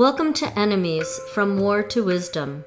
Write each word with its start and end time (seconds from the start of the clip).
Welcome 0.00 0.32
to 0.32 0.58
Enemies 0.58 1.20
From 1.34 1.60
War 1.60 1.82
to 1.82 2.02
Wisdom. 2.02 2.64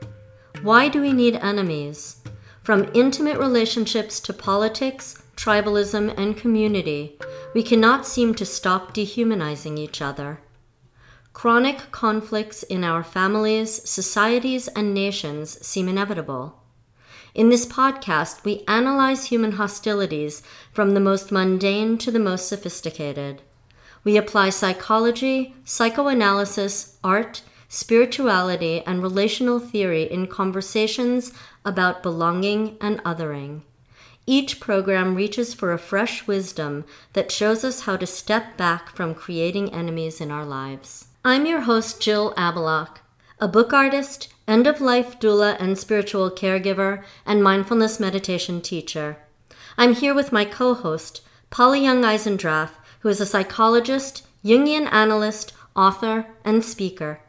Why 0.61 0.87
do 0.87 1.01
we 1.01 1.13
need 1.13 1.35
enemies? 1.37 2.17
From 2.61 2.91
intimate 2.93 3.39
relationships 3.39 4.19
to 4.19 4.33
politics, 4.33 5.23
tribalism, 5.35 6.15
and 6.15 6.37
community, 6.37 7.17
we 7.55 7.63
cannot 7.63 8.05
seem 8.05 8.35
to 8.35 8.45
stop 8.45 8.93
dehumanizing 8.93 9.79
each 9.79 9.99
other. 9.99 10.41
Chronic 11.33 11.91
conflicts 11.91 12.61
in 12.61 12.83
our 12.83 13.03
families, 13.03 13.81
societies, 13.89 14.67
and 14.67 14.93
nations 14.93 15.65
seem 15.65 15.89
inevitable. 15.89 16.61
In 17.33 17.49
this 17.49 17.65
podcast, 17.65 18.43
we 18.43 18.63
analyze 18.67 19.25
human 19.25 19.53
hostilities 19.53 20.43
from 20.71 20.93
the 20.93 20.99
most 20.99 21.31
mundane 21.31 21.97
to 21.97 22.11
the 22.11 22.19
most 22.19 22.47
sophisticated. 22.47 23.41
We 24.03 24.17
apply 24.17 24.49
psychology, 24.49 25.55
psychoanalysis, 25.63 26.97
art, 27.03 27.41
spirituality, 27.69 28.83
and 28.85 29.01
relational 29.01 29.59
theory 29.59 30.03
in 30.03 30.27
conversations 30.27 31.33
about 31.65 32.03
belonging 32.03 32.77
and 32.81 33.01
othering. 33.03 33.61
Each 34.25 34.59
program 34.59 35.15
reaches 35.15 35.53
for 35.53 35.73
a 35.73 35.77
fresh 35.77 36.27
wisdom 36.27 36.85
that 37.13 37.31
shows 37.31 37.63
us 37.63 37.81
how 37.81 37.97
to 37.97 38.05
step 38.05 38.57
back 38.57 38.89
from 38.89 39.15
creating 39.15 39.73
enemies 39.73 40.21
in 40.21 40.31
our 40.31 40.45
lives. 40.45 41.07
I'm 41.25 41.45
your 41.45 41.61
host, 41.61 42.01
Jill 42.01 42.33
Abelach, 42.35 42.97
a 43.39 43.47
book 43.47 43.73
artist, 43.73 44.33
end 44.47 44.67
of 44.67 44.79
life 44.79 45.19
doula 45.19 45.57
and 45.59 45.77
spiritual 45.77 46.29
caregiver, 46.29 47.03
and 47.25 47.43
mindfulness 47.43 47.99
meditation 47.99 48.61
teacher. 48.61 49.17
I'm 49.77 49.93
here 49.93 50.13
with 50.13 50.31
my 50.31 50.45
co 50.45 50.73
host, 50.73 51.21
Polly 51.49 51.83
Young 51.83 52.03
Eisendrath, 52.03 52.77
who 53.03 53.09
is 53.09 53.19
a 53.19 53.25
psychologist, 53.25 54.25
Jungian 54.45 54.91
analyst, 54.91 55.53
author, 55.75 56.25
and 56.45 56.63
speaker. 56.63 57.19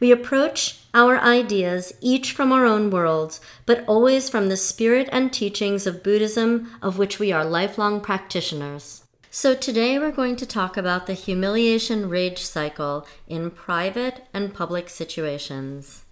We 0.00 0.10
approach 0.10 0.80
our 0.94 1.18
ideas 1.18 1.92
each 2.00 2.32
from 2.32 2.52
our 2.52 2.64
own 2.64 2.90
worlds, 2.90 3.40
but 3.66 3.84
always 3.86 4.30
from 4.30 4.48
the 4.48 4.56
spirit 4.56 5.08
and 5.12 5.30
teachings 5.30 5.86
of 5.86 6.02
Buddhism, 6.02 6.70
of 6.80 6.96
which 6.96 7.18
we 7.18 7.30
are 7.32 7.44
lifelong 7.44 8.00
practitioners. 8.00 9.04
So, 9.30 9.54
today 9.54 9.98
we're 9.98 10.10
going 10.10 10.36
to 10.36 10.46
talk 10.46 10.78
about 10.78 11.06
the 11.06 11.12
humiliation 11.12 12.08
rage 12.08 12.40
cycle 12.40 13.06
in 13.26 13.50
private 13.50 14.24
and 14.32 14.54
public 14.54 14.88
situations. 14.88 16.06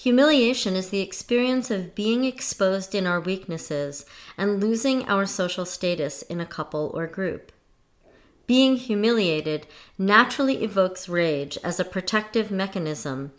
Humiliation 0.00 0.76
is 0.76 0.88
the 0.88 1.02
experience 1.02 1.70
of 1.70 1.94
being 1.94 2.24
exposed 2.24 2.94
in 2.94 3.06
our 3.06 3.20
weaknesses 3.20 4.06
and 4.38 4.58
losing 4.58 5.06
our 5.06 5.26
social 5.26 5.66
status 5.66 6.22
in 6.22 6.40
a 6.40 6.46
couple 6.46 6.90
or 6.94 7.06
group. 7.06 7.52
Being 8.46 8.76
humiliated 8.76 9.66
naturally 9.98 10.64
evokes 10.64 11.06
rage 11.06 11.58
as 11.62 11.78
a 11.78 11.84
protective 11.84 12.50
mechanism 12.50 13.32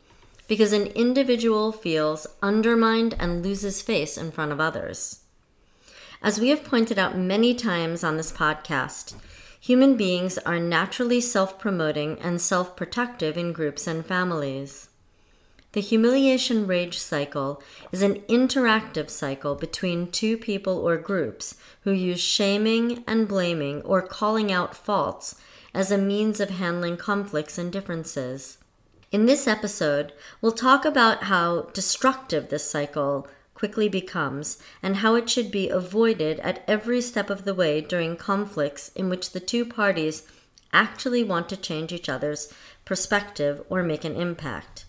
because 0.47 0.71
an 0.71 0.85
individual 0.85 1.71
feels 1.71 2.27
undermined 2.43 3.15
and 3.17 3.41
loses 3.41 3.81
face 3.81 4.15
in 4.15 4.29
front 4.29 4.51
of 4.51 4.59
others. 4.59 5.21
As 6.21 6.39
we 6.39 6.49
have 6.49 6.63
pointed 6.63 6.99
out 6.99 7.17
many 7.17 7.55
times 7.55 8.03
on 8.03 8.17
this 8.17 8.31
podcast, 8.31 9.15
human 9.59 9.97
beings 9.97 10.37
are 10.37 10.59
naturally 10.59 11.21
self 11.21 11.57
promoting 11.57 12.19
and 12.19 12.39
self 12.39 12.75
protective 12.75 13.35
in 13.35 13.51
groups 13.51 13.87
and 13.87 14.05
families. 14.05 14.89
The 15.73 15.79
humiliation 15.79 16.67
rage 16.67 16.99
cycle 16.99 17.63
is 17.93 18.01
an 18.01 18.15
interactive 18.23 19.09
cycle 19.09 19.55
between 19.55 20.11
two 20.11 20.37
people 20.37 20.85
or 20.85 20.97
groups 20.97 21.55
who 21.83 21.91
use 21.91 22.19
shaming 22.19 23.05
and 23.07 23.25
blaming 23.25 23.81
or 23.83 24.01
calling 24.01 24.51
out 24.51 24.75
faults 24.75 25.35
as 25.73 25.89
a 25.89 25.97
means 25.97 26.41
of 26.41 26.49
handling 26.49 26.97
conflicts 26.97 27.57
and 27.57 27.71
differences. 27.71 28.57
In 29.13 29.27
this 29.27 29.47
episode, 29.47 30.11
we'll 30.41 30.51
talk 30.51 30.83
about 30.83 31.23
how 31.23 31.69
destructive 31.73 32.49
this 32.49 32.69
cycle 32.69 33.29
quickly 33.53 33.87
becomes 33.87 34.57
and 34.83 34.97
how 34.97 35.15
it 35.15 35.29
should 35.29 35.51
be 35.51 35.69
avoided 35.69 36.41
at 36.41 36.65
every 36.67 36.99
step 36.99 37.29
of 37.29 37.45
the 37.45 37.55
way 37.55 37.79
during 37.79 38.17
conflicts 38.17 38.89
in 38.89 39.07
which 39.07 39.31
the 39.31 39.39
two 39.39 39.63
parties 39.63 40.27
actually 40.73 41.23
want 41.23 41.47
to 41.47 41.55
change 41.55 41.93
each 41.93 42.09
other's 42.09 42.51
perspective 42.83 43.63
or 43.69 43.83
make 43.83 44.03
an 44.03 44.17
impact. 44.17 44.83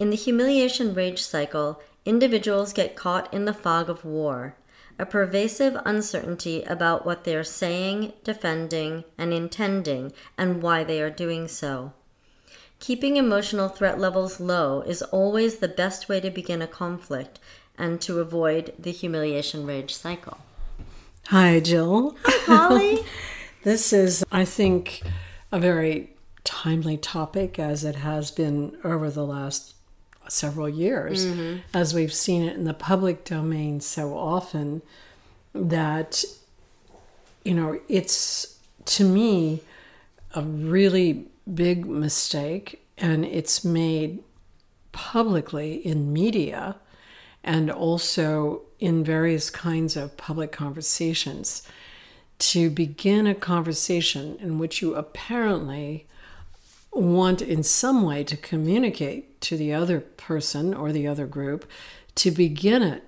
In 0.00 0.08
the 0.08 0.16
humiliation 0.16 0.94
rage 0.94 1.22
cycle, 1.22 1.78
individuals 2.06 2.72
get 2.72 2.96
caught 2.96 3.30
in 3.34 3.44
the 3.44 3.52
fog 3.52 3.90
of 3.90 4.02
war, 4.02 4.56
a 4.98 5.04
pervasive 5.04 5.76
uncertainty 5.84 6.62
about 6.62 7.04
what 7.04 7.24
they 7.24 7.36
are 7.36 7.44
saying, 7.44 8.14
defending, 8.24 9.04
and 9.18 9.34
intending, 9.34 10.10
and 10.38 10.62
why 10.62 10.84
they 10.84 11.02
are 11.02 11.10
doing 11.10 11.46
so. 11.48 11.92
Keeping 12.78 13.18
emotional 13.18 13.68
threat 13.68 14.00
levels 14.00 14.40
low 14.40 14.80
is 14.80 15.02
always 15.02 15.58
the 15.58 15.68
best 15.68 16.08
way 16.08 16.18
to 16.18 16.30
begin 16.30 16.62
a 16.62 16.66
conflict 16.66 17.38
and 17.76 18.00
to 18.00 18.20
avoid 18.20 18.72
the 18.78 18.92
humiliation 18.92 19.66
rage 19.66 19.94
cycle. 19.94 20.38
Hi, 21.26 21.60
Jill. 21.60 22.16
Hi, 22.24 22.46
Polly. 22.46 22.98
this 23.64 23.92
is, 23.92 24.24
I 24.32 24.46
think, 24.46 25.02
a 25.52 25.58
very 25.58 26.16
timely 26.42 26.96
topic 26.96 27.58
as 27.58 27.84
it 27.84 27.96
has 27.96 28.30
been 28.30 28.78
over 28.82 29.10
the 29.10 29.26
last 29.26 29.74
several 30.30 30.68
years, 30.68 31.26
mm-hmm. 31.26 31.58
as 31.74 31.94
we've 31.94 32.14
seen 32.14 32.42
it 32.42 32.56
in 32.56 32.64
the 32.64 32.74
public 32.74 33.24
domain 33.24 33.80
so 33.80 34.16
often 34.16 34.82
that, 35.54 36.24
you 37.44 37.54
know, 37.54 37.80
it's 37.88 38.58
to 38.84 39.04
me 39.04 39.62
a 40.34 40.42
really 40.42 41.26
big 41.52 41.86
mistake, 41.86 42.84
and 42.96 43.24
it's 43.24 43.64
made 43.64 44.22
publicly 44.92 45.74
in 45.74 46.12
media 46.12 46.76
and 47.42 47.70
also 47.70 48.62
in 48.78 49.02
various 49.02 49.50
kinds 49.50 49.96
of 49.96 50.16
public 50.16 50.52
conversations 50.52 51.66
to 52.38 52.70
begin 52.70 53.26
a 53.26 53.34
conversation 53.34 54.36
in 54.40 54.58
which 54.58 54.80
you 54.80 54.94
apparently 54.94 56.06
want 56.92 57.40
in 57.40 57.62
some 57.62 58.02
way 58.02 58.24
to 58.24 58.36
communicate 58.36 59.40
to 59.42 59.56
the 59.56 59.72
other 59.72 60.00
person 60.00 60.74
or 60.74 60.92
the 60.92 61.06
other 61.06 61.26
group 61.26 61.70
to 62.16 62.30
begin 62.30 62.82
it 62.82 63.04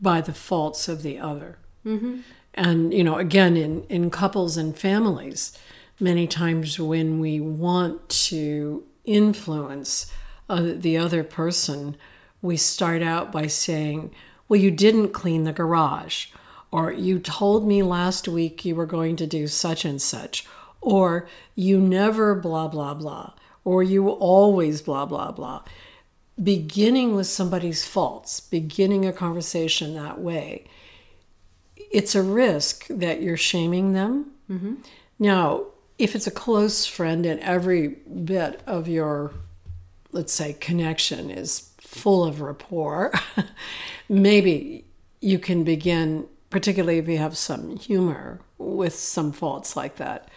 by 0.00 0.20
the 0.20 0.32
faults 0.32 0.88
of 0.88 1.02
the 1.02 1.18
other. 1.18 1.58
Mm-hmm. 1.84 2.20
And, 2.54 2.92
you 2.92 3.04
know, 3.04 3.16
again, 3.16 3.56
in, 3.56 3.84
in 3.84 4.10
couples 4.10 4.56
and 4.56 4.76
families, 4.76 5.56
many 6.00 6.26
times 6.26 6.78
when 6.78 7.20
we 7.20 7.40
want 7.40 8.08
to 8.08 8.84
influence 9.04 10.10
uh, 10.48 10.72
the 10.74 10.96
other 10.96 11.22
person, 11.22 11.96
we 12.42 12.56
start 12.56 13.02
out 13.02 13.30
by 13.30 13.46
saying, 13.46 14.14
Well, 14.48 14.60
you 14.60 14.70
didn't 14.70 15.10
clean 15.10 15.44
the 15.44 15.52
garage, 15.52 16.26
or 16.70 16.92
you 16.92 17.18
told 17.18 17.66
me 17.66 17.82
last 17.82 18.28
week 18.28 18.64
you 18.64 18.74
were 18.74 18.86
going 18.86 19.16
to 19.16 19.26
do 19.26 19.46
such 19.46 19.84
and 19.84 20.00
such, 20.00 20.46
or 20.86 21.26
you 21.56 21.80
never 21.80 22.36
blah, 22.36 22.68
blah, 22.68 22.94
blah, 22.94 23.32
or 23.64 23.82
you 23.82 24.08
always 24.08 24.80
blah, 24.80 25.04
blah, 25.04 25.32
blah. 25.32 25.60
Beginning 26.40 27.16
with 27.16 27.26
somebody's 27.26 27.84
faults, 27.84 28.38
beginning 28.38 29.04
a 29.04 29.12
conversation 29.12 29.94
that 29.94 30.20
way, 30.20 30.64
it's 31.90 32.14
a 32.14 32.22
risk 32.22 32.86
that 32.86 33.20
you're 33.20 33.36
shaming 33.36 33.94
them. 33.94 34.30
Mm-hmm. 34.48 34.74
Now, 35.18 35.64
if 35.98 36.14
it's 36.14 36.28
a 36.28 36.30
close 36.30 36.86
friend 36.86 37.26
and 37.26 37.40
every 37.40 37.88
bit 37.88 38.62
of 38.64 38.86
your, 38.86 39.32
let's 40.12 40.32
say, 40.32 40.52
connection 40.52 41.30
is 41.30 41.70
full 41.78 42.24
of 42.24 42.40
rapport, 42.40 43.12
maybe 44.08 44.84
you 45.20 45.40
can 45.40 45.64
begin, 45.64 46.28
particularly 46.50 46.98
if 46.98 47.08
you 47.08 47.18
have 47.18 47.36
some 47.36 47.76
humor, 47.76 48.40
with 48.56 48.94
some 48.94 49.32
faults 49.32 49.74
like 49.74 49.96
that. 49.96 50.28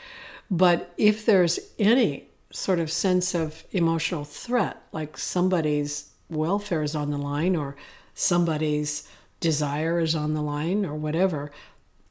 But 0.49 0.93
if 0.97 1.25
there's 1.25 1.59
any 1.77 2.29
sort 2.51 2.79
of 2.79 2.91
sense 2.91 3.35
of 3.35 3.63
emotional 3.71 4.23
threat, 4.23 4.81
like 4.91 5.17
somebody's 5.17 6.11
welfare 6.29 6.83
is 6.83 6.95
on 6.95 7.11
the 7.11 7.17
line 7.17 7.55
or 7.55 7.75
somebody's 8.13 9.07
desire 9.39 9.99
is 9.99 10.15
on 10.15 10.33
the 10.33 10.41
line 10.41 10.85
or 10.85 10.95
whatever, 10.95 11.51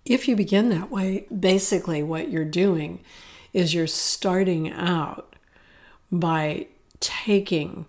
if 0.05 0.29
you 0.29 0.37
begin 0.37 0.69
that 0.71 0.91
way, 0.91 1.27
basically 1.37 2.03
what 2.03 2.31
you're 2.31 2.45
doing 2.45 3.01
is 3.53 3.75
you're 3.75 3.87
starting 3.87 4.71
out 4.73 5.37
by 6.11 6.67
taking 7.01 7.87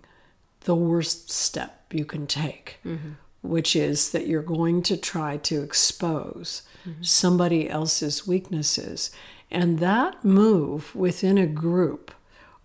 the 0.60 0.74
worst 0.74 1.30
step 1.30 1.84
you 1.92 2.04
can 2.04 2.26
take, 2.26 2.78
mm-hmm. 2.84 3.12
which 3.42 3.74
is 3.74 4.10
that 4.10 4.26
you're 4.26 4.42
going 4.42 4.82
to 4.82 4.96
try 4.96 5.36
to 5.38 5.62
expose 5.62 6.62
mm-hmm. 6.86 7.02
somebody 7.02 7.68
else's 7.68 8.26
weaknesses 8.26 9.10
and 9.50 9.78
that 9.78 10.24
move 10.24 10.94
within 10.94 11.38
a 11.38 11.46
group, 11.46 12.12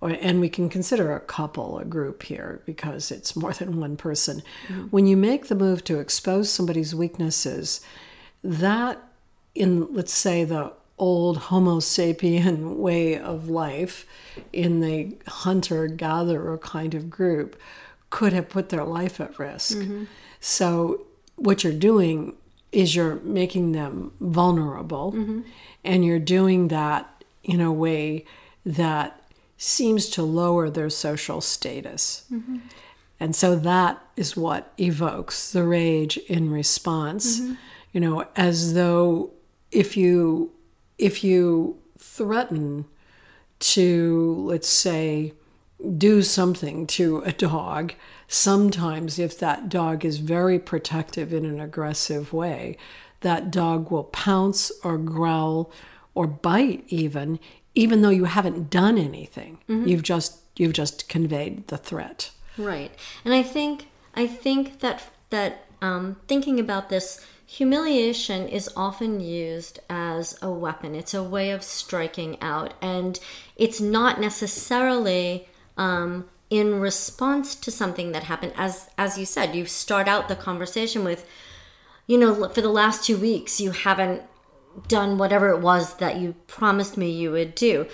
or, 0.02 0.10
and 0.10 0.40
we 0.40 0.50
can 0.50 0.70
consider 0.70 1.16
a 1.16 1.20
couple 1.20 1.80
a 1.80 1.86
group 1.86 2.24
here 2.24 2.62
because 2.66 3.12
it's 3.12 3.36
more 3.36 3.54
than 3.54 3.80
one 3.80 3.98
person. 3.98 4.44
Mm-hmm. 4.68 4.88
When 4.88 5.08
you 5.08 5.18
make 5.18 5.48
the 5.48 5.56
move 5.56 5.84
to 5.86 6.00
expose 6.00 6.52
somebody's 6.52 6.94
weaknesses, 6.94 7.82
that 8.44 9.02
in 9.56 9.94
let's 9.94 10.14
say 10.14 10.44
the 10.44 10.74
old 10.98 11.38
Homo 11.38 11.80
sapien 11.80 12.76
way 12.78 13.18
of 13.18 13.50
life 13.50 14.06
in 14.54 14.80
the 14.80 15.18
hunter 15.28 15.88
gatherer 15.88 16.58
kind 16.58 16.94
of 16.94 17.10
group 17.10 17.60
could 18.10 18.34
have 18.34 18.48
put 18.48 18.70
their 18.70 18.84
life 18.84 19.20
at 19.20 19.38
risk. 19.38 19.78
So, 20.40 21.06
what 21.36 21.64
you're 21.64 21.74
doing 21.74 22.36
is 22.72 22.96
you're 22.96 23.16
making 23.16 23.72
them 23.72 24.12
vulnerable, 24.20 25.12
and 25.86 26.04
you're 26.04 26.20
doing 26.20 26.68
that 26.70 27.24
in 27.44 27.62
a 27.62 27.72
way 27.72 28.26
that 28.66 29.22
seems 29.58 30.10
to 30.10 30.24
lower 30.24 30.70
their 30.70 30.90
social 30.90 31.40
status. 31.42 32.26
Mm-hmm. 32.32 32.58
And 33.20 33.36
so 33.36 33.56
that 33.56 34.02
is 34.18 34.36
what 34.36 34.74
evokes 34.78 35.52
the 35.52 35.64
rage 35.64 36.18
in 36.28 36.52
response. 36.52 37.40
Mm-hmm. 37.40 37.54
You 37.94 38.02
know, 38.02 38.28
as 38.36 38.74
though 38.74 39.32
if 39.72 39.96
you 39.96 40.52
if 40.98 41.24
you 41.24 41.78
threaten 41.98 42.86
to 43.60 44.44
let's 44.46 44.68
say 44.68 45.34
do 45.98 46.22
something 46.22 46.88
to 46.88 47.20
a 47.20 47.32
dog, 47.32 47.94
sometimes 48.28 49.20
if 49.20 49.38
that 49.40 49.70
dog 49.70 50.04
is 50.04 50.18
very 50.18 50.60
protective 50.60 51.34
in 51.34 51.46
an 51.46 51.60
aggressive 51.60 52.34
way, 52.34 52.78
that 53.22 53.52
dog 53.52 53.92
will 53.92 54.04
pounce 54.06 54.72
or 54.84 54.98
growl 54.98 55.72
or 56.14 56.28
bite 56.28 56.84
even 56.88 57.40
even 57.76 58.02
though 58.02 58.10
you 58.10 58.24
haven't 58.24 58.70
done 58.70 58.98
anything. 58.98 59.60
You've 59.88 60.04
just 60.04 60.40
you've 60.56 60.74
just 60.74 61.10
conveyed 61.10 61.68
the 61.68 61.78
threat. 61.78 62.32
Right. 62.58 62.92
And 63.24 63.34
I 63.34 63.44
think 63.44 63.88
I 64.16 64.28
think 64.28 64.80
that 64.80 65.04
that 65.30 65.66
um, 65.82 66.18
thinking 66.28 66.60
about 66.60 66.90
this 66.90 67.26
humiliation 67.46 68.48
is 68.48 68.70
often 68.76 69.20
used 69.20 69.80
as 69.90 70.38
a 70.42 70.50
weapon. 70.50 70.96
It's 70.96 71.14
a 71.14 71.24
way 71.24 71.52
of 71.52 71.62
striking 71.64 72.42
out, 72.42 72.74
and 72.82 73.20
it's 73.56 73.82
not 73.82 74.20
necessarily 74.20 75.48
um, 75.78 76.28
in 76.50 76.80
response 76.80 77.56
to 77.56 77.72
something 77.72 78.12
that 78.12 78.24
happened. 78.24 78.54
As 78.56 78.90
as 78.98 79.18
you 79.18 79.26
said, 79.26 79.56
you 79.56 79.66
start 79.66 80.08
out 80.08 80.28
the 80.28 80.36
conversation 80.36 81.04
with, 81.04 81.28
you 82.08 82.18
know, 82.18 82.50
for 82.50 82.62
the 82.62 82.70
last 82.70 83.06
two 83.06 83.18
weeks 83.18 83.60
you 83.60 83.72
haven't 83.72 84.22
done 84.88 85.18
whatever 85.18 85.50
it 85.50 85.62
was 85.62 85.96
that 85.96 86.18
you 86.18 86.36
promised 86.48 86.98
me 86.98 87.10
you 87.10 87.32
would 87.32 87.56
do 87.56 87.88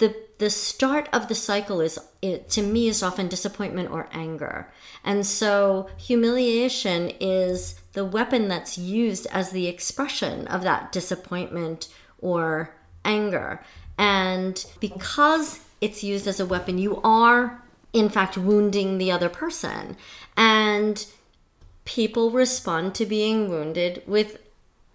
the 0.00 0.16
the 0.38 0.50
start 0.50 1.08
of 1.12 1.28
the 1.28 1.34
cycle 1.34 1.80
is 1.80 1.98
it 2.20 2.48
to 2.48 2.62
me 2.62 2.88
is 2.88 3.02
often 3.02 3.28
disappointment 3.28 3.90
or 3.90 4.08
anger 4.12 4.72
and 5.04 5.24
so 5.24 5.88
humiliation 5.96 7.12
is 7.20 7.78
the 7.92 8.04
weapon 8.04 8.48
that's 8.48 8.76
used 8.76 9.26
as 9.30 9.50
the 9.50 9.68
expression 9.68 10.48
of 10.48 10.62
that 10.62 10.90
disappointment 10.90 11.88
or 12.18 12.74
anger 13.04 13.62
and 13.98 14.64
because 14.80 15.60
it's 15.80 16.04
used 16.04 16.26
as 16.26 16.40
a 16.40 16.46
weapon 16.46 16.78
you 16.78 17.00
are 17.02 17.62
in 17.92 18.08
fact 18.08 18.36
wounding 18.36 18.98
the 18.98 19.10
other 19.10 19.28
person 19.28 19.96
and 20.36 21.06
people 21.84 22.30
respond 22.30 22.94
to 22.94 23.04
being 23.04 23.48
wounded 23.48 24.02
with 24.06 24.38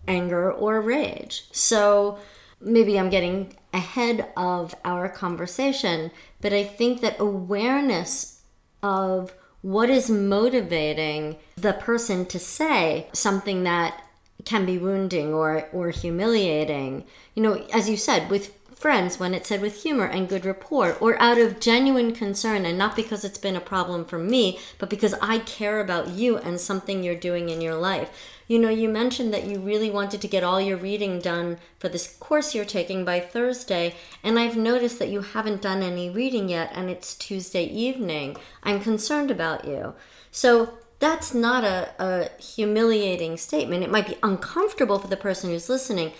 anger 0.07 0.51
or 0.51 0.81
rage. 0.81 1.45
So 1.51 2.19
maybe 2.61 2.97
I'm 2.97 3.09
getting 3.09 3.55
ahead 3.73 4.31
of 4.37 4.73
our 4.85 5.09
conversation, 5.09 6.11
but 6.41 6.53
I 6.53 6.63
think 6.63 7.01
that 7.01 7.19
awareness 7.19 8.41
of 8.81 9.33
what 9.61 9.89
is 9.89 10.09
motivating 10.09 11.37
the 11.55 11.73
person 11.73 12.25
to 12.27 12.39
say 12.39 13.09
something 13.13 13.63
that 13.63 14.01
can 14.45 14.65
be 14.65 14.77
wounding 14.77 15.33
or, 15.33 15.67
or 15.73 15.89
humiliating. 15.89 17.03
You 17.33 17.43
know, 17.43 17.65
as 17.73 17.89
you 17.89 17.97
said, 17.97 18.29
with 18.29 18.53
friends, 18.75 19.19
when 19.19 19.33
it's 19.33 19.49
said 19.49 19.61
with 19.61 19.83
humor 19.83 20.05
and 20.05 20.29
good 20.29 20.45
rapport, 20.45 20.97
or 20.99 21.19
out 21.21 21.37
of 21.37 21.59
genuine 21.59 22.13
concern, 22.13 22.65
and 22.65 22.77
not 22.77 22.95
because 22.95 23.23
it's 23.23 23.37
been 23.37 23.55
a 23.55 23.61
problem 23.61 24.05
for 24.05 24.19
me, 24.19 24.59
but 24.77 24.89
because 24.89 25.15
I 25.21 25.39
care 25.39 25.79
about 25.79 26.09
you 26.09 26.37
and 26.37 26.59
something 26.59 27.01
you're 27.01 27.15
doing 27.15 27.49
in 27.49 27.61
your 27.61 27.75
life. 27.75 28.09
You 28.47 28.59
know, 28.59 28.69
you 28.69 28.89
mentioned 28.89 29.33
that 29.33 29.45
you 29.45 29.59
really 29.59 29.89
wanted 29.89 30.21
to 30.21 30.27
get 30.27 30.43
all 30.43 30.61
your 30.61 30.77
reading 30.77 31.19
done 31.19 31.57
for 31.79 31.89
this 31.89 32.15
course 32.17 32.53
you're 32.53 32.65
taking 32.65 33.03
by 33.03 33.19
Thursday, 33.19 33.95
and 34.23 34.37
I've 34.37 34.57
noticed 34.57 34.99
that 34.99 35.09
you 35.09 35.21
haven't 35.21 35.61
done 35.61 35.81
any 35.81 36.09
reading 36.09 36.49
yet, 36.49 36.71
and 36.75 36.89
it's 36.89 37.15
Tuesday 37.15 37.63
evening. 37.63 38.37
I'm 38.61 38.81
concerned 38.81 39.31
about 39.31 39.65
you. 39.65 39.95
So 40.31 40.77
that's 40.99 41.33
not 41.33 41.63
a, 41.63 41.93
a 41.97 42.29
humiliating 42.41 43.37
statement. 43.37 43.83
It 43.83 43.89
might 43.89 44.07
be 44.07 44.17
uncomfortable 44.21 44.99
for 44.99 45.07
the 45.07 45.17
person 45.17 45.49
who's 45.49 45.69
listening. 45.69 46.11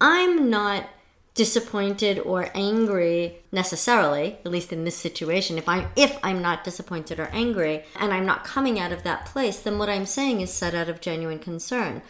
I'm 0.00 0.50
not 0.50 0.88
disappointed 1.34 2.18
or 2.20 2.48
angry 2.54 3.38
necessarily 3.50 4.38
at 4.44 4.50
least 4.50 4.72
in 4.72 4.84
this 4.84 4.96
situation. 4.96 5.58
If 5.58 5.68
i'm 5.68 5.88
if 5.96 6.16
i'm 6.22 6.40
not 6.40 6.64
disappointed 6.64 7.18
or 7.18 7.28
angry 7.32 7.84
and 7.98 8.12
i'm 8.12 8.26
not 8.26 8.44
coming 8.44 8.78
out 8.78 8.92
of 8.92 9.02
that 9.02 9.26
place 9.26 9.58
then 9.58 9.78
what 9.78 9.88
i'm 9.88 10.06
saying 10.06 10.40
is 10.40 10.52
set 10.52 10.74
out 10.74 10.88
of 10.88 11.00
genuine 11.00 11.40
concern. 11.40 12.02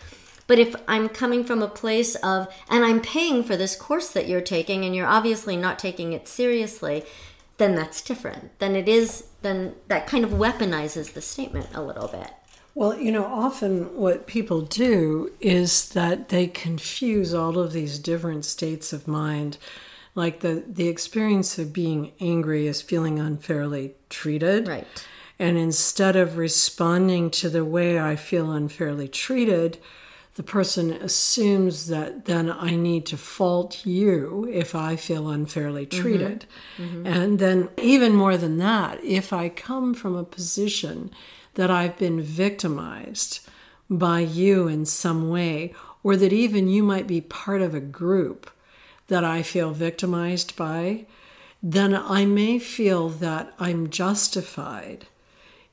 But 0.47 0.59
if 0.59 0.77
i'm 0.87 1.09
coming 1.09 1.43
from 1.43 1.63
a 1.63 1.69
place 1.69 2.15
of 2.17 2.49
and 2.69 2.85
i'm 2.85 3.01
paying 3.01 3.43
for 3.43 3.57
this 3.57 3.77
course 3.77 4.11
that 4.11 4.29
you're 4.29 4.43
taking 4.43 4.85
and 4.85 4.95
you're 4.95 5.07
obviously 5.07 5.57
not 5.57 5.79
taking 5.79 6.13
it 6.13 6.29
seriously 6.29 7.05
then 7.57 7.77
that's 7.77 8.03
different. 8.03 8.59
Then 8.59 8.75
it 8.75 8.89
is 8.89 9.29
then 9.43 9.75
that 9.89 10.07
kind 10.07 10.25
of 10.25 10.33
weaponizes 10.33 11.13
the 11.13 11.21
statement 11.23 11.69
a 11.73 11.83
little 11.83 12.09
bit 12.09 12.31
Well, 12.75 12.99
you 12.99 13.13
know, 13.13 13.25
often 13.25 13.97
what 13.97 14.27
people 14.27 14.63
do 14.63 15.33
is 15.41 15.91
that 15.91 16.29
they 16.29 16.49
confuse 16.49 17.33
all 17.33 17.59
of 17.59 17.73
these 17.73 17.99
different 17.99 18.45
states 18.45 18.93
of 18.93 19.07
mind. 19.07 19.59
Like 20.17 20.41
the, 20.41 20.65
the 20.67 20.89
experience 20.89 21.59
of 21.59 21.73
being 21.73 22.13
angry 22.21 22.67
is 22.67 22.83
feeling 22.83 23.19
unfairly 23.19 23.95
treated. 24.11 24.67
right 24.69 25.07
And 25.39 25.57
instead 25.57 26.17
of 26.17 26.37
responding 26.37 27.31
to 27.31 27.49
the 27.49 27.65
way 27.65 28.01
I 28.01 28.17
feel 28.17 28.51
unfairly 28.51 29.09
treated, 29.09 29.79
the 30.35 30.43
person 30.43 30.91
assumes 30.91 31.87
that 31.87 32.25
then 32.25 32.51
I 32.51 32.75
need 32.75 33.07
to 33.07 33.17
fault 33.17 33.87
you 33.87 34.49
if 34.53 34.75
I 34.75 34.97
feel 34.97 35.29
unfairly 35.29 35.87
mm-hmm. 35.87 36.01
treated. 36.01 36.47
Mm-hmm. 36.77 37.07
And 37.07 37.39
then, 37.39 37.69
even 37.81 38.15
more 38.15 38.37
than 38.37 38.59
that, 38.59 39.03
if 39.05 39.33
I 39.33 39.49
come 39.49 39.95
from 39.95 40.17
a 40.17 40.25
position 40.25 41.13
that 41.55 41.71
I've 41.71 41.97
been 41.97 42.21
victimized 42.21 43.49
by 43.91 44.21
you 44.21 44.67
in 44.69 44.85
some 44.85 45.29
way, 45.29 45.75
or 46.03 46.17
that 46.17 46.33
even 46.33 46.69
you 46.69 46.83
might 46.83 47.07
be 47.07 47.21
part 47.21 47.63
of 47.63 47.75
a 47.75 47.81
group 47.81 48.51
that 49.09 49.25
I 49.25 49.43
feel 49.43 49.71
victimized 49.71 50.57
by, 50.57 51.07
then 51.63 51.95
I 51.95 52.25
may 52.25 52.59
feel 52.59 53.09
that 53.09 53.53
I'm 53.59 53.91
justified 53.91 55.07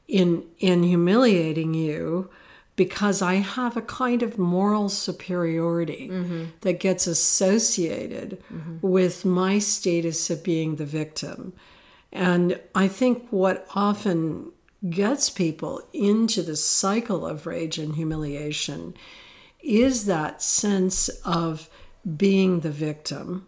in 0.08 0.46
in 0.60 0.84
humiliating 0.84 1.74
you 1.74 2.30
because 2.76 3.22
I 3.22 3.36
have 3.36 3.78
a 3.78 3.82
kind 3.82 4.24
of 4.24 4.40
moral 4.40 4.90
superiority 4.90 6.10
mm-hmm. 6.10 6.46
that 6.62 6.80
gets 6.80 7.06
associated 7.08 8.42
mm-hmm. 8.52 8.78
with 8.82 9.26
my 9.26 9.60
status 9.60 10.30
of 10.30 10.44
being 10.44 10.78
the 10.78 10.86
victim. 10.86 11.54
And 12.12 12.60
I 12.74 12.88
think 12.88 13.28
what 13.30 13.68
often 13.76 14.52
gets 14.90 15.30
people 15.30 15.82
into 15.94 16.42
the 16.42 16.56
cycle 16.56 17.26
of 17.26 17.46
rage 17.46 17.78
and 17.78 17.96
humiliation 17.96 18.94
is 19.62 20.06
that 20.06 20.42
sense 20.42 21.10
of 21.24 21.70
being 22.18 22.62
the 22.62 22.72
victim. 22.72 23.48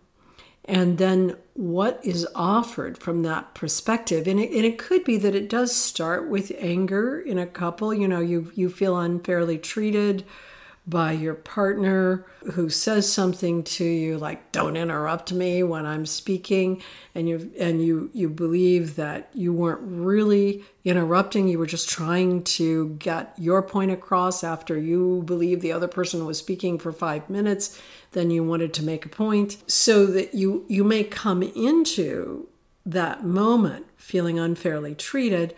And 0.66 0.98
then 0.98 1.36
what 1.54 2.00
is 2.04 2.28
offered 2.36 2.98
from 2.98 3.24
that 3.24 3.54
perspective 3.54 4.28
and 4.28 4.40
it, 4.40 4.52
and 4.52 4.63
it 4.66 4.78
could 4.78 5.04
be 5.04 5.18
that 5.18 5.36
it 5.36 5.50
does 5.50 5.75
start 5.75 6.30
with 6.30 6.52
anger 6.58 7.20
in 7.20 7.38
a 7.38 7.48
couple. 7.48 7.94
You 7.94 8.08
know 8.08 8.22
you 8.22 8.52
you 8.56 8.70
feel 8.70 8.98
unfairly 8.98 9.58
treated 9.58 10.24
by 10.86 11.13
your 11.13 11.34
partner 11.34 12.25
who 12.54 12.70
says 12.70 13.12
something 13.12 13.63
to 13.63 13.86
you 13.86 14.18
like 14.18 14.52
don't 14.52 14.75
interrupt 14.75 15.32
me 15.32 15.63
when 15.63 15.86
i'm 15.86 16.06
speaking 16.06 16.82
and 17.16 17.30
you 17.30 17.50
and 17.58 17.82
you 17.82 18.10
you 18.13 18.28
believe 18.28 18.98
that 18.98 19.30
you 19.34 19.54
weren't 19.54 19.80
really 19.82 20.62
interrupting 20.84 21.48
you 21.48 21.58
were 21.58 21.66
just 21.66 21.88
trying 21.88 22.44
to 22.44 22.90
get 23.00 23.34
your 23.38 23.62
point 23.62 23.92
across 23.92 24.44
after 24.44 24.78
you 24.78 25.24
believe 25.25 25.62
the 25.62 25.72
other 25.72 25.88
person 25.88 26.25
was 26.25 26.38
speaking 26.38 26.78
for 26.78 26.92
5 26.92 27.30
minutes 27.30 27.80
then 28.13 28.32
you 28.32 28.44
wanted 28.44 28.74
to 28.75 28.84
make 28.84 29.06
a 29.06 29.10
point. 29.10 29.58
So 29.68 30.06
that 30.08 30.34
you 30.34 30.66
you 30.68 30.84
may 30.84 31.04
come 31.04 31.44
into 31.44 32.48
that 32.86 33.24
moment 33.24 33.86
feeling 33.98 34.40
unfairly 34.40 34.96
treated 34.96 35.56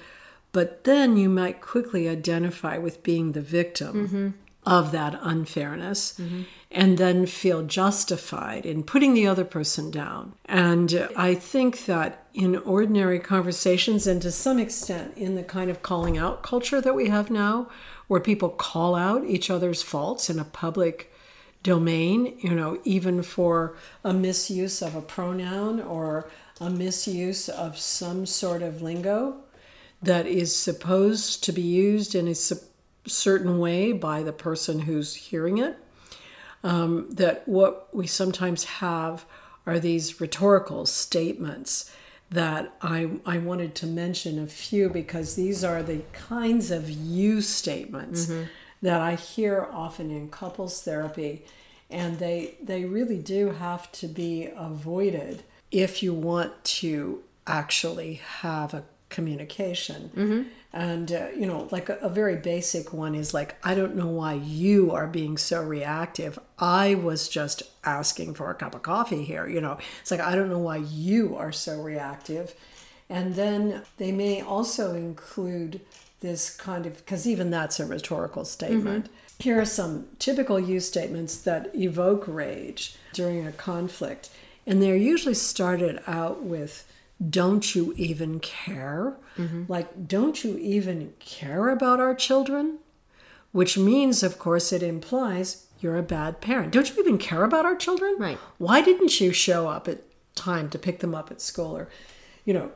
but 0.51 0.84
then 0.84 1.17
you 1.17 1.27
might 1.27 1.60
quickly 1.60 2.08
identify 2.08 2.77
with 2.77 3.03
being 3.03 3.32
the 3.32 3.41
victim 3.41 4.08
mm-hmm. 4.08 4.29
Of 4.65 4.91
that 4.91 5.19
unfairness 5.22 6.13
mm-hmm. 6.19 6.43
and 6.72 6.98
then 6.98 7.25
feel 7.25 7.63
justified 7.63 8.65
in 8.65 8.84
putting 8.84 9.13
the 9.13 9.27
other 9.27 9.45
person 9.45 9.91
down. 9.91 10.34
And 10.45 11.07
I 11.15 11.36
think 11.36 11.86
that 11.86 12.25
in 12.34 12.57
ordinary 12.57 13.19
conversations, 13.19 14.07
and 14.07 14.22
to 14.22 14.31
some 14.31 14.60
extent 14.60 15.17
in 15.17 15.36
the 15.36 15.43
kind 15.43 15.69
of 15.69 15.81
calling 15.81 16.17
out 16.17 16.43
culture 16.43 16.81
that 16.81 16.95
we 16.95 17.10
have 17.10 17.29
now, 17.29 17.69
where 18.07 18.19
people 18.19 18.50
call 18.50 18.95
out 18.95 19.24
each 19.25 19.50
other's 19.50 19.81
faults 19.81 20.29
in 20.29 20.39
a 20.39 20.45
public 20.45 21.12
domain, 21.63 22.38
you 22.39 22.53
know, 22.53 22.79
even 22.84 23.24
for 23.24 23.75
a 24.03 24.13
misuse 24.13 24.81
of 24.81 24.95
a 24.95 25.01
pronoun 25.01 25.81
or 25.81 26.29
a 26.62 26.69
misuse 26.69 27.50
of 27.50 27.77
some 27.77 28.25
sort 28.25 28.62
of 28.62 28.81
lingo 28.81 29.36
that 30.01 30.27
is 30.27 30.55
supposed 30.55 31.43
to 31.43 31.51
be 31.51 31.63
used 31.63 32.13
in 32.13 32.27
a 32.27 32.36
certain 33.07 33.59
way 33.59 33.91
by 33.91 34.24
the 34.24 34.33
person 34.33 34.79
who's 34.79 35.15
hearing 35.15 35.57
it. 35.57 35.77
Um, 36.63 37.12
that 37.12 37.47
what 37.47 37.93
we 37.93 38.07
sometimes 38.07 38.63
have 38.63 39.25
are 39.67 39.79
these 39.79 40.19
rhetorical 40.19 40.85
statements 40.85 41.91
that 42.29 42.75
I, 42.81 43.12
I 43.25 43.38
wanted 43.38 43.75
to 43.75 43.88
mention 43.88 44.39
a 44.39 44.47
few 44.47 44.89
because 44.89 45.35
these 45.35 45.63
are 45.63 45.83
the 45.83 46.01
kinds 46.13 46.71
of 46.71 46.89
you 46.89 47.41
statements 47.41 48.25
mm-hmm. 48.25 48.45
that 48.81 49.00
I 49.00 49.15
hear 49.15 49.67
often 49.71 50.09
in 50.09 50.29
couples 50.29 50.81
therapy, 50.81 51.45
and 51.89 52.17
they 52.17 52.55
they 52.62 52.85
really 52.85 53.19
do 53.19 53.51
have 53.51 53.91
to 53.93 54.07
be 54.07 54.50
avoided 54.55 55.43
if 55.71 56.01
you 56.01 56.13
want 56.13 56.63
to 56.63 57.24
actually 57.45 58.15
have 58.39 58.74
a 58.74 58.83
communication. 59.15 60.12
Mm-hmm. 60.13 60.41
And, 60.74 61.10
uh, 61.10 61.27
you 61.34 61.48
know, 61.48 61.69
like 61.72 61.88
a, 61.88 61.95
a, 62.00 62.10
very 62.10 62.36
basic 62.36 62.91
one 62.91 63.15
is 63.15 63.34
like, 63.34 63.55
I 63.63 63.74
don't 63.74 63.95
know 63.95 64.10
why 64.10 64.34
you 64.34 64.91
are 64.91 65.07
being 65.07 65.38
so 65.38 65.63
reactive. 65.63 66.38
I 66.60 66.95
was 66.95 67.29
just 67.29 67.63
asking 67.86 68.34
for 68.34 68.51
a 68.51 68.55
cup 68.55 68.75
of 68.75 68.81
coffee 68.81 69.24
here. 69.24 69.48
You 69.48 69.62
know, 69.62 69.77
it's 70.01 70.12
like, 70.12 70.19
I 70.19 70.36
don't 70.36 70.50
know 70.50 70.60
why 70.60 70.77
you 70.77 71.38
are 71.38 71.53
so 71.53 71.81
reactive. 71.81 72.53
And 73.10 73.36
then 73.36 73.84
they 73.95 74.12
may 74.12 74.41
also 74.41 74.95
include 74.95 75.79
this 76.19 76.53
kind 76.53 76.86
of, 76.86 76.98
because 76.98 77.25
even 77.25 77.50
that's 77.51 77.79
a 77.79 77.86
rhetorical 77.86 78.43
statement. 78.43 79.05
Mm-hmm. 79.05 79.43
Here 79.43 79.62
are 79.62 79.65
some 79.65 80.07
typical 80.19 80.60
you 80.60 80.81
statements 80.81 81.38
that 81.38 81.74
evoke 81.74 82.25
rage 82.27 82.98
during 83.13 83.48
a 83.48 83.53
conflict. 83.53 84.29
And 84.67 84.81
they're 84.81 84.98
usually 84.98 85.36
started 85.36 86.01
out 86.05 86.43
with, 86.43 86.86
don't 87.29 87.75
you 87.75 87.93
even 87.98 88.39
care? 88.39 89.17
Mm-hmm. 89.38 89.63
Like, 89.67 90.07
don't 90.07 90.43
you 90.43 90.57
even 90.57 91.13
care 91.19 91.69
about 91.69 92.00
our 92.00 92.13
children? 92.13 92.79
Which 93.51 93.77
means, 93.77 94.22
of 94.22 94.38
course, 94.38 94.74
it 94.74 94.84
implies 94.84 95.67
you're 95.79 95.98
a 95.98 96.03
bad 96.03 96.41
parent. 96.41 96.74
Don't 96.74 96.89
you 96.89 97.01
even 97.01 97.17
care 97.17 97.43
about 97.43 97.65
our 97.65 97.75
children? 97.75 98.15
Right. 98.17 98.38
Why 98.57 98.81
didn't 98.81 99.22
you 99.22 99.31
show 99.31 99.67
up 99.69 99.88
at 99.88 100.01
time 100.36 100.69
to 100.72 100.79
pick 100.79 101.00
them 101.00 101.15
up 101.15 101.31
at 101.31 101.41
school? 101.41 101.77
Or, 101.77 101.88
you 102.43 102.53
know, 102.53 102.72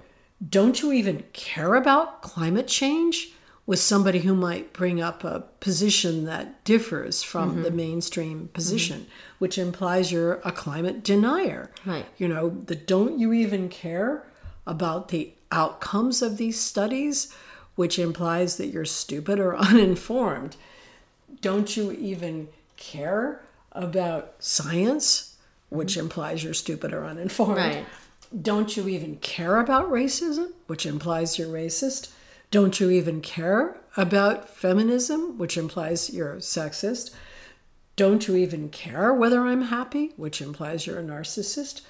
don't 0.47 0.81
you 0.81 0.93
even 0.93 1.25
care 1.33 1.75
about 1.75 2.21
climate 2.21 2.67
change? 2.67 3.33
With 3.65 3.77
somebody 3.77 4.21
who 4.21 4.33
might 4.33 4.73
bring 4.73 4.99
up 4.99 5.23
a 5.23 5.43
position 5.59 6.25
that 6.25 6.63
differs 6.63 7.21
from 7.21 7.51
mm-hmm. 7.51 7.61
the 7.61 7.69
mainstream 7.69 8.49
position, 8.51 9.01
mm-hmm. 9.01 9.35
which 9.37 9.59
implies 9.59 10.11
you're 10.11 10.41
a 10.43 10.51
climate 10.51 11.03
denier. 11.03 11.69
Right. 11.85 12.07
You 12.17 12.29
know, 12.29 12.49
the 12.65 12.73
don't 12.73 13.19
you 13.19 13.31
even 13.31 13.69
care 13.69 14.25
about 14.69 15.07
the 15.07 15.33
outcomes 15.51 16.21
of 16.21 16.37
these 16.37 16.59
studies, 16.59 17.33
which 17.75 17.97
implies 17.97 18.57
that 18.57 18.67
you're 18.67 18.85
stupid 18.85 19.39
or 19.39 19.57
uninformed. 19.57 20.55
Don't 21.41 21.75
you 21.75 21.91
even 21.91 22.47
care 22.77 23.41
about 23.71 24.35
science, 24.39 25.37
which 25.69 25.93
mm-hmm. 25.93 26.01
implies 26.01 26.43
you're 26.43 26.53
stupid 26.53 26.93
or 26.93 27.03
uninformed? 27.05 27.57
Right. 27.57 27.85
Don't 28.41 28.77
you 28.77 28.87
even 28.87 29.15
care 29.17 29.57
about 29.59 29.89
racism, 29.89 30.51
which 30.67 30.85
implies 30.85 31.39
you're 31.39 31.47
racist? 31.47 32.11
Don't 32.51 32.79
you 32.79 32.91
even 32.91 33.21
care 33.21 33.77
about 33.97 34.49
feminism, 34.49 35.37
which 35.39 35.57
implies 35.57 36.11
you're 36.11 36.35
sexist? 36.35 37.11
Don't 37.95 38.27
you 38.27 38.35
even 38.35 38.69
care 38.69 39.13
whether 39.13 39.41
I'm 39.41 39.63
happy, 39.63 40.13
which 40.15 40.41
implies 40.41 40.85
you're 40.85 40.99
a 40.99 41.03
narcissist? 41.03 41.81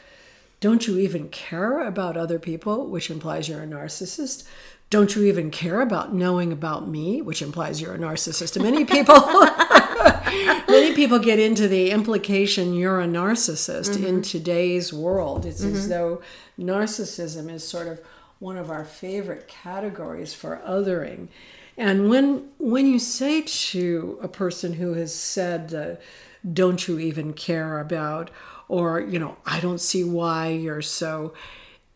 Don't 0.60 0.88
you 0.88 1.00
even 1.00 1.30
care 1.30 1.86
about 1.86 2.18
other 2.18 2.40
people, 2.40 2.88
which 2.88 3.10
implies 3.10 3.48
you're 3.48 3.64
a 3.64 3.68
narcissist? 3.68 4.44
Don't 4.90 5.16
you 5.16 5.24
even 5.26 5.52
care 5.52 5.82
about 5.82 6.14
knowing 6.14 6.52
about 6.52 6.88
me, 6.88 7.22
which 7.22 7.42
implies 7.42 7.80
you're 7.80 7.94
a 7.94 8.00
narcissist? 8.00 8.62
many 8.62 8.84
people 8.86 9.16
many 10.68 10.94
people 10.96 11.20
get 11.20 11.40
into 11.40 11.68
the 11.68 11.92
implication 11.92 12.74
you're 12.74 13.00
a 13.00 13.08
narcissist 13.08 13.92
mm-hmm. 13.92 14.06
in 14.06 14.22
today's 14.22 14.92
world. 14.92 15.46
It's 15.46 15.64
mm-hmm. 15.64 15.76
as 15.76 15.90
though 15.90 16.22
narcissism 16.58 17.52
is 17.52 17.66
sort 17.66 17.88
of 17.88 18.02
one 18.40 18.58
of 18.58 18.72
our 18.72 18.86
favorite 18.86 19.48
categories 19.48 20.34
for 20.34 20.62
othering. 20.66 21.28
And 21.78 22.10
when 22.10 22.50
when 22.58 22.88
you 22.88 23.00
say 23.00 23.42
to 23.42 24.20
a 24.22 24.28
person 24.28 24.74
who 24.74 24.94
has 24.94 25.14
said, 25.14 25.74
uh, 25.74 25.96
"Don't 26.52 26.88
you 26.88 27.00
even 27.00 27.34
care 27.34 27.80
about," 27.80 28.32
or, 28.70 29.02
you 29.02 29.20
know, 29.20 29.36
I 29.46 29.60
don't 29.60 29.82
see 29.82 30.06
why 30.06 30.50
you're 30.50 30.82
so. 30.82 31.34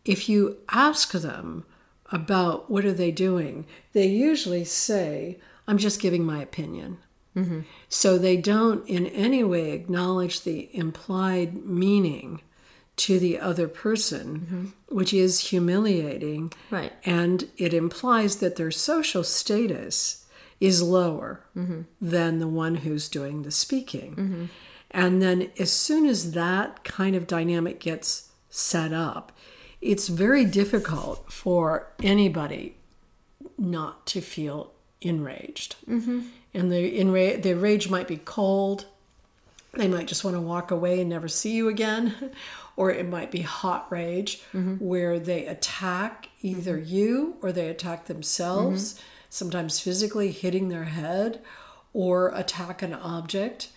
If 0.04 0.28
you 0.28 0.58
ask 0.68 1.12
them 1.12 1.64
about 2.12 2.70
what 2.70 2.84
are 2.84 2.92
they 2.92 3.10
doing, 3.10 3.64
they 3.94 4.08
usually 4.08 4.64
say, 4.64 5.38
I'm 5.66 5.78
just 5.78 6.00
giving 6.00 6.24
my 6.24 6.42
opinion. 6.42 6.98
Mm-hmm. 7.34 7.60
So 7.88 8.18
they 8.18 8.36
don't 8.36 8.86
in 8.86 9.06
any 9.06 9.42
way 9.42 9.72
acknowledge 9.72 10.42
the 10.42 10.68
implied 10.76 11.64
meaning 11.64 12.42
to 12.96 13.18
the 13.18 13.40
other 13.40 13.66
person, 13.66 14.40
mm-hmm. 14.40 14.94
which 14.94 15.12
is 15.12 15.40
humiliating. 15.40 16.52
Right. 16.70 16.92
And 17.04 17.48
it 17.56 17.74
implies 17.74 18.36
that 18.36 18.56
their 18.56 18.70
social 18.70 19.24
status 19.24 20.26
is 20.60 20.82
lower 20.82 21.44
mm-hmm. 21.56 21.82
than 22.00 22.38
the 22.38 22.48
one 22.48 22.76
who's 22.76 23.08
doing 23.08 23.42
the 23.42 23.50
speaking. 23.50 24.48
And 24.94 25.20
then 25.20 25.50
as 25.58 25.72
soon 25.72 26.06
as 26.06 26.32
that 26.32 26.84
kind 26.84 27.16
of 27.16 27.26
dynamic 27.26 27.80
gets 27.80 28.30
set 28.48 28.92
up, 28.92 29.32
it's 29.80 30.06
very 30.06 30.44
difficult 30.44 31.30
for 31.30 31.88
anybody 32.00 32.76
not 33.58 34.06
to 34.06 34.20
feel 34.20 34.70
enraged. 35.00 35.74
Mm-hmm. 35.88 36.20
And 36.54 36.70
the 36.70 36.98
enra- 36.98 37.42
the 37.42 37.54
rage 37.54 37.90
might 37.90 38.06
be 38.06 38.18
cold. 38.18 38.86
They 39.72 39.88
might 39.88 40.06
just 40.06 40.22
want 40.22 40.36
to 40.36 40.40
walk 40.40 40.70
away 40.70 41.00
and 41.00 41.10
never 41.10 41.26
see 41.26 41.56
you 41.56 41.68
again. 41.68 42.30
or 42.76 42.92
it 42.92 43.08
might 43.08 43.32
be 43.32 43.42
hot 43.42 43.90
rage 43.90 44.42
mm-hmm. 44.52 44.74
where 44.74 45.18
they 45.18 45.46
attack 45.46 46.28
either 46.40 46.76
mm-hmm. 46.76 46.94
you 46.94 47.36
or 47.42 47.52
they 47.52 47.68
attack 47.68 48.06
themselves, 48.06 48.94
mm-hmm. 48.94 49.02
sometimes 49.28 49.80
physically 49.80 50.30
hitting 50.30 50.68
their 50.68 50.84
head 50.84 51.40
or 51.92 52.28
attack 52.28 52.82
an 52.82 52.94
object 52.94 53.68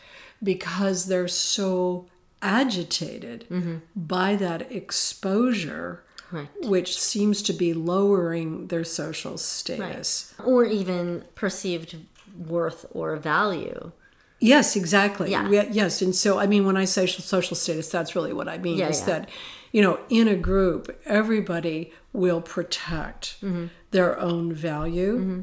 because 0.41 1.06
they're 1.06 1.27
so 1.27 2.06
agitated 2.41 3.46
mm-hmm. 3.50 3.77
by 3.96 4.36
that 4.36 4.72
exposure. 4.72 6.03
Right. 6.29 6.50
Which 6.63 7.00
seems 7.00 7.41
to 7.44 7.53
be 7.53 7.74
lowering 7.74 8.67
their 8.67 8.84
social 8.84 9.38
status. 9.38 10.34
Right. 10.38 10.46
Or 10.46 10.65
even 10.65 11.24
perceived 11.36 11.96
worth 12.38 12.86
or 12.91 13.15
value. 13.15 13.94
Yes, 14.41 14.75
exactly. 14.75 15.32
Yeah. 15.32 15.48
Yes. 15.50 16.01
And 16.01 16.13
so, 16.13 16.38
I 16.38 16.46
mean, 16.46 16.65
when 16.65 16.75
I 16.75 16.84
say 16.84 17.08
social 17.08 17.56
status, 17.56 17.89
that's 17.89 18.13
really 18.13 18.34
what 18.34 18.50
I 18.50 18.58
mean 18.58 18.77
yeah, 18.77 18.89
is 18.89 19.00
yeah. 19.00 19.06
that, 19.06 19.29
you 19.72 19.82
know, 19.82 20.01
in 20.10 20.27
a 20.27 20.36
group, 20.36 21.00
everybody 21.06 21.94
will 22.12 22.41
protect 22.41 23.41
mm-hmm. 23.41 23.67
their 23.91 24.20
own 24.20 24.51
value. 24.51 25.17
Mm-hmm 25.17 25.41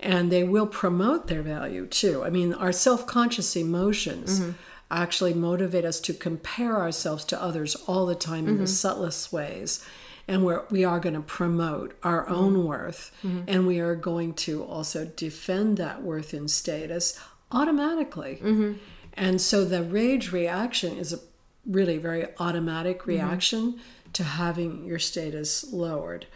and 0.00 0.32
they 0.32 0.44
will 0.44 0.66
promote 0.66 1.26
their 1.28 1.42
value 1.42 1.86
too. 1.86 2.24
I 2.24 2.30
mean, 2.30 2.52
our 2.54 2.72
self 2.72 3.06
conscious 3.06 3.54
emotions 3.56 4.40
mm-hmm. 4.40 4.52
actually 4.90 5.34
motivate 5.34 5.84
us 5.84 6.00
to 6.00 6.14
compare 6.14 6.76
ourselves 6.76 7.24
to 7.26 7.40
others 7.40 7.76
all 7.86 8.06
the 8.06 8.14
time 8.14 8.40
mm-hmm. 8.40 8.48
in 8.48 8.56
the 8.56 8.64
mm-hmm. 8.64 8.72
subtlest 8.72 9.32
ways. 9.32 9.84
And 10.26 10.44
we're, 10.44 10.64
we 10.70 10.84
are 10.84 11.00
going 11.00 11.14
to 11.14 11.20
promote 11.20 11.96
our 12.02 12.24
mm-hmm. 12.24 12.34
own 12.34 12.64
worth, 12.66 13.10
mm-hmm. 13.22 13.42
and 13.48 13.66
we 13.66 13.80
are 13.80 13.94
going 13.94 14.34
to 14.34 14.64
also 14.64 15.04
defend 15.04 15.76
that 15.78 16.02
worth 16.02 16.32
and 16.32 16.50
status 16.50 17.18
automatically. 17.52 18.40
Mm-hmm. 18.42 18.72
And 19.14 19.40
so 19.40 19.64
the 19.64 19.82
rage 19.82 20.32
reaction 20.32 20.96
is 20.96 21.12
a 21.12 21.18
really 21.66 21.98
very 21.98 22.26
automatic 22.38 23.06
reaction 23.06 23.80
to 24.12 24.24
having 24.24 24.84
your 24.84 24.98
status 24.98 25.72
lowered. 25.72 26.26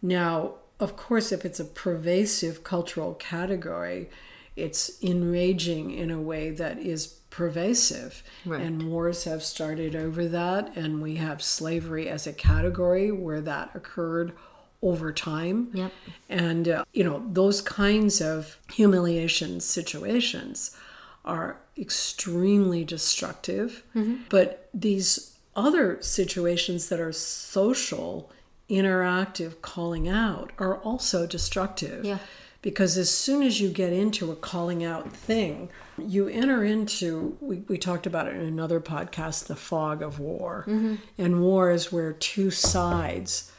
Now, 0.00 0.54
of 0.80 0.96
course, 0.96 1.32
if 1.32 1.44
it's 1.44 1.60
a 1.60 1.64
pervasive 1.64 2.62
cultural 2.62 3.14
category, 3.14 4.08
it's 4.56 5.02
enraging 5.02 5.90
in 5.90 6.10
a 6.10 6.20
way 6.20 6.50
that 6.50 6.78
is 6.78 7.06
pervasive. 7.30 8.22
Right. 8.44 8.60
And 8.60 8.90
wars 8.90 9.24
have 9.24 9.42
started 9.42 9.94
over 9.94 10.26
that, 10.28 10.76
and 10.76 11.02
we 11.02 11.16
have 11.16 11.42
slavery 11.42 12.08
as 12.08 12.26
a 12.26 12.32
category 12.32 13.10
where 13.10 13.40
that 13.40 13.70
occurred 13.74 14.32
over 14.82 15.12
time. 15.12 15.68
Yep. 15.72 15.92
And, 16.28 16.68
uh, 16.68 16.84
you 16.92 17.04
know, 17.04 17.24
those 17.32 17.60
kinds 17.60 18.20
of 18.20 18.58
humiliation 18.72 19.60
situations 19.60 20.76
are 21.24 21.58
extremely 21.76 22.84
destructive. 22.84 23.82
Mm-hmm. 23.94 24.22
But 24.28 24.68
these 24.72 25.36
other 25.54 26.00
situations 26.00 26.88
that 26.88 27.00
are 27.00 27.12
social 27.12 28.30
interactive 28.70 29.60
calling 29.62 30.08
out 30.08 30.52
are 30.58 30.76
also 30.78 31.26
destructive. 31.26 32.04
Yeah. 32.04 32.18
because 32.60 32.98
as 32.98 33.10
soon 33.10 33.42
as 33.42 33.60
you 33.60 33.68
get 33.68 33.92
into 33.92 34.32
a 34.32 34.36
calling 34.36 34.84
out 34.84 35.12
thing, 35.12 35.70
you 35.96 36.28
enter 36.28 36.64
into, 36.64 37.36
we, 37.40 37.58
we 37.68 37.78
talked 37.78 38.06
about 38.06 38.26
it 38.26 38.34
in 38.34 38.42
another 38.42 38.80
podcast, 38.80 39.46
the 39.46 39.56
fog 39.56 40.02
of 40.02 40.18
war. 40.18 40.64
Mm-hmm. 40.66 40.96
And 41.16 41.40
war 41.40 41.70
is 41.70 41.92
where 41.92 42.12
two 42.12 42.50
sides 42.50 43.52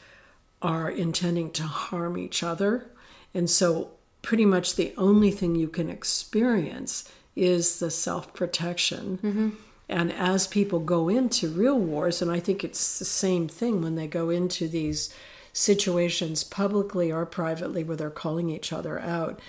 are 0.62 0.90
intending 0.90 1.52
to 1.52 1.64
harm 1.64 2.18
each 2.18 2.44
other. 2.44 2.90
And 3.34 3.50
so, 3.50 3.92
pretty 4.22 4.46
much 4.46 4.76
the 4.76 4.94
only 4.98 5.32
thing 5.32 5.56
you 5.56 5.70
can 5.70 5.90
experience 5.90 7.10
is 7.36 7.80
the 7.80 7.90
self 7.90 8.34
protection. 8.34 9.20
Mm-hmm. 9.24 9.50
And 9.90 10.14
as 10.14 10.46
people 10.46 10.80
go 10.80 11.10
into 11.10 11.50
real 11.50 11.80
wars, 11.80 12.22
and 12.22 12.32
I 12.32 12.40
think 12.40 12.64
it's 12.64 13.00
the 13.00 13.06
same 13.06 13.48
thing 13.48 13.82
when 13.82 13.96
they 13.96 14.08
go 14.08 14.30
into 14.30 14.68
these 14.68 15.14
situations 15.52 16.44
publicly 16.44 17.12
or 17.12 17.26
privately 17.26 17.84
where 17.84 17.98
they're 17.98 18.12
calling 18.12 18.50
each 18.50 18.72
other 18.72 19.00
out, 19.00 19.40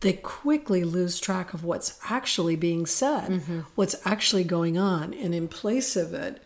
they 0.00 0.12
quickly 0.12 0.82
lose 0.82 1.20
track 1.20 1.54
of 1.54 1.64
what's 1.64 1.98
actually 2.10 2.56
being 2.56 2.84
said, 2.84 3.30
mm-hmm. 3.30 3.60
what's 3.76 3.94
actually 4.04 4.44
going 4.44 4.76
on. 4.76 5.14
And 5.14 5.32
in 5.32 5.46
place 5.46 5.94
of 5.96 6.12
it, 6.12 6.42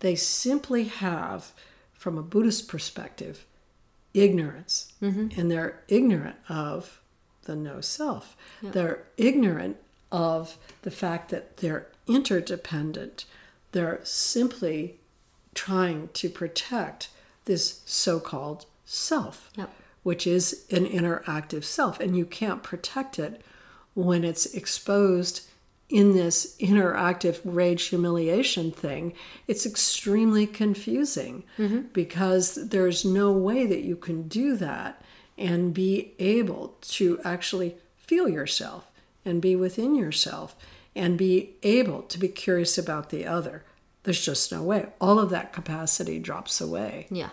they 0.00 0.14
simply 0.14 0.84
have, 0.84 1.52
from 1.94 2.18
a 2.18 2.22
Buddhist 2.22 2.68
perspective, 2.68 3.46
ignorance. 4.12 4.92
Mm-hmm. 5.02 5.40
And 5.40 5.50
they're 5.50 5.82
ignorant 5.88 6.36
of 6.48 7.00
the 7.44 7.56
no 7.56 7.80
self. 7.80 8.36
They're 8.62 9.04
ignorant 9.16 9.78
of 10.12 10.58
the 10.82 10.90
fact 10.90 11.30
that 11.30 11.56
they're 11.56 11.86
interdependent. 12.10 13.24
They're 13.72 14.00
simply 14.02 14.98
trying 15.54 16.08
to 16.14 16.28
protect 16.28 17.08
this 17.44 17.80
so 17.84 18.20
called 18.20 18.66
self, 18.84 19.50
Yep. 19.56 19.70
which 20.02 20.26
is 20.26 20.64
an 20.70 20.86
interactive 20.86 21.64
self. 21.64 22.00
And 22.00 22.16
you 22.16 22.24
can't 22.24 22.62
protect 22.62 23.18
it 23.18 23.42
when 23.94 24.24
it's 24.24 24.46
exposed 24.46 25.42
in 25.88 26.14
this 26.14 26.56
interactive 26.60 27.40
rage 27.44 27.84
humiliation 27.86 28.70
thing. 28.70 29.12
It's 29.48 29.66
extremely 29.66 30.46
confusing 30.46 31.42
mm-hmm. 31.58 31.80
because 31.92 32.54
there's 32.54 33.04
no 33.04 33.32
way 33.32 33.66
that 33.66 33.82
you 33.82 33.96
can 33.96 34.28
do 34.28 34.56
that 34.56 35.02
and 35.36 35.74
be 35.74 36.12
able 36.18 36.76
to 36.82 37.20
actually 37.24 37.74
feel 37.96 38.28
yourself 38.28 38.90
and 39.24 39.42
be 39.42 39.56
within 39.56 39.94
yourself 39.94 40.54
and 40.94 41.16
be 41.18 41.54
able 41.62 42.02
to 42.02 42.18
be 42.18 42.28
curious 42.28 42.76
about 42.78 43.10
the 43.10 43.26
other. 43.26 43.64
There's 44.02 44.24
just 44.24 44.50
no 44.50 44.62
way. 44.62 44.86
All 45.00 45.18
of 45.18 45.30
that 45.30 45.52
capacity 45.52 46.18
drops 46.18 46.60
away. 46.60 47.06
Yeah, 47.10 47.30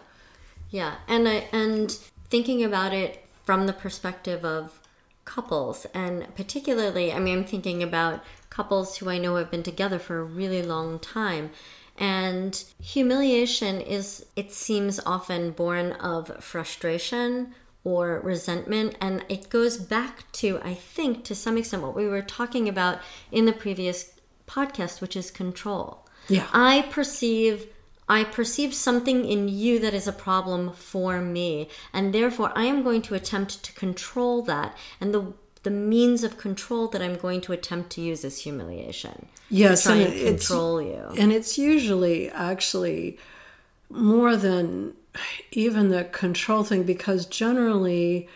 yeah, 0.70 0.96
and 1.08 1.28
I 1.28 1.48
and 1.52 1.92
thinking 2.30 2.64
about 2.64 2.94
it 2.94 3.26
from 3.46 3.66
the 3.66 3.74
perspective 3.74 4.44
of 4.44 4.80
couples, 5.24 5.86
and 5.94 6.34
particularly, 6.36 7.14
I 7.14 7.20
mean, 7.20 7.40
I'm 7.40 7.46
thinking 7.46 7.84
about 7.84 8.24
couples 8.50 8.98
who 8.98 9.10
I 9.10 9.18
know 9.18 9.36
have 9.36 9.52
been 9.52 9.64
together 9.64 10.00
for 10.00 10.20
a 10.20 10.24
really 10.24 10.62
long 10.62 11.00
time. 11.00 11.52
And 11.98 12.64
humiliation 12.82 13.82
is, 13.82 14.26
it 14.36 14.54
seems, 14.54 15.00
often 15.06 15.52
born 15.52 15.94
of 15.94 16.44
frustration 16.44 17.56
or 17.88 18.20
resentment. 18.20 18.98
And 19.00 19.24
it 19.30 19.50
goes 19.50 19.78
back 19.78 20.30
to, 20.34 20.60
I 20.62 20.74
think, 20.74 21.24
to 21.24 21.34
some 21.34 21.58
extent, 21.58 21.84
what 21.84 21.96
we 21.96 22.06
were 22.06 22.22
talking 22.22 22.68
about 22.68 23.00
in 23.32 23.46
the 23.46 23.54
previous 23.54 24.12
podcast, 24.46 25.00
which 25.00 25.16
is 25.16 25.32
control. 25.32 26.06
Yeah. 26.28 26.48
I 26.52 26.74
perceive 26.92 27.68
I 28.10 28.24
perceive 28.24 28.74
something 28.74 29.26
in 29.26 29.50
you 29.50 29.80
that 29.80 29.94
is 29.94 30.08
a 30.08 30.14
problem 30.14 30.72
for 30.72 31.20
me, 31.22 31.68
and 31.94 32.14
therefore 32.14 32.52
I 32.56 32.64
am 32.64 32.84
going 32.84 33.02
to 33.04 33.16
attempt 33.16 33.64
to 33.66 33.72
control 33.74 34.42
that. 34.44 34.76
And 35.00 35.14
the 35.14 35.34
the 35.64 35.72
means 35.72 36.24
of 36.24 36.38
control 36.38 36.88
that 36.90 37.02
I'm 37.02 37.18
going 37.18 37.42
to 37.42 37.54
attempt 37.54 37.90
to 37.92 38.02
use 38.02 38.24
is 38.30 38.42
humiliation. 38.48 39.28
Yes, 39.50 39.86
and 39.86 40.02
and 40.02 40.14
it's- 40.14 40.48
control 40.48 40.82
you. 40.82 41.04
And 41.22 41.32
it's 41.32 41.58
usually 41.58 42.30
actually 42.32 43.18
more 43.90 44.36
than 44.36 44.94
even 45.52 45.90
the 45.90 46.06
control 46.06 46.64
thing 46.64 46.84
because 46.84 47.26
generally 47.26 48.28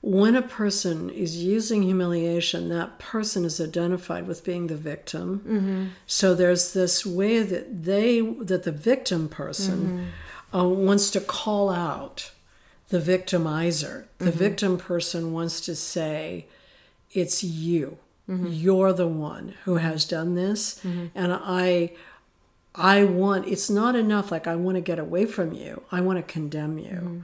when 0.00 0.36
a 0.36 0.42
person 0.42 1.08
is 1.08 1.42
using 1.42 1.82
humiliation, 1.82 2.68
that 2.68 2.98
person 2.98 3.46
is 3.46 3.58
identified 3.58 4.26
with 4.26 4.44
being 4.44 4.66
the 4.66 4.76
victim. 4.76 5.40
Mm-hmm. 5.40 5.86
So 6.06 6.34
there's 6.34 6.74
this 6.74 7.06
way 7.06 7.42
that 7.42 7.84
they, 7.84 8.20
that 8.20 8.64
the 8.64 8.72
victim 8.72 9.30
person 9.30 10.10
mm-hmm. 10.52 10.58
uh, 10.58 10.68
wants 10.68 11.10
to 11.12 11.20
call 11.20 11.70
out 11.70 12.32
the 12.90 12.98
victimizer. 12.98 14.04
The 14.18 14.26
mm-hmm. 14.26 14.38
victim 14.38 14.76
person 14.76 15.32
wants 15.32 15.62
to 15.62 15.74
say, 15.74 16.48
it's 17.12 17.42
you. 17.42 17.96
You're 18.26 18.94
the 18.94 19.06
one 19.06 19.54
who 19.64 19.76
has 19.76 20.06
done 20.06 20.34
this. 20.34 20.82
And 21.14 21.32
I 21.32 21.92
I 22.74 23.04
want 23.04 23.46
it's 23.46 23.70
not 23.70 23.94
enough 23.94 24.30
like 24.30 24.46
I 24.46 24.56
want 24.56 24.76
to 24.76 24.80
get 24.80 24.98
away 24.98 25.26
from 25.26 25.52
you. 25.52 25.82
I 25.92 26.00
want 26.00 26.18
to 26.18 26.32
condemn 26.32 26.78
you. 26.78 26.90
Mm. 26.90 27.22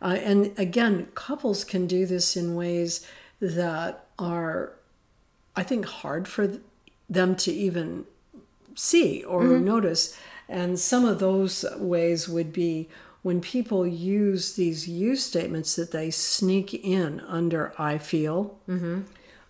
Uh, 0.00 0.18
and 0.22 0.58
again, 0.58 1.08
couples 1.14 1.64
can 1.64 1.86
do 1.86 2.06
this 2.06 2.36
in 2.36 2.54
ways 2.54 3.06
that 3.40 4.06
are 4.18 4.72
I 5.54 5.62
think 5.62 5.86
hard 5.86 6.28
for 6.28 6.46
th- 6.46 6.60
them 7.08 7.36
to 7.36 7.52
even 7.52 8.06
see 8.74 9.22
or 9.24 9.42
mm-hmm. 9.42 9.64
notice. 9.64 10.16
And 10.48 10.78
some 10.78 11.04
of 11.04 11.18
those 11.18 11.64
ways 11.76 12.28
would 12.28 12.52
be 12.52 12.88
when 13.22 13.40
people 13.40 13.86
use 13.86 14.54
these 14.54 14.86
you 14.88 15.16
statements 15.16 15.74
that 15.74 15.90
they 15.90 16.10
sneak 16.10 16.72
in 16.72 17.20
under 17.20 17.72
I 17.76 17.98
feel, 17.98 18.56
mm-hmm. 18.68 19.00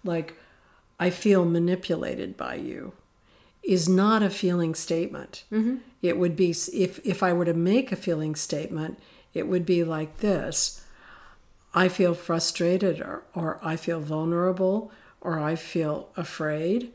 like 0.03 0.35
I 0.99 1.11
feel 1.11 1.45
manipulated 1.45 2.39
by 2.39 2.55
you, 2.55 2.95
is 3.67 3.89
not 3.89 4.23
a 4.23 4.31
feeling 4.31 4.75
statement. 4.75 5.45
Mm-hmm. 5.51 5.77
It 6.01 6.19
would 6.19 6.37
be, 6.37 6.51
if, 6.51 7.05
if 7.05 7.23
I 7.23 7.33
were 7.33 7.45
to 7.45 7.55
make 7.55 7.91
a 7.91 7.97
feeling 7.97 8.37
statement, 8.37 8.99
it 9.35 9.49
would 9.49 9.67
be 9.67 9.83
like 9.85 10.19
this 10.19 10.83
I 11.75 11.89
feel 11.89 12.15
frustrated, 12.15 13.01
or, 13.03 13.25
or 13.35 13.59
I 13.63 13.77
feel 13.77 14.01
vulnerable, 14.01 14.91
or 15.21 15.39
I 15.39 15.57
feel 15.57 16.09
afraid. 16.17 16.93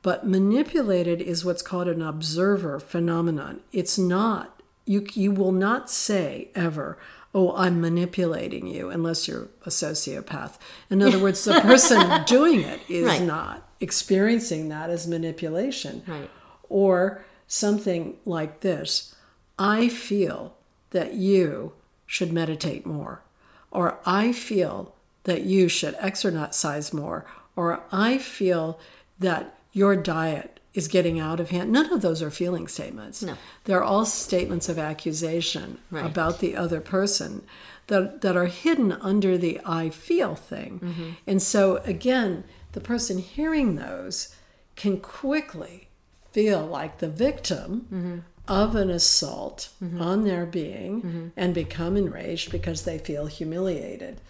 But 0.00 0.26
manipulated 0.26 1.20
is 1.20 1.44
what's 1.44 1.60
called 1.60 1.86
an 1.86 2.00
observer 2.00 2.80
phenomenon. 2.80 3.60
It's 3.72 3.98
not, 3.98 4.58
you, 4.86 5.06
you 5.12 5.32
will 5.32 5.52
not 5.52 5.90
say 5.90 6.48
ever, 6.54 6.96
oh, 7.34 7.54
I'm 7.56 7.80
manipulating 7.80 8.66
you, 8.66 8.88
unless 8.88 9.28
you're 9.28 9.48
a 9.66 9.70
sociopath. 9.70 10.56
In 10.88 11.02
other 11.02 11.18
words, 11.18 11.44
the 11.44 11.52
person 11.60 12.24
doing 12.24 12.60
it 12.62 12.80
is 12.88 13.06
Right. 13.06 13.22
not 13.22 13.68
experiencing 13.82 14.68
that 14.68 14.88
as 14.88 15.06
manipulation. 15.06 16.02
Right. 16.06 16.30
Or 16.68 17.24
something 17.46 18.16
like 18.24 18.60
this 18.60 19.14
I 19.58 19.88
feel 19.88 20.54
that 20.90 21.14
you 21.14 21.72
should 22.06 22.32
meditate 22.32 22.86
more, 22.86 23.22
or 23.70 23.98
I 24.06 24.32
feel 24.32 24.94
that 25.24 25.42
you 25.42 25.68
should 25.68 25.94
exercise 25.98 26.92
more, 26.92 27.24
or 27.56 27.82
I 27.92 28.18
feel 28.18 28.78
that 29.18 29.54
your 29.72 29.96
diet 29.96 30.60
is 30.74 30.88
getting 30.88 31.20
out 31.20 31.38
of 31.38 31.50
hand. 31.50 31.70
None 31.70 31.92
of 31.92 32.00
those 32.00 32.22
are 32.22 32.30
feeling 32.30 32.66
statements. 32.66 33.22
No. 33.22 33.34
They're 33.64 33.84
all 33.84 34.06
statements 34.06 34.68
of 34.68 34.78
accusation 34.78 35.78
Right. 35.90 36.04
about 36.06 36.40
the 36.40 36.56
other 36.56 36.80
person 36.80 37.42
that, 37.88 38.22
that 38.22 38.36
are 38.36 38.46
hidden 38.46 38.92
under 38.92 39.36
the 39.36 39.60
I 39.66 39.90
feel 39.90 40.34
thing. 40.34 40.80
Mm-hmm. 40.82 41.10
And 41.26 41.42
so, 41.42 41.76
again, 41.84 42.44
the 42.72 42.80
person 42.80 43.18
hearing 43.18 43.76
those 43.76 44.34
can 44.76 44.98
quickly 45.00 45.88
feel 46.32 46.64
like 46.66 46.98
the 46.98 47.08
victim 47.08 47.86
Mm-hmm. 47.92 48.18
of 48.48 48.74
an 48.74 48.90
assault 48.90 49.68
on 50.00 50.24
their 50.24 50.44
being 50.46 51.32
and 51.36 51.54
become 51.54 51.96
enraged 51.96 52.50
because 52.50 52.82
they 52.82 52.98
feel 52.98 53.26
humiliated. 53.26 54.20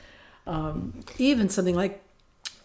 Um, 0.46 1.00
even 1.18 1.48
something 1.48 1.74
like, 1.74 2.02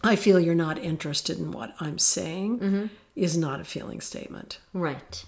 I 0.04 0.16
feel 0.16 0.40
you're 0.40 0.56
not 0.56 0.78
interested 0.78 1.38
in 1.40 1.52
what 1.52 1.74
I'm 1.80 2.00
saying 2.00 2.60
Mm-hmm. 2.60 2.86
is 3.16 3.38
not 3.38 3.60
a 3.62 3.64
feeling 3.64 4.02
statement. 4.02 4.60
Right. 4.74 5.24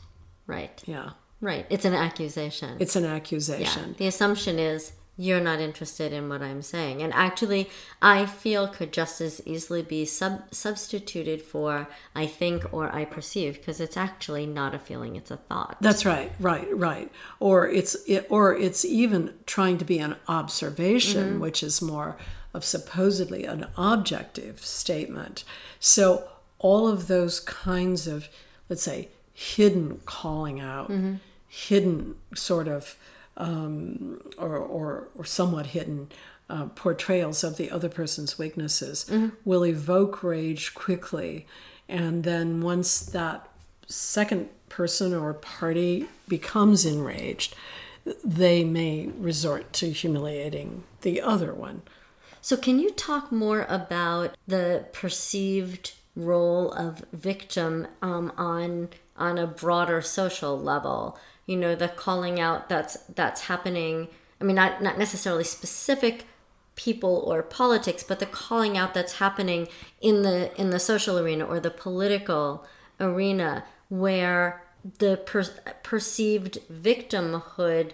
Right. 0.48 0.82
Yeah. 0.86 1.12
Right. 1.42 1.66
It's 1.70 1.86
an 1.86 1.94
accusation. 1.94 2.78
It's 2.80 2.96
an 2.98 3.04
yeah. 3.06 3.14
accusation. 3.14 3.96
The 3.98 4.08
assumption 4.08 4.60
is 4.60 4.92
you're 5.20 5.42
not 5.42 5.60
interested 5.60 6.14
in 6.14 6.30
what 6.30 6.42
I'm 6.42 6.62
saying. 6.62 7.02
And 7.02 7.14
actually, 7.14 7.70
I 8.02 8.26
feel 8.26 8.70
could 8.70 8.94
just 8.94 9.20
as 9.20 9.42
easily 9.46 9.82
be 9.82 10.06
sub- 10.06 10.44
substituted 10.54 11.42
for 11.42 11.90
I 12.16 12.26
think 12.26 12.74
or 12.74 12.96
I 12.96 13.04
perceive 13.04 13.56
because 13.56 13.82
it's 13.82 13.98
actually 13.98 14.46
not 14.46 14.74
a 14.74 14.80
feeling, 14.80 15.18
it's 15.18 15.30
a 15.30 15.36
thought. 15.36 15.76
That's 15.82 16.06
right, 16.06 16.32
right, 16.40 16.74
right. 16.74 17.12
Or 17.42 17.68
it's 17.68 17.98
it, 18.08 18.28
or 18.30 18.56
it's 18.56 18.86
even 18.86 19.34
trying 19.46 19.78
to 19.80 19.86
be 19.86 20.00
an 20.00 20.16
observation, 20.30 21.32
mm-hmm. 21.32 21.40
which 21.42 21.64
is 21.64 21.82
more 21.82 22.16
of 22.54 22.64
supposedly 22.64 23.44
an 23.44 23.68
objective 23.76 24.64
statement. 24.64 25.44
So 25.82 26.30
all 26.60 26.88
of 26.88 27.08
those 27.08 27.42
kinds 27.42 28.08
of, 28.08 28.30
let's 28.70 28.84
say, 28.84 29.10
hidden 29.34 30.00
calling 30.06 30.62
out, 30.62 30.90
mm-hmm. 30.90 31.16
hidden 31.50 32.16
sort 32.34 32.70
of, 32.70 32.96
um, 33.40 34.22
or, 34.38 34.58
or 34.58 35.10
or 35.16 35.26
somewhat 35.26 35.68
hidden 35.68 36.10
uh, 36.50 36.66
portrayals 36.68 37.44
of 37.44 37.58
the 37.58 37.72
other 37.72 37.90
person's 37.90 38.38
weaknesses 38.38 39.10
will 39.46 39.66
evoke 39.66 40.24
rage 40.24 40.74
quickly. 40.74 41.46
And 41.88 42.24
then 42.24 42.62
once 42.62 43.00
that 43.00 43.48
second 43.88 44.50
person 44.68 45.14
or 45.14 45.34
party 45.34 46.08
becomes 46.28 46.86
enraged, 46.86 47.56
they 48.24 48.64
may 48.64 49.08
resort 49.18 49.74
to 49.74 49.92
humiliating 49.92 50.84
the 51.02 51.22
other 51.22 51.54
one. 51.54 51.82
So, 52.42 52.56
can 52.56 52.80
you 52.80 52.92
talk 52.92 53.32
more 53.32 53.66
about 53.70 54.36
the 54.48 54.86
perceived 54.94 55.94
role 56.16 56.72
of 56.72 57.04
victim 57.12 57.88
um, 58.02 58.32
on 58.38 58.90
on 59.18 59.38
a 59.38 59.48
broader 59.48 60.02
social 60.02 60.58
level? 60.58 61.20
You 61.50 61.58
know, 61.58 61.74
the 61.84 61.88
calling 61.90 62.40
out 62.40 62.70
that's 62.70 62.96
that's 63.20 63.42
happening. 63.52 64.08
I 64.40 64.44
mean, 64.46 64.56
not 64.56 64.84
not 64.84 64.98
necessarily 65.06 65.44
specific 65.44 66.26
people 66.76 67.16
or 67.30 67.42
politics, 67.42 68.04
but 68.10 68.20
the 68.20 68.26
calling 68.26 68.78
out 68.78 68.94
that's 68.94 69.14
happening 69.14 69.68
in 70.00 70.22
the 70.22 70.38
in 70.62 70.70
the 70.70 70.80
social 70.80 71.18
arena 71.18 71.44
or 71.46 71.60
the 71.60 71.72
political 71.72 72.66
arena, 73.00 73.64
where 74.04 74.64
the 75.00 75.18
per- 75.18 75.56
perceived 75.84 76.60
victimhood 76.72 77.92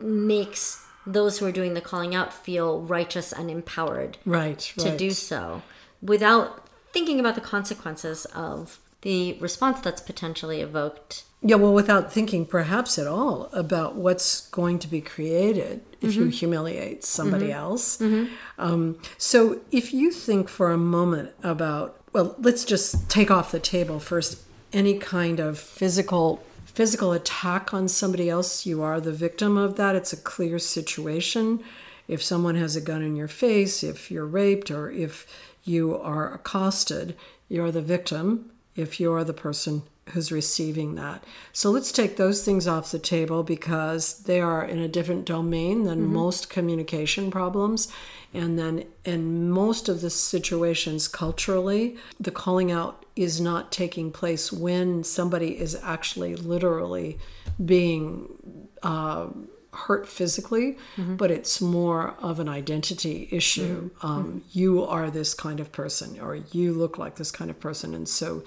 makes 0.00 0.84
those 1.06 1.38
who 1.38 1.46
are 1.46 1.52
doing 1.52 1.74
the 1.74 1.80
calling 1.80 2.14
out 2.14 2.32
feel 2.32 2.80
righteous 2.80 3.32
and 3.32 3.50
empowered 3.50 4.18
Right, 4.24 4.58
to 4.58 4.88
right. 4.90 4.98
do 4.98 5.10
so 5.10 5.62
without 6.02 6.66
thinking 6.92 7.20
about 7.20 7.34
the 7.34 7.40
consequences 7.40 8.24
of 8.34 8.78
the 9.02 9.34
response 9.34 9.80
that's 9.80 10.00
potentially 10.00 10.60
evoked. 10.60 11.24
Yeah, 11.42 11.56
well, 11.56 11.72
without 11.72 12.12
thinking 12.12 12.44
perhaps 12.44 12.98
at 12.98 13.06
all 13.06 13.48
about 13.52 13.96
what's 13.96 14.48
going 14.48 14.78
to 14.80 14.88
be 14.88 15.00
created 15.00 15.80
if 16.02 16.14
you 16.14 16.22
mm-hmm. 16.22 16.30
humiliate 16.30 17.02
somebody 17.02 17.46
mm-hmm. 17.46 17.58
else. 17.58 17.96
Mm-hmm. 17.96 18.32
Um, 18.58 18.98
so, 19.16 19.60
if 19.70 19.94
you 19.94 20.10
think 20.12 20.48
for 20.50 20.70
a 20.70 20.76
moment 20.76 21.30
about, 21.42 21.98
well, 22.12 22.34
let's 22.38 22.64
just 22.64 23.08
take 23.08 23.30
off 23.30 23.52
the 23.52 23.60
table 23.60 24.00
first 24.00 24.42
any 24.72 24.98
kind 24.98 25.40
of 25.40 25.58
physical 25.58 26.42
physical 26.66 27.12
attack 27.12 27.74
on 27.74 27.88
somebody 27.88 28.30
else 28.30 28.64
you 28.64 28.80
are 28.80 29.00
the 29.00 29.12
victim 29.12 29.56
of 29.56 29.76
that. 29.76 29.96
It's 29.96 30.12
a 30.12 30.16
clear 30.16 30.58
situation. 30.58 31.64
If 32.06 32.22
someone 32.22 32.54
has 32.54 32.76
a 32.76 32.80
gun 32.80 33.02
in 33.02 33.16
your 33.16 33.28
face 33.28 33.82
if 33.82 34.10
you're 34.10 34.26
raped 34.26 34.70
or 34.70 34.90
if 34.90 35.26
you 35.64 35.96
are 35.96 36.32
accosted 36.32 37.16
you're 37.48 37.72
the 37.72 37.82
victim 37.82 38.50
if 38.80 39.00
you're 39.00 39.24
the 39.24 39.32
person 39.32 39.82
who's 40.10 40.32
receiving 40.32 40.94
that. 40.96 41.24
So 41.52 41.70
let's 41.70 41.92
take 41.92 42.16
those 42.16 42.44
things 42.44 42.66
off 42.66 42.90
the 42.90 42.98
table 42.98 43.42
because 43.42 44.22
they 44.24 44.40
are 44.40 44.64
in 44.64 44.78
a 44.78 44.88
different 44.88 45.24
domain 45.24 45.84
than 45.84 46.12
most 46.12 46.50
communication 46.50 47.30
problems. 47.30 47.92
And 48.32 48.58
then 48.58 48.84
in 49.04 49.50
most 49.50 49.88
of 49.88 50.00
the 50.00 50.10
situations 50.10 51.08
culturally, 51.08 51.96
the 52.18 52.30
calling 52.30 52.70
out 52.70 53.04
is 53.16 53.40
not 53.40 53.72
taking 53.72 54.12
place 54.12 54.52
when 54.52 55.04
somebody 55.04 55.58
is 55.58 55.76
actually 55.82 56.36
literally 56.36 57.18
being 57.64 58.68
uh, 58.82 59.28
hurt 59.72 60.08
physically, 60.08 60.76
but 60.96 61.30
it's 61.30 61.60
more 61.60 62.14
of 62.20 62.40
an 62.40 62.48
identity 62.48 63.28
issue. 63.30 63.90
Um, 64.02 64.42
you 64.52 64.84
are 64.84 65.10
this 65.10 65.34
kind 65.34 65.60
of 65.60 65.70
person, 65.72 66.18
or 66.20 66.36
you 66.52 66.72
look 66.72 66.98
like 66.98 67.16
this 67.16 67.30
kind 67.30 67.50
of 67.50 67.60
person, 67.60 67.94
and 67.94 68.08
so 68.08 68.42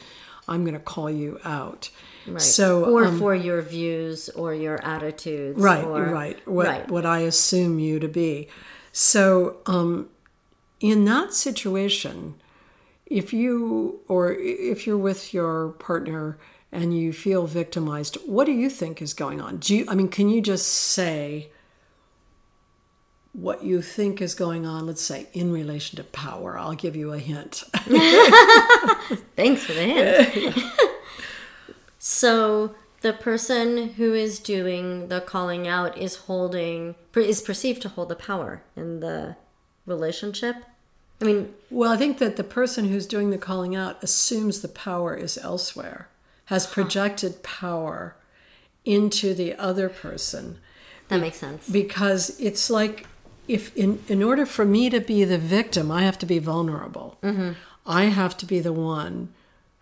I'm 0.47 0.63
going 0.63 0.73
to 0.73 0.79
call 0.79 1.09
you 1.09 1.39
out. 1.43 1.89
Right. 2.27 2.41
So, 2.41 2.85
or 2.85 3.05
um, 3.05 3.19
for 3.19 3.35
your 3.35 3.61
views 3.61 4.29
or 4.29 4.53
your 4.53 4.83
attitudes. 4.83 5.59
right, 5.59 5.83
or, 5.83 6.03
right, 6.05 6.47
what 6.47 6.67
right. 6.67 6.89
what 6.89 7.05
I 7.05 7.19
assume 7.19 7.79
you 7.79 7.99
to 7.99 8.07
be. 8.07 8.47
So, 8.91 9.57
um, 9.65 10.09
in 10.79 11.05
that 11.05 11.33
situation, 11.33 12.35
if 13.05 13.33
you 13.33 14.01
or 14.07 14.33
if 14.33 14.85
you're 14.85 14.97
with 14.97 15.33
your 15.33 15.69
partner 15.73 16.37
and 16.73 16.97
you 16.97 17.13
feel 17.13 17.45
victimized, 17.45 18.17
what 18.25 18.45
do 18.45 18.51
you 18.51 18.69
think 18.69 19.01
is 19.01 19.13
going 19.13 19.39
on? 19.39 19.57
Do 19.57 19.75
you, 19.75 19.85
I 19.87 19.95
mean, 19.95 20.09
can 20.09 20.29
you 20.29 20.41
just 20.41 20.67
say 20.67 21.49
what 23.33 23.63
you 23.63 23.81
think 23.81 24.21
is 24.21 24.35
going 24.35 24.65
on? 24.65 24.85
Let's 24.85 25.01
say 25.01 25.27
in 25.33 25.51
relation 25.51 25.97
to 25.97 26.03
power. 26.03 26.57
I'll 26.57 26.75
give 26.75 26.95
you 26.95 27.13
a 27.13 27.19
hint. 27.19 27.63
Thanks 29.35 29.63
for 29.63 29.73
the 29.73 29.83
hint. 29.83 30.55
so 31.99 32.75
the 33.01 33.13
person 33.13 33.89
who 33.89 34.13
is 34.13 34.39
doing 34.39 35.09
the 35.09 35.21
calling 35.21 35.67
out 35.67 35.97
is 35.97 36.15
holding 36.15 36.95
is 37.15 37.41
perceived 37.41 37.81
to 37.83 37.89
hold 37.89 38.09
the 38.09 38.15
power 38.15 38.63
in 38.75 38.99
the 38.99 39.35
relationship. 39.85 40.55
I 41.21 41.25
mean, 41.25 41.53
Well, 41.69 41.91
I 41.91 41.97
think 41.97 42.17
that 42.17 42.35
the 42.37 42.43
person 42.43 42.85
who's 42.85 43.05
doing 43.05 43.29
the 43.29 43.37
calling 43.37 43.75
out 43.75 44.03
assumes 44.03 44.61
the 44.61 44.67
power 44.67 45.15
is 45.15 45.37
elsewhere, 45.37 46.07
has 46.45 46.67
projected 46.67 47.43
power 47.43 48.15
into 48.85 49.33
the 49.33 49.53
other 49.55 49.89
person 49.89 50.59
that 51.07 51.21
makes 51.21 51.37
sense. 51.37 51.69
because 51.69 52.39
it's 52.39 52.69
like 52.69 53.07
if 53.47 53.75
in 53.75 53.99
in 54.07 54.23
order 54.23 54.45
for 54.45 54.65
me 54.65 54.89
to 54.89 54.99
be 54.99 55.23
the 55.23 55.37
victim, 55.37 55.91
I 55.91 56.03
have 56.03 56.17
to 56.19 56.25
be 56.25 56.39
vulnerable. 56.39 57.17
Mm-hmm. 57.21 57.51
I 57.85 58.05
have 58.05 58.37
to 58.37 58.45
be 58.45 58.59
the 58.59 58.73
one 58.73 59.33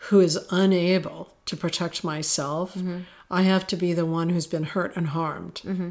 who 0.10 0.20
is 0.20 0.40
unable 0.50 1.34
to 1.46 1.56
protect 1.56 2.04
myself. 2.04 2.74
Mm-hmm. 2.74 3.02
I 3.30 3.44
have 3.44 3.68
to 3.68 3.76
be 3.76 3.94
the 3.94 4.06
one 4.06 4.30
who's 4.30 4.48
been 4.48 4.64
hurt 4.64 4.96
and 4.96 5.08
harmed. 5.08 5.62
Mm-hmm. 5.64 5.90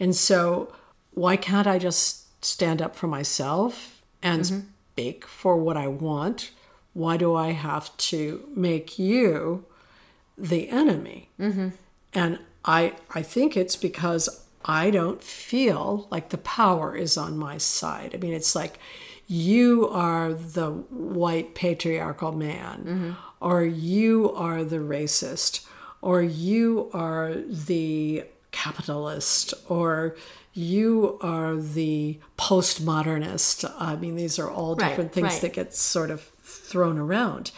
And 0.00 0.16
so, 0.16 0.72
why 1.12 1.36
can't 1.36 1.66
I 1.66 1.78
just 1.78 2.44
stand 2.44 2.82
up 2.82 2.96
for 2.96 3.06
myself 3.06 4.02
and 4.22 4.44
speak 4.44 5.26
for 5.26 5.56
what 5.56 5.76
I 5.76 5.86
want? 5.86 6.50
Why 6.92 7.16
do 7.16 7.34
I 7.34 7.52
have 7.52 7.96
to 7.98 8.48
make 8.54 8.98
you 8.98 9.65
the 10.36 10.68
enemy? 10.68 11.30
Mm-hmm. 11.40 11.68
And 12.14 12.38
I, 12.64 12.94
I 13.14 13.22
think 13.22 13.56
it's 13.56 13.76
because 13.76 14.46
I 14.64 14.90
don't 14.90 15.22
feel 15.22 16.08
like 16.10 16.30
the 16.30 16.38
power 16.38 16.96
is 16.96 17.16
on 17.16 17.38
my 17.38 17.58
side. 17.58 18.12
I 18.14 18.18
mean, 18.18 18.32
it's 18.32 18.54
like 18.54 18.78
you 19.28 19.88
are 19.88 20.32
the 20.32 20.70
white 20.70 21.54
patriarchal 21.54 22.32
man, 22.32 22.84
mm-hmm. 22.84 23.10
or 23.40 23.64
you 23.64 24.32
are 24.32 24.64
the 24.64 24.78
racist, 24.78 25.66
or 26.02 26.22
you 26.22 26.90
are 26.92 27.34
the 27.34 28.24
capitalist, 28.50 29.54
or 29.68 30.16
you 30.52 31.18
are 31.20 31.56
the 31.56 32.18
postmodernist. 32.38 33.70
I 33.78 33.96
mean, 33.96 34.16
these 34.16 34.38
are 34.38 34.50
all 34.50 34.74
different 34.74 35.12
things 35.12 35.34
right. 35.34 35.42
that 35.42 35.52
get 35.52 35.74
sort 35.74 36.10
of 36.10 36.22
thrown 36.42 36.98
around. 36.98 37.50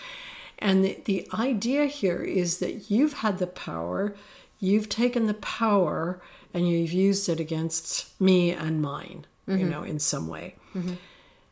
And 0.59 0.85
the, 0.85 1.01
the 1.05 1.29
idea 1.33 1.87
here 1.87 2.23
is 2.23 2.59
that 2.59 2.91
you've 2.91 3.15
had 3.15 3.39
the 3.39 3.47
power, 3.47 4.17
you've 4.59 4.89
taken 4.89 5.27
the 5.27 5.35
power, 5.35 6.21
and 6.53 6.69
you've 6.69 6.93
used 6.93 7.29
it 7.29 7.41
against 7.41 8.21
me 8.21 8.51
and 8.51 8.83
mine, 8.83 9.27
you 9.47 9.55
mm-hmm. 9.55 9.71
know, 9.71 9.83
in 9.83 9.99
some 9.99 10.27
way. 10.29 10.57
Mm-hmm. 10.75 10.95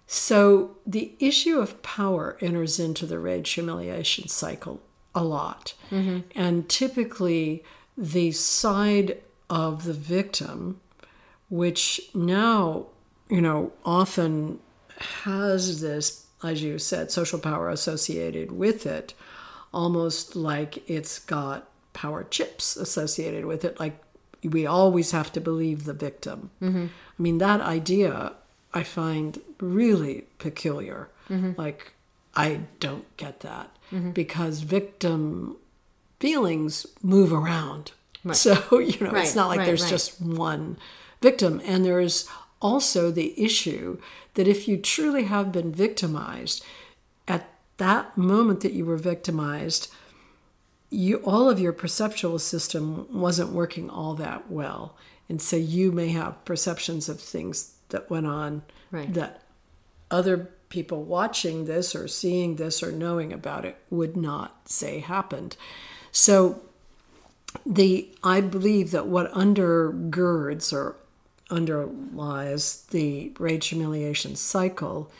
So 0.07 0.77
the 0.87 1.15
issue 1.19 1.59
of 1.59 1.83
power 1.83 2.37
enters 2.41 2.79
into 2.79 3.07
the 3.07 3.19
rage 3.19 3.51
humiliation 3.51 4.29
cycle 4.29 4.81
a 5.15 5.25
lot. 5.25 5.75
Mm-hmm. 5.91 6.21
And 6.35 6.69
typically, 6.69 7.65
the 7.97 8.33
side 8.33 9.23
of 9.49 9.85
the 9.85 9.93
victim, 9.93 10.81
which 11.49 12.01
now, 12.15 12.87
you 13.29 13.41
know, 13.41 13.73
often 13.85 14.61
has 15.25 15.81
this, 15.81 16.26
as 16.47 16.63
you 16.63 16.79
said, 16.79 17.11
social 17.11 17.39
power 17.39 17.69
associated 17.69 18.53
with 18.53 18.87
it, 18.87 19.15
almost 19.73 20.37
like 20.37 20.89
it's 20.89 21.19
got 21.19 21.69
power 21.93 22.25
chips 22.25 22.77
associated 22.77 23.45
with 23.45 23.65
it. 23.65 23.79
Like 23.81 24.03
we 24.43 24.67
always 24.67 25.11
have 25.11 25.33
to 25.33 25.41
believe 25.41 25.85
the 25.85 25.93
victim. 25.93 26.51
Mm-hmm. 26.63 26.87
I 27.19 27.23
mean, 27.23 27.39
that 27.39 27.61
idea 27.61 28.35
I 28.77 28.83
find 28.83 29.41
really 29.59 30.27
peculiar. 30.39 31.09
Mm-hmm. 31.31 31.53
Like, 31.57 31.95
I 32.35 32.61
don't 32.79 33.17
get 33.17 33.41
that 33.41 33.75
mm-hmm. 33.91 34.11
because 34.11 34.61
victim 34.61 35.57
feelings 36.21 36.87
move 37.03 37.33
around. 37.33 37.93
So, 38.33 38.53
you 38.79 39.01
know, 39.01 39.13
Right, 39.13 39.25
it's 39.25 39.35
not 39.35 39.49
like 39.49 39.61
right, 39.61 39.67
there's 39.67 39.85
right. 39.85 39.91
just 39.91 40.21
one 40.21 40.77
victim. 41.23 41.63
And 41.65 41.85
there's 41.85 42.29
also 42.61 43.11
the 43.11 43.41
issue 43.43 43.99
that 44.37 44.49
if 44.49 44.67
you 44.69 44.77
truly 44.77 45.25
have 45.25 45.51
been 45.53 45.73
victimized, 45.73 46.65
at 47.27 47.51
that 47.79 48.17
moment 48.17 48.61
that 48.61 48.73
you 48.73 48.85
were 48.85 48.97
victimized, 48.97 49.91
you 50.89 51.17
all 51.19 51.51
of 51.51 51.59
your 51.59 51.73
perceptual 51.73 52.39
system 52.39 53.07
wasn't 53.13 53.51
working 53.51 53.91
all 53.91 54.15
that 54.15 54.51
well. 54.51 54.97
And 55.29 55.43
so 55.43 55.57
you 55.57 55.91
may 55.91 56.09
have 56.09 56.45
perceptions 56.45 57.09
of 57.09 57.21
things 57.21 57.75
that 57.89 58.09
went 58.09 58.27
on 58.27 58.63
Right. 58.93 59.13
that 59.15 59.43
other 60.11 60.51
people 60.69 61.03
watching 61.03 61.65
this 61.65 61.95
or 61.95 62.07
seeing 62.07 62.57
this 62.57 62.83
or 62.83 62.93
knowing 62.93 63.33
about 63.33 63.65
it 63.65 63.77
would 63.91 64.17
not 64.17 64.69
say 64.69 65.01
happened. 65.01 65.57
So 66.13 66.63
the 67.65 68.09
I 68.23 68.41
believe 68.41 68.91
that 68.93 69.07
what 69.07 69.33
undergirds 69.33 70.73
or 70.73 70.97
underlies 71.51 72.83
the 72.91 73.33
rage 73.39 73.69
humiliation 73.69 74.35
cycle 74.37 75.11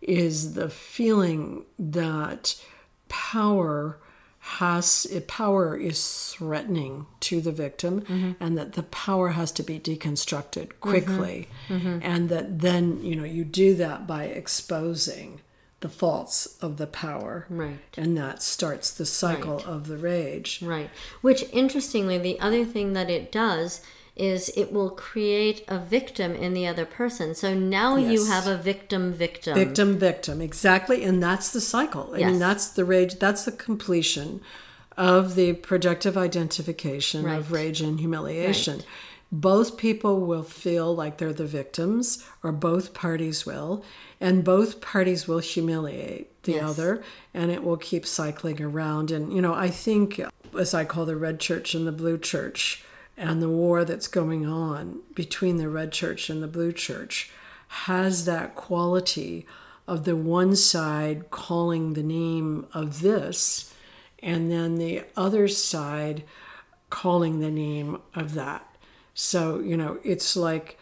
is 0.00 0.54
the 0.54 0.70
feeling 0.70 1.64
that 1.78 2.60
power 3.08 3.98
has 4.46 5.06
power 5.26 5.76
is 5.76 6.32
threatening 6.36 7.04
to 7.18 7.40
the 7.40 7.50
victim 7.50 8.02
mm-hmm. 8.02 8.32
and 8.38 8.56
that 8.56 8.74
the 8.74 8.84
power 8.84 9.30
has 9.30 9.50
to 9.50 9.62
be 9.62 9.78
deconstructed 9.78 10.70
quickly 10.80 11.48
mm-hmm. 11.68 11.88
Mm-hmm. 11.88 11.98
and 12.02 12.28
that 12.28 12.60
then 12.60 13.02
you 13.02 13.16
know 13.16 13.24
you 13.24 13.44
do 13.44 13.74
that 13.74 14.06
by 14.06 14.24
exposing 14.24 15.40
the 15.80 15.88
faults 15.88 16.56
of 16.62 16.76
the 16.76 16.86
power 16.86 17.46
right 17.50 17.78
and 17.96 18.16
that 18.16 18.40
starts 18.40 18.92
the 18.92 19.04
cycle 19.04 19.56
right. 19.56 19.66
of 19.66 19.88
the 19.88 19.96
rage 19.96 20.62
right 20.62 20.90
which 21.22 21.42
interestingly 21.52 22.16
the 22.16 22.38
other 22.38 22.64
thing 22.64 22.92
that 22.92 23.10
it 23.10 23.32
does 23.32 23.80
is 24.16 24.48
it 24.56 24.72
will 24.72 24.90
create 24.90 25.62
a 25.68 25.78
victim 25.78 26.34
in 26.34 26.54
the 26.54 26.66
other 26.66 26.86
person. 26.86 27.34
So 27.34 27.54
now 27.54 27.96
yes. 27.96 28.12
you 28.12 28.24
have 28.26 28.46
a 28.46 28.56
victim 28.56 29.12
victim. 29.12 29.54
Victim 29.54 29.98
victim, 29.98 30.40
exactly. 30.40 31.04
And 31.04 31.22
that's 31.22 31.52
the 31.52 31.60
cycle. 31.60 32.14
I 32.14 32.18
yes. 32.18 32.30
mean, 32.30 32.38
that's 32.38 32.68
the 32.68 32.84
rage, 32.84 33.18
that's 33.18 33.44
the 33.44 33.52
completion 33.52 34.40
of 34.96 35.34
the 35.34 35.52
projective 35.52 36.16
identification 36.16 37.24
right. 37.24 37.38
of 37.38 37.52
rage 37.52 37.82
and 37.82 38.00
humiliation. 38.00 38.78
Right. 38.78 38.86
Both 39.30 39.76
people 39.76 40.20
will 40.20 40.44
feel 40.44 40.94
like 40.94 41.18
they're 41.18 41.32
the 41.32 41.44
victims, 41.44 42.24
or 42.42 42.52
both 42.52 42.94
parties 42.94 43.44
will, 43.44 43.84
and 44.20 44.44
both 44.44 44.80
parties 44.80 45.26
will 45.26 45.40
humiliate 45.40 46.42
the 46.44 46.52
yes. 46.52 46.62
other, 46.62 47.02
and 47.34 47.50
it 47.50 47.64
will 47.64 47.76
keep 47.76 48.06
cycling 48.06 48.62
around. 48.62 49.10
And, 49.10 49.32
you 49.32 49.42
know, 49.42 49.52
I 49.52 49.68
think, 49.68 50.22
as 50.56 50.72
I 50.72 50.84
call 50.84 51.04
the 51.04 51.16
red 51.16 51.40
church 51.40 51.74
and 51.74 51.86
the 51.86 51.92
blue 51.92 52.18
church, 52.18 52.84
and 53.16 53.40
the 53.40 53.48
war 53.48 53.84
that's 53.84 54.08
going 54.08 54.46
on 54.46 55.00
between 55.14 55.56
the 55.56 55.68
red 55.68 55.92
church 55.92 56.28
and 56.28 56.42
the 56.42 56.48
blue 56.48 56.72
church 56.72 57.30
has 57.68 58.24
that 58.24 58.54
quality 58.54 59.46
of 59.88 60.04
the 60.04 60.16
one 60.16 60.54
side 60.54 61.30
calling 61.30 61.94
the 61.94 62.02
name 62.02 62.66
of 62.72 63.00
this 63.00 63.72
and 64.22 64.50
then 64.50 64.76
the 64.76 65.04
other 65.16 65.46
side 65.48 66.24
calling 66.90 67.40
the 67.40 67.50
name 67.50 68.00
of 68.14 68.34
that. 68.34 68.76
So, 69.14 69.60
you 69.60 69.76
know, 69.76 69.98
it's 70.04 70.36
like 70.36 70.78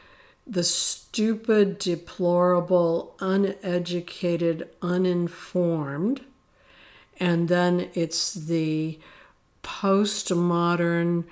the 0.46 0.64
stupid, 0.64 1.78
deplorable, 1.78 3.14
uneducated, 3.20 4.68
uninformed, 4.82 6.22
and 7.18 7.48
then 7.48 7.90
it's 7.94 8.34
the 8.34 8.98
postmodern, 9.62 11.24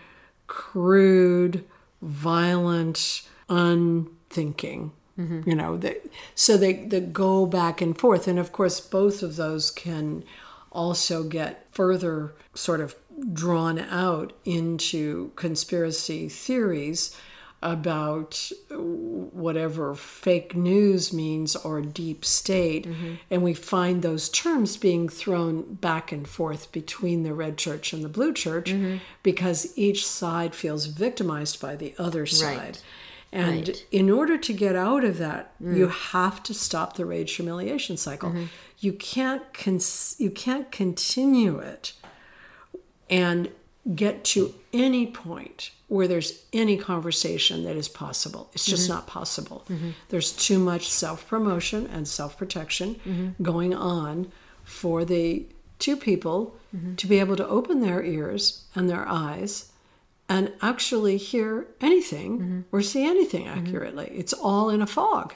crude, 0.52 1.64
violent, 2.02 3.22
unthinking. 3.48 4.92
Mm-hmm. 5.18 5.48
You 5.48 5.56
know, 5.56 5.78
they, 5.78 5.96
so 6.34 6.58
they, 6.58 6.74
they 6.74 7.00
go 7.00 7.46
back 7.46 7.80
and 7.80 7.98
forth. 7.98 8.28
And 8.28 8.38
of 8.38 8.52
course, 8.52 8.78
both 8.78 9.22
of 9.22 9.36
those 9.36 9.70
can 9.70 10.24
also 10.70 11.24
get 11.24 11.66
further 11.72 12.34
sort 12.52 12.82
of 12.82 12.96
drawn 13.32 13.78
out 13.78 14.34
into 14.44 15.32
conspiracy 15.36 16.28
theories 16.28 17.16
about 17.62 18.52
whatever 19.32 19.94
fake 19.94 20.54
news 20.54 21.12
means 21.12 21.56
or 21.56 21.80
deep 21.80 22.24
state. 22.24 22.86
Mm-hmm. 22.86 23.14
And 23.30 23.42
we 23.42 23.54
find 23.54 24.02
those 24.02 24.28
terms 24.28 24.76
being 24.76 25.08
thrown 25.08 25.74
back 25.74 26.12
and 26.12 26.26
forth 26.28 26.70
between 26.72 27.22
the 27.22 27.34
red 27.34 27.56
church 27.58 27.92
and 27.92 28.04
the 28.04 28.08
blue 28.08 28.32
church 28.32 28.70
mm-hmm. 28.70 28.98
because 29.22 29.72
each 29.76 30.06
side 30.06 30.54
feels 30.54 30.86
victimized 30.86 31.60
by 31.60 31.76
the 31.76 31.94
other 31.98 32.26
side. 32.26 32.56
Right. 32.58 32.82
And 33.34 33.68
right. 33.68 33.86
in 33.90 34.10
order 34.10 34.36
to 34.36 34.52
get 34.52 34.76
out 34.76 35.04
of 35.04 35.16
that, 35.18 35.58
mm. 35.60 35.74
you 35.74 35.88
have 35.88 36.42
to 36.42 36.52
stop 36.52 36.96
the 36.96 37.06
rage 37.06 37.32
humiliation 37.32 37.96
cycle. 37.96 38.28
Mm-hmm. 38.28 38.44
You 38.80 38.92
can't 38.92 39.54
cons- 39.54 40.16
you 40.18 40.30
can't 40.30 40.70
continue 40.70 41.58
it 41.58 41.94
and 43.12 43.50
get 43.94 44.24
to 44.24 44.54
any 44.72 45.06
point 45.06 45.72
where 45.88 46.06
there's 46.06 46.44
any 46.52 46.76
conversation 46.76 47.64
that 47.64 47.76
is 47.76 47.88
possible. 47.88 48.48
It's 48.52 48.64
just 48.64 48.84
mm-hmm. 48.84 48.94
not 48.94 49.06
possible. 49.06 49.64
Mm-hmm. 49.68 49.90
There's 50.08 50.32
too 50.32 50.58
much 50.58 50.88
self 50.88 51.26
promotion 51.28 51.86
and 51.86 52.06
self 52.06 52.38
protection 52.38 52.94
mm-hmm. 53.06 53.42
going 53.42 53.74
on 53.74 54.30
for 54.64 55.04
the 55.04 55.46
two 55.78 55.96
people 55.96 56.56
mm-hmm. 56.74 56.94
to 56.94 57.06
be 57.06 57.18
able 57.18 57.36
to 57.36 57.46
open 57.48 57.80
their 57.80 58.02
ears 58.02 58.64
and 58.74 58.88
their 58.88 59.06
eyes 59.08 59.72
and 60.28 60.52
actually 60.62 61.16
hear 61.16 61.66
anything 61.80 62.38
mm-hmm. 62.38 62.60
or 62.70 62.80
see 62.80 63.04
anything 63.04 63.44
mm-hmm. 63.44 63.66
accurately. 63.66 64.12
It's 64.14 64.32
all 64.32 64.70
in 64.70 64.80
a 64.80 64.86
fog. 64.86 65.34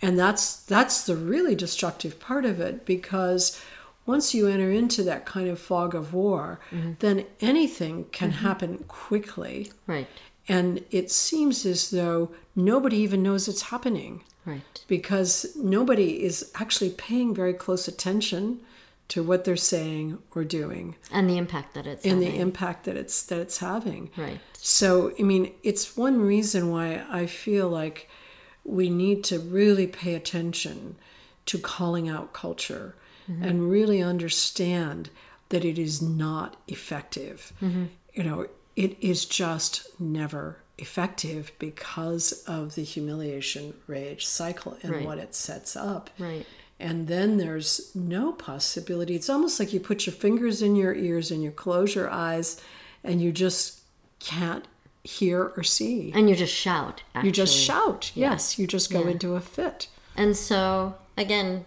And 0.00 0.18
that's 0.18 0.56
that's 0.56 1.04
the 1.04 1.14
really 1.14 1.54
destructive 1.54 2.18
part 2.18 2.44
of 2.44 2.60
it 2.60 2.84
because 2.84 3.62
once 4.06 4.34
you 4.34 4.48
enter 4.48 4.70
into 4.70 5.02
that 5.04 5.24
kind 5.24 5.48
of 5.48 5.58
fog 5.58 5.94
of 5.94 6.12
war, 6.12 6.60
mm-hmm. 6.70 6.92
then 6.98 7.24
anything 7.40 8.06
can 8.12 8.30
mm-hmm. 8.30 8.44
happen 8.44 8.84
quickly. 8.88 9.72
Right. 9.86 10.08
And 10.48 10.84
it 10.90 11.10
seems 11.10 11.64
as 11.64 11.90
though 11.90 12.32
nobody 12.56 12.96
even 12.98 13.22
knows 13.22 13.46
it's 13.46 13.62
happening. 13.62 14.24
Right. 14.44 14.84
Because 14.88 15.54
nobody 15.56 16.24
is 16.24 16.50
actually 16.56 16.90
paying 16.90 17.32
very 17.32 17.54
close 17.54 17.86
attention 17.86 18.60
to 19.12 19.22
what 19.22 19.44
they're 19.44 19.56
saying 19.56 20.18
or 20.34 20.42
doing 20.42 20.96
and 21.10 21.28
the 21.28 21.36
impact 21.36 21.74
that 21.74 21.86
it's 21.86 22.02
and 22.02 22.22
having. 22.22 22.32
the 22.32 22.40
impact 22.40 22.84
that 22.84 22.96
it's 22.96 23.22
that 23.24 23.38
it's 23.40 23.58
having 23.58 24.08
right 24.16 24.40
so 24.54 25.12
i 25.18 25.22
mean 25.22 25.52
it's 25.62 25.98
one 25.98 26.22
reason 26.22 26.70
why 26.70 27.04
i 27.10 27.26
feel 27.26 27.68
like 27.68 28.08
we 28.64 28.88
need 28.88 29.22
to 29.22 29.38
really 29.38 29.86
pay 29.86 30.14
attention 30.14 30.96
to 31.44 31.58
calling 31.58 32.08
out 32.08 32.32
culture 32.32 32.94
mm-hmm. 33.30 33.42
and 33.42 33.70
really 33.70 34.02
understand 34.02 35.10
that 35.50 35.64
it 35.64 35.78
is 35.78 36.00
not 36.00 36.56
effective. 36.68 37.52
Mm-hmm. 37.62 37.84
You 38.14 38.24
know, 38.24 38.46
it 38.76 38.96
is 39.00 39.24
just 39.24 39.88
never 40.00 40.58
effective 40.78 41.52
because 41.58 42.32
of 42.44 42.74
the 42.74 42.82
humiliation 42.82 43.74
rage 43.86 44.26
cycle 44.26 44.76
and 44.82 44.92
right. 44.92 45.06
what 45.06 45.18
it 45.18 45.34
sets 45.34 45.76
up. 45.76 46.10
Right. 46.18 46.46
And 46.80 47.06
then 47.06 47.36
there's 47.36 47.94
no 47.94 48.32
possibility. 48.32 49.14
It's 49.14 49.30
almost 49.30 49.60
like 49.60 49.72
you 49.72 49.78
put 49.78 50.06
your 50.06 50.14
fingers 50.14 50.62
in 50.62 50.74
your 50.74 50.94
ears 50.94 51.30
and 51.30 51.42
you 51.42 51.52
close 51.52 51.94
your 51.94 52.10
eyes 52.10 52.60
and 53.04 53.22
you 53.22 53.30
just 53.30 53.82
can't 54.18 54.66
hear 55.04 55.52
or 55.56 55.62
see. 55.62 56.12
And 56.14 56.28
you 56.28 56.34
just 56.34 56.54
shout. 56.54 57.02
Actually. 57.14 57.28
You 57.28 57.32
just 57.32 57.56
shout. 57.56 58.10
Yeah. 58.14 58.30
Yes, 58.32 58.58
you 58.58 58.66
just 58.66 58.90
go 58.90 59.04
yeah. 59.04 59.10
into 59.10 59.34
a 59.34 59.40
fit. 59.40 59.88
And 60.16 60.36
so 60.36 60.96
again, 61.16 61.64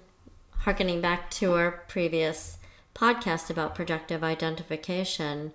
harkening 0.65 0.99
back 0.99 1.30
to 1.30 1.54
our 1.54 1.84
previous 1.88 2.58
podcast 2.95 3.51
about 3.51 3.75
projective 3.75 4.23
identification, 4.23 5.54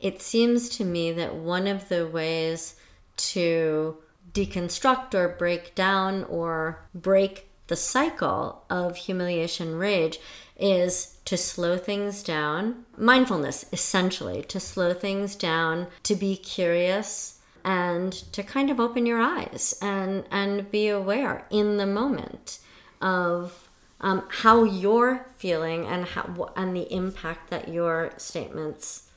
it 0.00 0.20
seems 0.20 0.68
to 0.68 0.84
me 0.84 1.12
that 1.12 1.32
one 1.32 1.68
of 1.68 1.88
the 1.88 2.04
ways 2.04 2.74
to 3.16 3.96
deconstruct 4.32 5.14
or 5.14 5.28
break 5.28 5.76
down 5.76 6.24
or 6.24 6.84
break 6.92 7.48
the 7.68 7.76
cycle 7.76 8.64
of 8.68 8.96
humiliation 8.96 9.76
rage 9.76 10.18
is 10.56 11.18
to 11.24 11.36
slow 11.36 11.78
things 11.78 12.24
down. 12.24 12.84
Mindfulness, 12.96 13.64
essentially, 13.72 14.42
to 14.42 14.58
slow 14.58 14.92
things 14.92 15.36
down, 15.36 15.86
to 16.02 16.16
be 16.16 16.36
curious, 16.36 17.38
and 17.64 18.12
to 18.32 18.42
kind 18.42 18.70
of 18.70 18.80
open 18.80 19.06
your 19.06 19.20
eyes 19.20 19.78
and, 19.80 20.24
and 20.32 20.68
be 20.72 20.88
aware 20.88 21.46
in 21.48 21.76
the 21.76 21.86
moment 21.86 22.58
of 23.00 23.67
um, 24.00 24.24
how 24.28 24.64
you're 24.64 25.26
feeling 25.36 25.86
and 25.86 26.04
how 26.04 26.52
and 26.56 26.74
the 26.74 26.92
impact 26.92 27.50
that 27.50 27.68
your 27.68 28.12
statements 28.16 29.08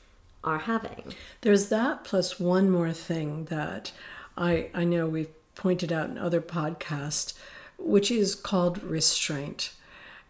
are 0.44 0.58
having. 0.58 1.14
There's 1.42 1.68
that 1.68 2.04
plus 2.04 2.40
one 2.40 2.70
more 2.70 2.92
thing 2.92 3.44
that 3.46 3.92
I 4.36 4.70
I 4.74 4.84
know 4.84 5.06
we've 5.06 5.30
pointed 5.54 5.92
out 5.92 6.10
in 6.10 6.18
other 6.18 6.40
podcasts, 6.40 7.34
which 7.78 8.10
is 8.10 8.34
called 8.34 8.82
restraint. 8.82 9.72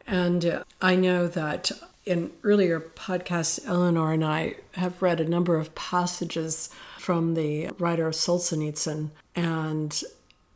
And 0.06 0.44
uh, 0.44 0.64
I 0.80 0.96
know 0.96 1.28
that 1.28 1.70
in 2.04 2.32
earlier 2.42 2.80
podcasts, 2.80 3.64
Eleanor 3.64 4.12
and 4.12 4.24
I 4.24 4.56
have 4.72 5.00
read 5.00 5.20
a 5.20 5.28
number 5.28 5.56
of 5.56 5.74
passages 5.76 6.68
from 6.98 7.34
the 7.34 7.68
writer 7.78 8.10
Solzhenitsyn, 8.10 9.10
and 9.36 10.02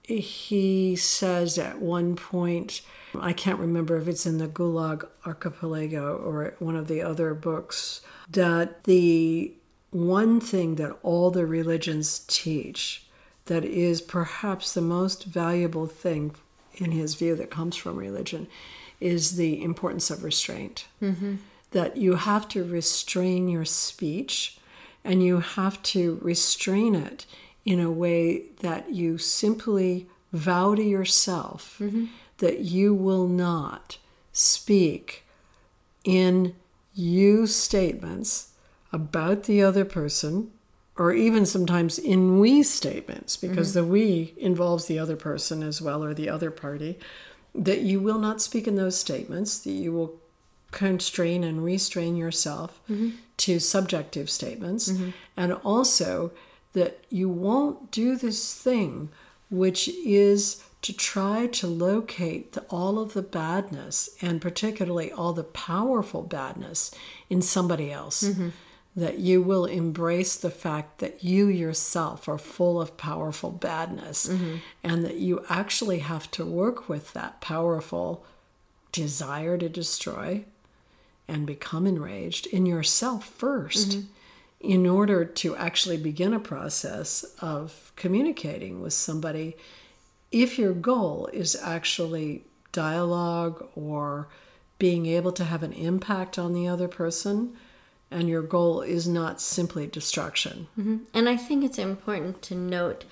he 0.03 0.97
says 0.97 1.59
at 1.59 1.81
one 1.81 2.17
point 2.17 2.81
I 3.21 3.33
can't 3.33 3.59
remember 3.59 3.97
if 3.97 4.09
it's 4.09 4.27
in 4.27 4.39
the 4.39 4.49
Gulag 4.49 5.07
Archipelago 5.25 6.17
or 6.17 6.55
one 6.59 6.77
of 6.77 6.89
the 6.89 7.03
other 7.03 7.35
books, 7.35 8.01
that 8.31 8.85
the 8.85 9.53
one 9.91 10.41
thing 10.41 10.75
that 10.77 10.97
all 11.03 11.31
the 11.31 11.47
religions 11.47 12.25
teach 12.29 13.07
that 13.47 13.65
is 13.65 14.01
perhaps 14.01 14.75
the 14.75 14.81
most 14.81 15.25
valuable 15.25 15.87
thing 15.87 16.35
in 16.75 16.91
his 16.91 17.15
view 17.15 17.35
that 17.37 17.51
comes 17.51 17.77
from 17.77 17.97
religion 17.97 18.47
is 19.01 19.37
the 19.37 19.63
importance 19.63 20.11
of 20.11 20.25
restraint. 20.25 20.87
Mm-hmm. 21.01 21.37
That 21.71 21.97
you 21.97 22.15
have 22.15 22.49
to 22.49 22.65
restrain 22.65 23.49
your 23.49 23.65
speech 23.65 24.59
and 25.05 25.23
you 25.23 25.41
have 25.41 25.83
to 25.83 26.19
restrain 26.23 26.95
it 26.95 27.27
in 27.65 27.81
a 27.81 27.91
way 27.91 28.45
that 28.61 28.93
you 28.93 29.19
simply 29.19 30.07
vow 30.33 30.75
to 30.75 30.83
yourself 30.83 31.81
that 32.38 32.61
you 32.61 32.94
will 32.94 33.27
not 33.27 33.99
speak 34.33 35.25
in 36.05 36.55
you 36.94 37.46
statements 37.46 38.53
about 38.92 39.44
the 39.44 39.62
other 39.62 39.85
person 39.85 40.51
or 40.96 41.12
even 41.12 41.44
sometimes 41.44 41.99
in 41.99 42.38
we 42.38 42.62
statements 42.62 43.37
because 43.37 43.75
mm-hmm. 43.75 43.87
the 43.87 43.92
we 43.92 44.35
involves 44.38 44.87
the 44.87 44.99
other 44.99 45.16
person 45.16 45.62
as 45.62 45.83
well 45.83 46.03
or 46.03 46.14
the 46.14 46.29
other 46.29 46.51
party 46.51 46.99
that 47.55 47.81
you 47.81 48.01
will 48.01 48.18
not 48.18 48.40
speak 48.40 48.66
in 48.66 48.77
those 48.77 48.99
statements 48.99 49.59
that 49.59 49.72
you 49.72 49.92
will 49.92 50.14
constrain 50.70 51.44
and 51.44 51.64
restrain 51.64 52.16
yourself 52.16 52.81
mm-hmm. 52.90 53.11
to 53.37 53.59
subjective 53.59 54.29
statements 54.29 54.90
mm-hmm. 54.90 55.11
and 55.37 55.53
also 55.53 56.33
that 56.72 57.05
you 57.11 57.29
won't 57.29 57.90
do 57.90 58.16
this 58.16 58.55
thing 58.55 59.09
which 59.51 59.88
is 59.88 60.62
to 60.87 60.92
try 60.92 61.49
to 61.49 61.66
locate 61.66 62.53
the, 62.53 62.61
all 62.70 63.01
of 63.01 63.12
the 63.12 63.22
badness 63.22 64.09
and 64.22 64.40
particularly 64.40 65.11
all 65.11 65.33
the 65.33 65.42
powerful 65.42 66.22
badness 66.22 66.92
in 67.29 67.42
somebody 67.42 67.90
else. 67.90 68.22
Mm-hmm. 68.22 68.51
That 68.94 69.18
you 69.18 69.42
will 69.42 69.66
embrace 69.66 70.37
the 70.37 70.51
fact 70.51 71.01
that 71.01 71.25
you 71.25 71.49
yourself 71.49 72.29
are 72.29 72.38
full 72.38 72.81
of 72.81 72.96
powerful 72.96 73.51
badness 73.51 74.29
mm-hmm. 74.29 74.59
and 74.85 75.05
that 75.05 75.16
you 75.16 75.44
actually 75.49 75.99
have 75.99 76.31
to 76.31 76.46
work 76.46 76.88
with 76.88 77.12
that 77.12 77.40
powerful 77.40 78.25
desire 78.92 79.59
to 79.59 79.68
destroy 79.68 80.44
and 81.27 81.46
become 81.46 81.87
enraged 81.87 82.46
in 82.46 82.64
yourself 82.64 83.37
1st 83.38 83.87
mm-hmm. 83.87 84.07
in 84.61 84.87
order 84.87 85.25
to 85.25 85.57
actually 85.57 85.99
begin 85.99 86.33
a 86.33 86.40
process 86.40 87.25
of 87.40 87.92
communicating 87.96 88.81
with 88.81 88.92
somebody 88.92 89.57
if 90.42 90.59
your 90.59 90.75
goal 90.75 91.29
is 91.33 91.57
actually 91.62 92.44
dialogue 92.72 93.66
or 93.75 94.29
being 94.79 95.07
able 95.07 95.33
to 95.33 95.44
have 95.44 95.62
an 95.62 95.72
impact 95.72 96.38
on 96.38 96.53
the 96.53 96.68
other 96.68 96.88
person 96.88 97.57
and 98.11 98.29
your 98.29 98.42
goal 98.42 98.83
is 98.83 99.09
not 99.09 99.40
simply 99.40 99.87
destruction 99.87 100.68
mm-hmm. 100.79 100.99
And 101.14 101.29
I 101.29 101.37
think 101.37 101.64
it's 101.64 101.79
important 101.79 102.42
to 102.42 102.55
note 102.55 103.05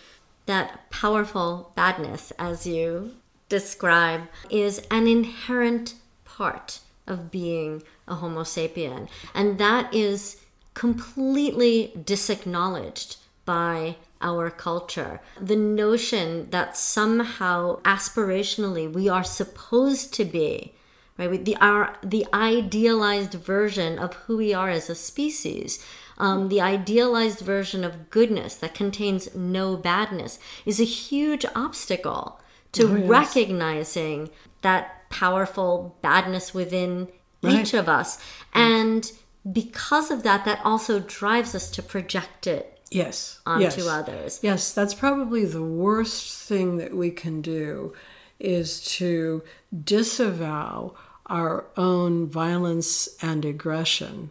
that 0.46 0.90
powerful 0.90 1.72
badness, 1.74 2.30
as 2.38 2.66
you 2.66 3.14
describe, 3.48 4.22
is 4.50 4.86
an 4.90 5.06
inherent 5.06 5.94
part 6.24 6.80
of 7.06 7.30
being 7.30 7.82
a 8.06 8.16
Homo 8.16 8.42
sapien. 8.42 9.08
And 9.34 9.58
that 9.58 9.94
is 9.94 10.42
completely 10.74 11.92
disacknowledged 12.04 13.16
by 13.46 13.96
our 14.24 14.50
culture. 14.50 15.20
The 15.40 15.56
notion 15.56 16.50
that 16.50 16.76
somehow 16.76 17.80
aspirationally 17.82 18.92
we 18.92 19.08
are 19.08 19.24
supposed 19.24 20.12
to 20.14 20.24
be 20.24 20.74
right 21.18 21.44
the 21.44 21.56
our 21.60 21.96
the 22.02 22.26
idealized 22.34 23.34
version 23.34 23.98
of 23.98 24.14
who 24.14 24.36
we 24.38 24.52
are 24.52 24.68
as 24.68 24.90
a 24.90 24.94
species 24.94 25.84
um, 26.18 26.48
the 26.48 26.60
idealized 26.60 27.40
version 27.40 27.84
of 27.84 28.10
goodness 28.10 28.54
that 28.56 28.74
contains 28.74 29.34
no 29.34 29.76
badness 29.76 30.38
is 30.66 30.80
a 30.80 30.84
huge 30.84 31.44
obstacle 31.54 32.40
to 32.72 32.82
Oh, 32.88 32.96
yes. 32.96 33.08
recognizing 33.08 34.30
that 34.62 35.08
powerful 35.10 35.96
badness 36.02 36.52
within 36.54 37.08
each 37.42 37.74
of 37.74 37.88
us 37.88 38.18
and 38.52 39.12
because 39.52 40.10
of 40.10 40.22
that 40.24 40.44
that 40.46 40.60
also 40.64 40.98
drives 40.98 41.54
us 41.54 41.70
to 41.70 41.82
project 41.82 42.46
it 42.46 42.73
yes 42.94 43.40
onto 43.46 43.64
yes. 43.64 43.86
others 43.86 44.40
Yes, 44.42 44.72
that's 44.72 44.94
probably 44.94 45.44
the 45.44 45.62
worst 45.62 46.42
thing 46.42 46.76
that 46.76 46.94
we 46.94 47.10
can 47.10 47.40
do 47.40 47.94
is 48.38 48.84
to 48.96 49.42
disavow 49.84 50.94
our 51.26 51.64
own 51.76 52.26
violence 52.26 53.08
and 53.22 53.44
aggression 53.44 54.30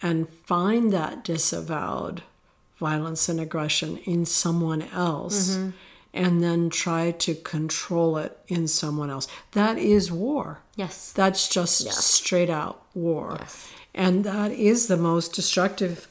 and 0.00 0.28
find 0.28 0.92
that 0.92 1.24
disavowed 1.24 2.22
violence 2.78 3.28
and 3.28 3.40
aggression 3.40 3.98
in 3.98 4.24
someone 4.24 4.82
else 4.82 5.56
mm-hmm. 5.56 5.70
and 6.14 6.42
then 6.42 6.70
try 6.70 7.10
to 7.10 7.34
control 7.34 8.16
it 8.16 8.38
in 8.48 8.66
someone 8.68 9.10
else. 9.10 9.26
That 9.52 9.76
is 9.76 10.10
war. 10.12 10.60
yes 10.76 11.12
That's 11.12 11.48
just 11.48 11.92
straight 11.92 12.50
out 12.50 12.82
war. 12.94 13.36
Yes. 13.40 13.72
And 13.92 14.24
that 14.24 14.52
is 14.52 14.86
the 14.86 14.96
most 14.96 15.34
destructive 15.34 16.06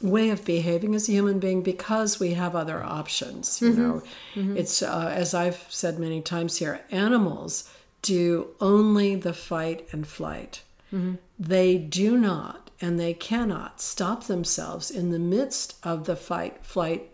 way 0.00 0.30
of 0.30 0.44
behaving 0.44 0.94
as 0.94 1.08
a 1.08 1.12
human 1.12 1.38
being 1.38 1.62
because 1.62 2.18
we 2.18 2.34
have 2.34 2.56
other 2.56 2.82
options. 2.82 3.60
You 3.60 3.70
mm-hmm. 3.70 3.82
know, 3.82 4.02
mm-hmm. 4.34 4.56
it's 4.56 4.82
uh, 4.82 5.12
as 5.14 5.34
I've 5.34 5.66
said 5.68 5.98
many 5.98 6.20
times 6.20 6.58
here 6.58 6.80
animals 6.90 7.70
do 8.02 8.48
only 8.60 9.14
the 9.14 9.32
fight 9.32 9.86
and 9.92 10.06
flight. 10.06 10.62
Mm-hmm. 10.92 11.16
They 11.38 11.78
do 11.78 12.16
not 12.16 12.70
and 12.80 12.98
they 12.98 13.12
cannot 13.12 13.80
stop 13.80 14.24
themselves 14.24 14.90
in 14.90 15.10
the 15.10 15.18
midst 15.18 15.76
of 15.82 16.06
the 16.06 16.16
fight, 16.16 16.64
flight, 16.64 17.10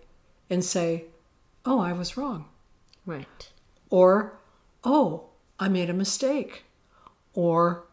and 0.49 0.65
say, 0.65 1.07
Oh, 1.65 1.81
I 1.81 1.93
was 1.93 2.17
wrong. 2.17 2.47
Right. 3.05 3.51
Or 3.91 4.39
oh 4.85 5.31
i 5.59 5.69
made 5.69 5.91
a 5.91 5.95
mistake. 5.95 6.65
Or 7.35 7.85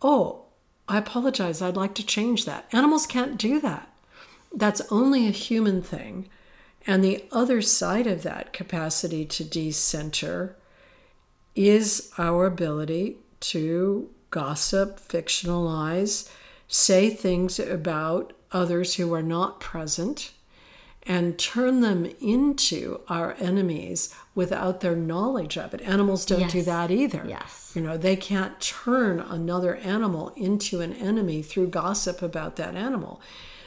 oh 0.00 0.44
i 0.88 0.96
apologize. 0.96 1.60
I'd 1.60 1.76
like 1.76 1.94
to 1.94 2.06
change 2.06 2.44
that. 2.44 2.66
Animals 2.72 3.06
can't 3.06 3.36
do 3.36 3.60
that. 3.60 3.92
That's 4.54 4.80
only 4.90 5.26
a 5.26 5.32
human 5.32 5.82
thing. 5.82 6.28
And 6.86 7.04
the 7.04 7.24
other 7.30 7.60
side 7.60 8.06
of 8.06 8.22
that 8.22 8.52
capacity 8.52 9.26
to 9.26 9.44
decenter 9.44 10.56
is 11.54 12.10
our 12.16 12.46
ability 12.46 13.18
to 13.40 14.08
gossip 14.30 14.98
fictionalize 15.00 16.30
say 16.68 17.10
things 17.10 17.58
about 17.58 18.32
others 18.52 18.94
who 18.94 19.12
are 19.12 19.22
not 19.22 19.60
present 19.60 20.32
and 21.04 21.38
turn 21.38 21.80
them 21.80 22.04
into 22.20 23.00
our 23.08 23.34
enemies 23.38 24.14
without 24.34 24.80
their 24.80 24.94
knowledge 24.96 25.56
of 25.56 25.72
it. 25.72 25.80
Animals 25.82 26.26
don't 26.26 26.50
do 26.50 26.62
that 26.62 26.90
either. 26.90 27.24
Yes. 27.26 27.72
You 27.74 27.82
know, 27.82 27.96
they 27.96 28.16
can't 28.16 28.60
turn 28.60 29.18
another 29.20 29.76
animal 29.76 30.32
into 30.36 30.80
an 30.80 30.92
enemy 30.92 31.42
through 31.42 31.68
gossip 31.68 32.20
about 32.20 32.56
that 32.56 32.74
animal. 32.74 33.20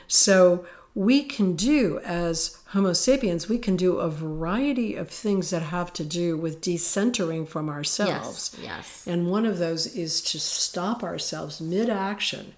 So 0.08 0.66
we 0.94 1.24
can 1.24 1.56
do, 1.56 2.00
as 2.04 2.58
Homo 2.68 2.92
sapiens, 2.94 3.48
we 3.48 3.58
can 3.58 3.76
do 3.78 3.98
a 3.98 4.10
variety 4.10 4.96
of 4.96 5.10
things 5.10 5.50
that 5.50 5.62
have 5.62 5.94
to 5.94 6.04
do 6.04 6.38
with 6.38 6.62
decentering 6.62 7.48
from 7.48 7.70
ourselves. 7.70 8.56
yes 8.60 8.64
yes 8.64 9.08
And 9.08 9.32
one 9.32 9.46
of 9.46 9.58
those 9.58 9.88
is 9.88 10.22
to 10.24 10.40
stop 10.40 11.02
ourselves 11.02 11.62
mid 11.62 11.90
action 11.90 12.54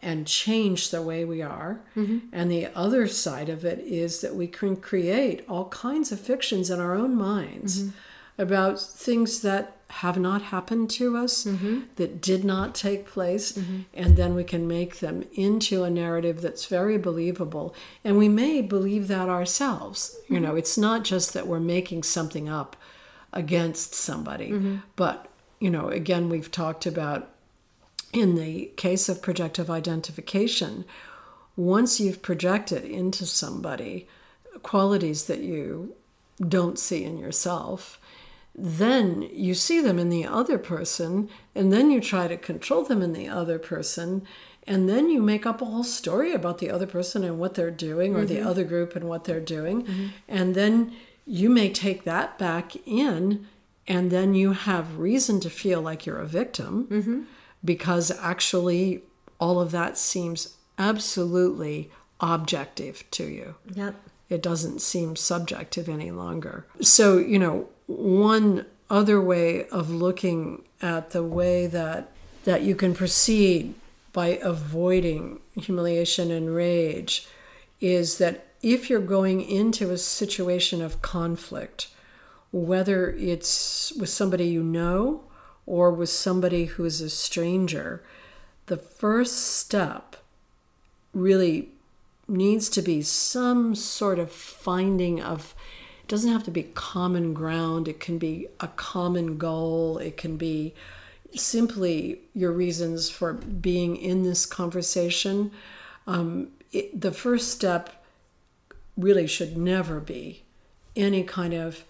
and 0.00 0.26
change 0.26 0.90
the 0.90 1.02
way 1.02 1.24
we 1.24 1.42
are. 1.42 1.80
Mm-hmm. 1.96 2.18
And 2.32 2.50
the 2.50 2.66
other 2.74 3.06
side 3.08 3.48
of 3.48 3.64
it 3.64 3.80
is 3.80 4.20
that 4.20 4.34
we 4.34 4.46
can 4.46 4.76
create 4.76 5.44
all 5.48 5.68
kinds 5.70 6.12
of 6.12 6.20
fictions 6.20 6.70
in 6.70 6.80
our 6.80 6.94
own 6.94 7.16
minds 7.16 7.82
mm-hmm. 7.82 8.42
about 8.42 8.80
things 8.80 9.42
that 9.42 9.76
have 9.90 10.18
not 10.18 10.42
happened 10.42 10.90
to 10.90 11.16
us, 11.16 11.44
mm-hmm. 11.44 11.80
that 11.96 12.20
did 12.20 12.44
not 12.44 12.74
take 12.74 13.06
place. 13.06 13.56
And 13.94 14.16
then 14.16 14.34
we 14.34 14.44
can 14.44 14.68
make 14.68 15.00
them 15.00 15.24
into 15.32 15.82
a 15.82 15.90
narrative 15.90 16.42
that's 16.42 16.66
very 16.66 16.98
believable. 16.98 17.74
And 18.04 18.18
we 18.18 18.28
may 18.28 18.60
believe 18.60 19.08
that 19.08 19.30
ourselves. 19.30 20.16
You 20.28 20.40
know, 20.40 20.56
it's 20.56 20.76
not 20.76 21.04
just 21.04 21.32
that 21.32 21.46
we're 21.46 21.58
making 21.58 22.02
something 22.02 22.48
up 22.48 22.76
against 23.32 23.94
somebody, 23.94 24.80
but 24.94 25.28
you 25.58 25.70
know, 25.70 25.88
again, 25.88 26.28
we've 26.28 26.50
talked 26.52 26.86
about 26.86 27.30
in 28.12 28.34
the 28.34 28.72
case 28.76 29.08
of 29.08 29.22
projective 29.22 29.70
identification, 29.70 30.84
once 31.56 32.00
you've 32.00 32.22
projected 32.22 32.84
into 32.84 33.26
somebody 33.26 34.06
qualities 34.62 35.24
that 35.24 35.40
you 35.40 35.94
don't 36.46 36.78
see 36.78 37.04
in 37.04 37.18
yourself, 37.18 38.00
then 38.54 39.22
you 39.32 39.54
see 39.54 39.80
them 39.80 39.98
in 39.98 40.08
the 40.08 40.26
other 40.26 40.58
person, 40.58 41.28
and 41.54 41.72
then 41.72 41.90
you 41.90 42.00
try 42.00 42.26
to 42.26 42.36
control 42.36 42.84
them 42.84 43.02
in 43.02 43.12
the 43.12 43.28
other 43.28 43.58
person, 43.58 44.22
and 44.66 44.88
then 44.88 45.08
you 45.08 45.22
make 45.22 45.46
up 45.46 45.62
a 45.62 45.64
whole 45.64 45.84
story 45.84 46.32
about 46.32 46.58
the 46.58 46.70
other 46.70 46.86
person 46.86 47.24
and 47.24 47.38
what 47.38 47.54
they're 47.54 47.70
doing, 47.70 48.14
or 48.14 48.24
the 48.24 48.36
mm-hmm. 48.36 48.48
other 48.48 48.64
group 48.64 48.96
and 48.96 49.08
what 49.08 49.24
they're 49.24 49.40
doing, 49.40 49.82
mm-hmm. 49.82 50.06
and 50.28 50.54
then 50.54 50.92
you 51.26 51.48
may 51.48 51.70
take 51.70 52.04
that 52.04 52.38
back 52.38 52.74
in, 52.86 53.46
and 53.86 54.10
then 54.10 54.34
you 54.34 54.52
have 54.52 54.98
reason 54.98 55.40
to 55.40 55.50
feel 55.50 55.80
like 55.80 56.04
you're 56.04 56.18
a 56.18 56.26
victim 56.26 56.86
mm-hmm. 56.90 57.22
Because 57.64 58.10
actually 58.20 59.02
all 59.38 59.60
of 59.60 59.70
that 59.70 59.96
seems 59.96 60.56
absolutely 60.78 61.90
objective 62.20 63.04
to 63.10 63.24
you. 63.24 63.54
yep 63.74 63.94
It 64.28 64.42
doesn't 64.42 64.80
seem 64.80 65.16
subjective 65.16 65.88
any 65.88 66.10
longer. 66.10 66.66
So, 66.80 67.18
you 67.18 67.38
know, 67.38 67.68
one 67.86 68.66
other 68.90 69.20
way 69.20 69.66
of 69.68 69.90
looking 69.90 70.62
at 70.80 71.10
the 71.10 71.22
way 71.22 71.66
that 71.66 72.10
that 72.44 72.62
you 72.62 72.74
can 72.74 72.94
proceed 72.94 73.74
by 74.12 74.38
avoiding 74.42 75.40
humiliation 75.54 76.30
and 76.30 76.54
rage 76.54 77.26
is 77.80 78.18
that 78.18 78.46
if 78.62 78.88
you're 78.88 79.00
going 79.00 79.40
into 79.40 79.90
a 79.90 79.98
situation 79.98 80.82
of 80.82 81.02
conflict, 81.02 81.88
whether 82.50 83.10
it's 83.10 83.92
with 83.92 84.08
somebody 84.08 84.46
you 84.46 84.62
know 84.62 85.22
or 85.68 85.90
with 85.90 86.08
somebody 86.08 86.64
who 86.64 86.84
is 86.84 87.00
a 87.00 87.10
stranger, 87.10 88.02
the 88.66 88.76
first 88.76 89.56
step 89.56 90.16
really 91.12 91.68
needs 92.26 92.68
to 92.68 92.82
be 92.82 93.02
some 93.02 93.74
sort 93.74 94.18
of 94.18 94.30
finding 94.30 95.20
of 95.20 95.54
it 96.02 96.08
doesn't 96.08 96.32
have 96.32 96.44
to 96.44 96.50
be 96.50 96.62
common 96.62 97.32
ground 97.32 97.88
it 97.88 98.00
can 98.00 98.18
be 98.18 98.46
a 98.60 98.68
common 98.68 99.38
goal 99.38 99.96
it 99.96 100.18
can 100.18 100.36
be 100.36 100.74
simply 101.34 102.20
your 102.34 102.52
reasons 102.52 103.10
for 103.10 103.32
being 103.34 103.96
in 103.96 104.22
this 104.22 104.46
conversation. 104.46 105.50
Um, 106.06 106.48
it, 106.72 106.98
the 106.98 107.12
first 107.12 107.50
step 107.50 108.04
really 108.96 109.26
should 109.26 109.56
never 109.56 110.00
be 110.00 110.42
any 110.96 111.22
kind 111.22 111.54
of 111.54 111.84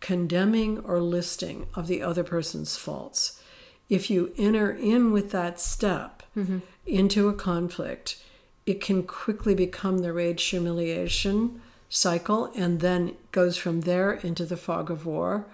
condemning 0.00 0.78
or 0.80 1.00
listing 1.00 1.66
of 1.74 1.86
the 1.86 2.02
other 2.02 2.24
person's 2.24 2.76
faults 2.76 3.42
if 3.88 4.08
you 4.08 4.32
enter 4.38 4.70
in 4.70 5.12
with 5.12 5.30
that 5.30 5.60
step 5.60 6.22
mm-hmm. 6.36 6.58
into 6.86 7.28
a 7.28 7.34
conflict 7.34 8.22
it 8.66 8.80
can 8.80 9.02
quickly 9.02 9.54
become 9.54 9.98
the 9.98 10.12
rage 10.12 10.42
humiliation 10.44 11.60
cycle 11.88 12.52
and 12.54 12.80
then 12.80 13.16
goes 13.32 13.56
from 13.56 13.82
there 13.82 14.12
into 14.12 14.46
the 14.46 14.56
fog 14.56 14.90
of 14.90 15.04
war. 15.04 15.46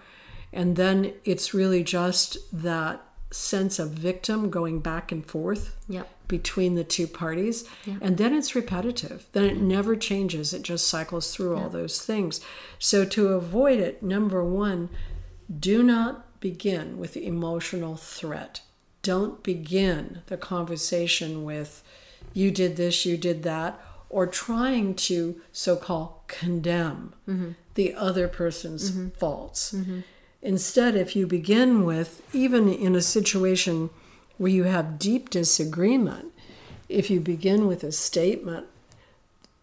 And 0.53 0.77
then 0.77 1.15
it's 1.25 1.55
really 1.55 1.83
just 1.83 2.37
that 2.53 3.03
sense 3.31 3.79
of 3.79 3.91
victim 3.91 4.51
going 4.51 4.81
back 4.81 5.11
and 5.11 5.27
forth 5.27 5.75
yep. 5.89 6.09
Between 6.29 6.75
the 6.75 6.85
two 6.85 7.07
parties. 7.07 7.65
Yep. 7.85 7.99
And 8.01 8.19
then 8.19 8.35
it's 8.35 8.55
repetitive. 8.55 9.27
Then 9.33 9.45
it 9.45 9.59
never 9.59 9.97
changes. 9.97 10.53
It 10.53 10.63
just 10.63 10.89
cycles 10.89 11.35
through 11.35 11.55
yep. 11.55 11.63
all 11.63 11.71
those 11.71 12.03
things. 12.03 12.41
So 12.79 13.05
to 13.05 13.29
avoid 13.29 13.79
it, 13.81 14.03
number 14.03 14.45
one, 14.45 14.89
do 15.61 15.83
not 15.83 16.41
begin 16.41 16.99
with 16.99 17.17
emotional 17.17 17.97
threat. 17.97 18.61
Don't 19.03 19.43
begin 19.43 20.23
the 20.27 20.37
conversation 20.37 21.45
with, 21.45 21.83
you 22.33 22.51
did 22.51 22.77
this, 22.77 23.07
you 23.07 23.17
did 23.17 23.43
that, 23.45 23.81
or 24.09 24.27
trying 24.27 24.95
to 24.95 25.41
so 25.53 25.77
called 25.77 26.15
condemn 26.27 27.15
mm-hmm. 27.29 27.51
the 27.75 27.95
other 27.95 28.29
person's 28.29 28.91
mm-hmm. 28.91 29.09
faults. 29.11 29.73
Mm-hmm. 29.73 30.01
Instead, 30.43 30.95
if 30.95 31.17
you 31.17 31.27
begin 31.27 31.85
with, 31.85 32.23
even 32.33 32.73
in 32.73 32.95
a 32.95 33.01
situation 33.01 33.91
where 34.39 34.51
you 34.51 34.65
have 34.65 34.99
deep 34.99 35.31
disagreement, 35.31 36.33
if 36.89 37.11
you 37.11 37.21
begin 37.21 37.67
with 37.67 37.83
a 37.83 37.93
statement, 37.93 38.67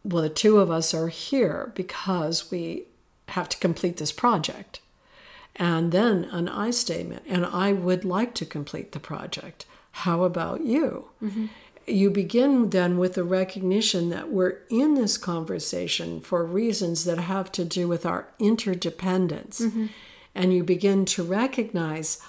well, 0.04 0.24
the 0.24 0.30
two 0.30 0.60
of 0.60 0.70
us 0.70 0.94
are 0.94 1.08
here 1.08 1.72
because 1.76 2.52
we 2.52 2.84
have 3.30 3.48
to 3.50 3.58
complete 3.58 3.98
this 3.98 4.12
project. 4.12 4.82
And 5.56 5.92
then 5.92 6.26
an 6.26 6.50
I 6.50 6.72
statement, 6.72 7.24
and 7.28 7.46
I 7.46 7.74
would 7.74 8.04
like 8.04 8.34
to 8.36 8.46
complete 8.46 8.92
the 8.92 9.00
project. 9.00 9.66
How 9.92 10.24
about 10.24 10.66
you? 10.66 11.10
Mm-hmm 11.24 11.46
you 11.86 12.10
begin 12.10 12.70
then 12.70 12.98
with 12.98 13.14
the 13.16 13.24
recognition 13.24 14.10
that 14.10 14.30
we're 14.30 14.60
in 14.70 14.94
this 14.94 15.18
conversation 15.18 16.22
for 16.22 16.46
reasons 16.46 17.04
that 17.06 17.18
have 17.18 17.52
to 17.52 17.66
do 17.66 17.88
with 17.88 18.06
our 18.06 18.28
interdependence. 18.40 19.62
Mm-hmm. 19.62 19.88
And 20.36 20.54
you 20.54 20.64
begin 20.64 21.06
to 21.06 21.24
recognize 21.24 22.22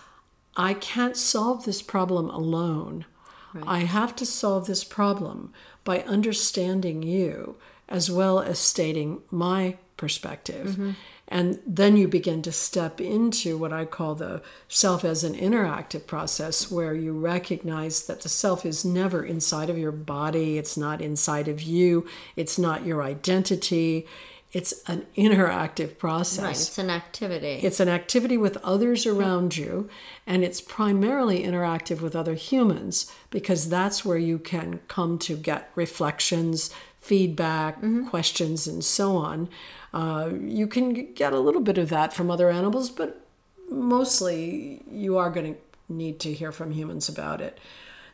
I 0.56 0.74
can't 0.74 1.16
solve 1.16 1.64
this 1.64 1.82
problem 1.82 2.30
alone. 2.30 3.06
Right. 3.52 3.64
I 3.66 3.78
have 3.80 4.16
to 4.16 4.26
solve 4.26 4.66
this 4.66 4.84
problem 4.84 5.52
by 5.84 6.00
understanding 6.00 7.02
you 7.02 7.56
as 7.88 8.10
well 8.10 8.40
as 8.40 8.58
stating 8.58 9.22
my 9.30 9.76
perspective. 9.96 10.68
Mm-hmm. 10.68 10.90
And 11.28 11.60
then 11.66 11.96
you 11.96 12.06
begin 12.06 12.42
to 12.42 12.52
step 12.52 13.00
into 13.00 13.56
what 13.56 13.72
I 13.72 13.86
call 13.86 14.14
the 14.14 14.42
self 14.68 15.04
as 15.04 15.24
an 15.24 15.34
interactive 15.34 16.06
process, 16.06 16.70
where 16.70 16.94
you 16.94 17.12
recognize 17.12 18.06
that 18.06 18.20
the 18.20 18.28
self 18.28 18.66
is 18.66 18.84
never 18.84 19.24
inside 19.24 19.70
of 19.70 19.78
your 19.78 19.92
body, 19.92 20.58
it's 20.58 20.76
not 20.76 21.00
inside 21.00 21.48
of 21.48 21.62
you, 21.62 22.06
it's 22.36 22.58
not 22.58 22.84
your 22.84 23.02
identity. 23.02 24.06
It's 24.54 24.72
an 24.86 25.04
interactive 25.16 25.98
process. 25.98 26.44
Right, 26.44 26.50
it's 26.52 26.78
an 26.78 26.88
activity. 26.88 27.58
It's 27.60 27.80
an 27.80 27.88
activity 27.88 28.36
with 28.36 28.56
others 28.58 29.04
around 29.04 29.56
you, 29.56 29.88
and 30.28 30.44
it's 30.44 30.60
primarily 30.60 31.42
interactive 31.42 32.00
with 32.00 32.14
other 32.14 32.34
humans 32.34 33.10
because 33.30 33.68
that's 33.68 34.04
where 34.04 34.16
you 34.16 34.38
can 34.38 34.78
come 34.86 35.18
to 35.18 35.36
get 35.36 35.72
reflections, 35.74 36.72
feedback, 37.00 37.78
mm-hmm. 37.78 38.06
questions, 38.06 38.68
and 38.68 38.84
so 38.84 39.16
on. 39.16 39.48
Uh, 39.92 40.30
you 40.40 40.68
can 40.68 41.12
get 41.14 41.32
a 41.32 41.40
little 41.40 41.60
bit 41.60 41.76
of 41.76 41.88
that 41.88 42.12
from 42.12 42.30
other 42.30 42.48
animals, 42.48 42.90
but 42.90 43.26
mostly 43.68 44.84
you 44.88 45.18
are 45.18 45.30
going 45.30 45.54
to 45.54 45.60
need 45.88 46.20
to 46.20 46.32
hear 46.32 46.52
from 46.52 46.70
humans 46.70 47.08
about 47.08 47.40
it. 47.40 47.58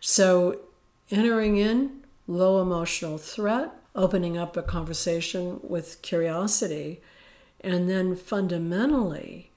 So, 0.00 0.58
entering 1.10 1.58
in 1.58 2.00
low 2.26 2.62
emotional 2.62 3.18
threat, 3.18 3.74
opening 3.94 4.38
up 4.38 4.56
a 4.56 4.62
conversation 4.62 5.60
with 5.62 6.00
curiosity, 6.02 7.00
and 7.60 7.88
then 7.88 8.14
fundamentally, 8.16 9.50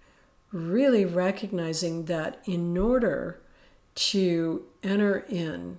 really 0.51 1.05
recognizing 1.05 2.05
that 2.05 2.39
in 2.45 2.77
order 2.77 3.39
to 3.95 4.65
enter 4.83 5.25
in 5.29 5.77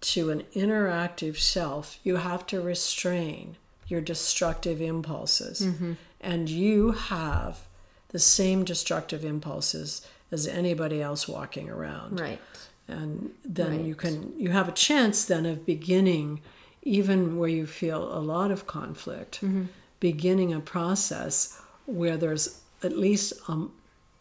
to 0.00 0.30
an 0.30 0.42
interactive 0.54 1.38
self, 1.38 1.98
you 2.04 2.16
have 2.16 2.46
to 2.46 2.60
restrain 2.60 3.56
your 3.88 4.00
destructive 4.00 4.80
impulses. 4.80 5.62
Mm-hmm. 5.62 5.94
And 6.20 6.48
you 6.48 6.92
have 6.92 7.60
the 8.08 8.18
same 8.18 8.64
destructive 8.64 9.24
impulses 9.24 10.06
as 10.30 10.46
anybody 10.46 11.00
else 11.02 11.28
walking 11.28 11.70
around. 11.70 12.20
Right. 12.20 12.40
And 12.88 13.32
then 13.44 13.78
right. 13.78 13.80
you 13.80 13.94
can 13.94 14.32
you 14.38 14.50
have 14.50 14.68
a 14.68 14.72
chance 14.72 15.24
then 15.24 15.44
of 15.46 15.66
beginning 15.66 16.40
even 16.86 17.36
where 17.36 17.48
you 17.48 17.66
feel 17.66 18.16
a 18.16 18.20
lot 18.20 18.50
of 18.50 18.66
conflict, 18.66 19.40
mm-hmm. 19.40 19.64
beginning 19.98 20.54
a 20.54 20.60
process 20.60 21.60
where 21.84 22.16
there's 22.16 22.60
at 22.82 22.96
least 22.96 23.32
a 23.48 23.66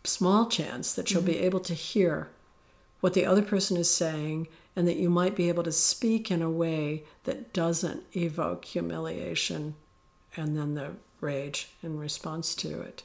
small 0.04 0.48
chance 0.48 0.94
that 0.94 1.12
you'll 1.12 1.22
mm-hmm. 1.22 1.32
be 1.32 1.40
able 1.40 1.60
to 1.60 1.74
hear 1.74 2.30
what 3.02 3.14
the 3.14 3.26
other 3.26 3.44
person 3.44 3.78
is 3.78 3.90
saying 3.90 4.48
and 4.76 4.88
that 4.88 4.98
you 4.98 5.10
might 5.10 5.36
be 5.36 5.48
able 5.48 5.64
to 5.64 5.72
speak 5.72 6.32
in 6.32 6.42
a 6.42 6.50
way 6.50 7.04
that 7.24 7.54
doesn't 7.54 8.04
evoke 8.16 8.66
humiliation 8.66 9.76
and 10.36 10.58
then 10.58 10.74
the 10.74 10.92
rage 11.22 11.70
in 11.84 12.00
response 12.00 12.56
to 12.56 12.82
it. 12.82 13.04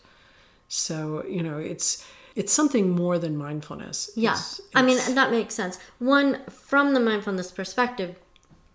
So, 0.69 1.25
you 1.29 1.43
know, 1.43 1.59
it's 1.59 2.07
it's 2.35 2.53
something 2.53 2.91
more 2.91 3.19
than 3.19 3.37
mindfulness. 3.37 4.11
Yeah. 4.15 4.33
It's, 4.33 4.61
it's, 4.61 4.69
I 4.75 4.83
mean, 4.83 4.99
that 5.15 5.31
makes 5.31 5.55
sense. 5.55 5.79
One 5.99 6.45
from 6.49 6.95
the 6.95 7.01
mindfulness 7.01 7.51
perspective, 7.51 8.17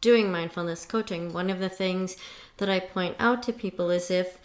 doing 0.06 0.32
mindfulness 0.32 0.86
coaching, 0.86 1.34
one 1.34 1.50
of 1.50 1.58
the 1.58 1.68
things 1.68 2.16
that 2.58 2.70
I 2.70 2.80
point 2.80 3.16
out 3.18 3.42
to 3.44 3.52
people 3.52 3.90
is 3.90 4.12
if 4.12 4.38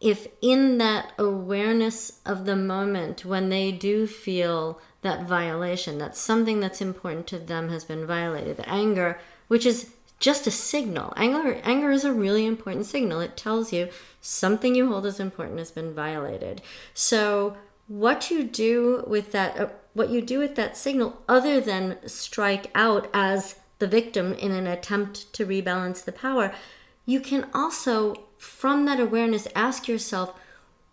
if 0.00 0.28
in 0.42 0.78
that 0.78 1.12
awareness 1.18 2.20
of 2.26 2.44
the 2.44 2.54
moment 2.54 3.24
when 3.24 3.48
they 3.48 3.72
do 3.72 4.06
feel 4.06 4.78
that 5.00 5.26
violation, 5.26 5.96
that 5.98 6.14
something 6.14 6.60
that's 6.60 6.82
important 6.82 7.26
to 7.28 7.38
them 7.38 7.70
has 7.70 7.84
been 7.84 8.06
violated. 8.06 8.58
The 8.58 8.68
anger, 8.68 9.18
which 9.48 9.64
is 9.64 9.90
just 10.20 10.46
a 10.46 10.50
signal. 10.50 11.14
Anger 11.16 11.58
anger 11.64 11.90
is 11.90 12.04
a 12.04 12.12
really 12.12 12.44
important 12.44 12.84
signal. 12.84 13.20
It 13.20 13.34
tells 13.34 13.72
you 13.72 13.88
something 14.20 14.74
you 14.74 14.88
hold 14.88 15.06
as 15.06 15.18
important 15.18 15.58
has 15.58 15.70
been 15.70 15.94
violated. 15.94 16.60
So 16.92 17.56
what 17.86 18.30
you 18.30 18.44
do 18.44 19.04
with 19.06 19.32
that 19.32 19.58
uh, 19.58 19.68
what 19.94 20.10
you 20.10 20.20
do 20.20 20.38
with 20.38 20.54
that 20.56 20.76
signal 20.76 21.22
other 21.26 21.60
than 21.62 21.96
strike 22.06 22.70
out 22.74 23.08
as 23.14 23.56
the 23.78 23.86
victim 23.86 24.32
in 24.34 24.52
an 24.52 24.66
attempt 24.66 25.32
to 25.34 25.46
rebalance 25.46 26.04
the 26.04 26.12
power, 26.12 26.54
you 27.06 27.20
can 27.20 27.46
also 27.54 28.14
from 28.38 28.84
that 28.86 29.00
awareness 29.00 29.48
ask 29.54 29.88
yourself 29.88 30.34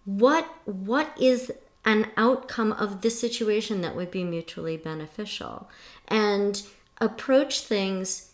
what 0.05 0.47
what 0.65 1.09
is 1.19 1.51
an 1.83 2.07
outcome 2.17 2.71
of 2.71 3.01
this 3.01 3.19
situation 3.19 3.81
that 3.81 3.95
would 3.95 4.11
be 4.11 4.23
mutually 4.23 4.77
beneficial? 4.77 5.69
And 6.07 6.61
approach 6.99 7.61
things 7.61 8.31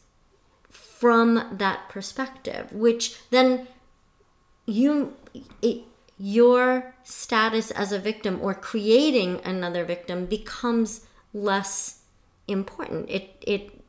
from 0.69 1.57
that 1.57 1.89
perspective 1.89 2.71
which 2.71 3.17
then 3.31 3.67
you 4.65 5.15
it, 5.61 5.83
your 6.17 6.93
status 7.03 7.71
as 7.71 7.91
a 7.91 7.97
victim 7.97 8.39
or 8.41 8.53
creating 8.53 9.41
another 9.43 9.83
victim 9.83 10.27
becomes 10.27 11.07
less 11.33 12.01
important. 12.47 13.09
It 13.09 13.43
it 13.45 13.80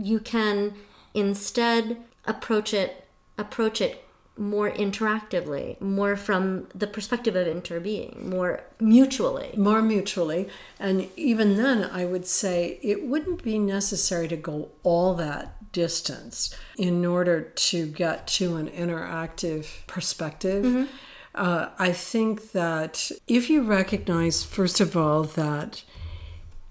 you 0.00 0.20
can 0.20 0.74
instead 1.14 1.96
approach 2.26 2.72
it 2.72 3.08
approach 3.38 3.80
it 3.80 4.04
more 4.36 4.70
interactively, 4.70 5.78
more 5.80 6.16
from 6.16 6.66
the 6.74 6.86
perspective 6.86 7.36
of 7.36 7.46
interbeing, 7.46 8.24
more 8.24 8.62
mutually. 8.80 9.52
More 9.56 9.82
mutually. 9.82 10.48
And 10.78 11.08
even 11.16 11.56
then, 11.56 11.84
I 11.84 12.06
would 12.06 12.26
say 12.26 12.78
it 12.82 13.06
wouldn't 13.06 13.42
be 13.42 13.58
necessary 13.58 14.28
to 14.28 14.36
go 14.36 14.70
all 14.82 15.14
that 15.14 15.72
distance 15.72 16.54
in 16.78 17.04
order 17.04 17.42
to 17.42 17.86
get 17.86 18.26
to 18.28 18.56
an 18.56 18.68
interactive 18.68 19.86
perspective. 19.86 20.88
Uh, 21.34 21.68
I 21.78 21.92
think 21.92 22.52
that 22.52 23.12
if 23.28 23.50
you 23.50 23.62
recognize, 23.62 24.42
first 24.42 24.80
of 24.80 24.96
all, 24.96 25.24
that 25.24 25.84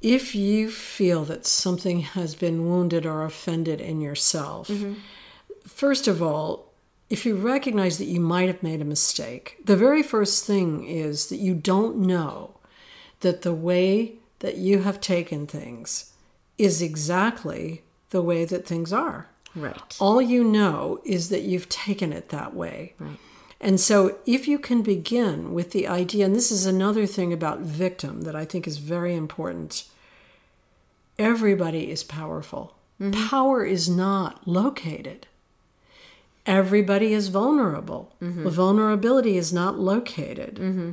if 0.02 0.34
you 0.34 0.70
feel 0.70 1.26
that 1.26 1.46
something 1.46 2.02
has 2.02 2.36
been 2.36 2.68
wounded 2.68 3.06
or 3.06 3.24
offended 3.24 3.82
in 3.82 4.02
yourself, 4.02 4.68
mm-hmm. 4.68 4.94
first 5.68 6.08
of 6.08 6.22
all, 6.22 6.72
if 7.10 7.26
you 7.26 7.36
recognize 7.36 7.98
that 7.98 8.06
you 8.06 8.20
might 8.20 8.48
have 8.48 8.64
made 8.64 8.82
a 8.82 8.86
mistake, 8.86 9.58
the 9.66 9.76
very 9.76 10.04
first 10.04 10.46
thing 10.46 10.86
is 10.88 11.28
that 11.28 11.38
you 11.38 11.56
don't 11.56 11.98
know 11.98 12.56
that 13.22 13.42
the 13.42 13.54
way 13.54 14.14
that 14.40 14.58
you 14.58 14.84
have 14.84 15.02
taken 15.02 15.48
things 15.48 16.14
is 16.58 16.82
exactly 16.82 17.82
the 18.12 18.22
way 18.22 18.46
that 18.46 18.66
things 18.66 18.94
are. 18.94 19.28
Right. 19.56 19.98
All 20.00 20.22
you 20.22 20.44
know 20.44 21.02
is 21.04 21.30
that 21.30 21.42
you've 21.42 21.70
taken 21.70 22.14
it 22.14 22.30
that 22.30 22.54
way. 22.54 22.94
Right. 23.00 23.18
And 23.62 23.80
so, 23.80 24.18
if 24.26 24.48
you 24.48 24.58
can 24.58 24.82
begin 24.82 25.54
with 25.54 25.72
the 25.72 25.88
idea, 25.88 26.26
and 26.26 26.36
this 26.36 26.50
is 26.50 26.66
another 26.66 27.06
thing 27.06 27.34
about 27.34 27.60
victim 27.60 28.22
that 28.22 28.36
I 28.36 28.46
think 28.46 28.68
is 28.68 28.78
very 28.78 29.16
important 29.16 29.84
everybody 31.20 31.92
is 31.92 32.04
powerful. 32.04 32.74
Mm-hmm. 33.00 33.28
Power 33.28 33.64
is 33.64 33.90
not 33.90 34.48
located. 34.48 35.28
Everybody 36.46 37.14
is 37.14 37.28
vulnerable. 37.28 38.16
Mm-hmm. 38.22 38.48
Vulnerability 38.48 39.38
is 39.38 39.54
not 39.54 39.78
located. 39.78 40.56
Mm-hmm. 40.56 40.92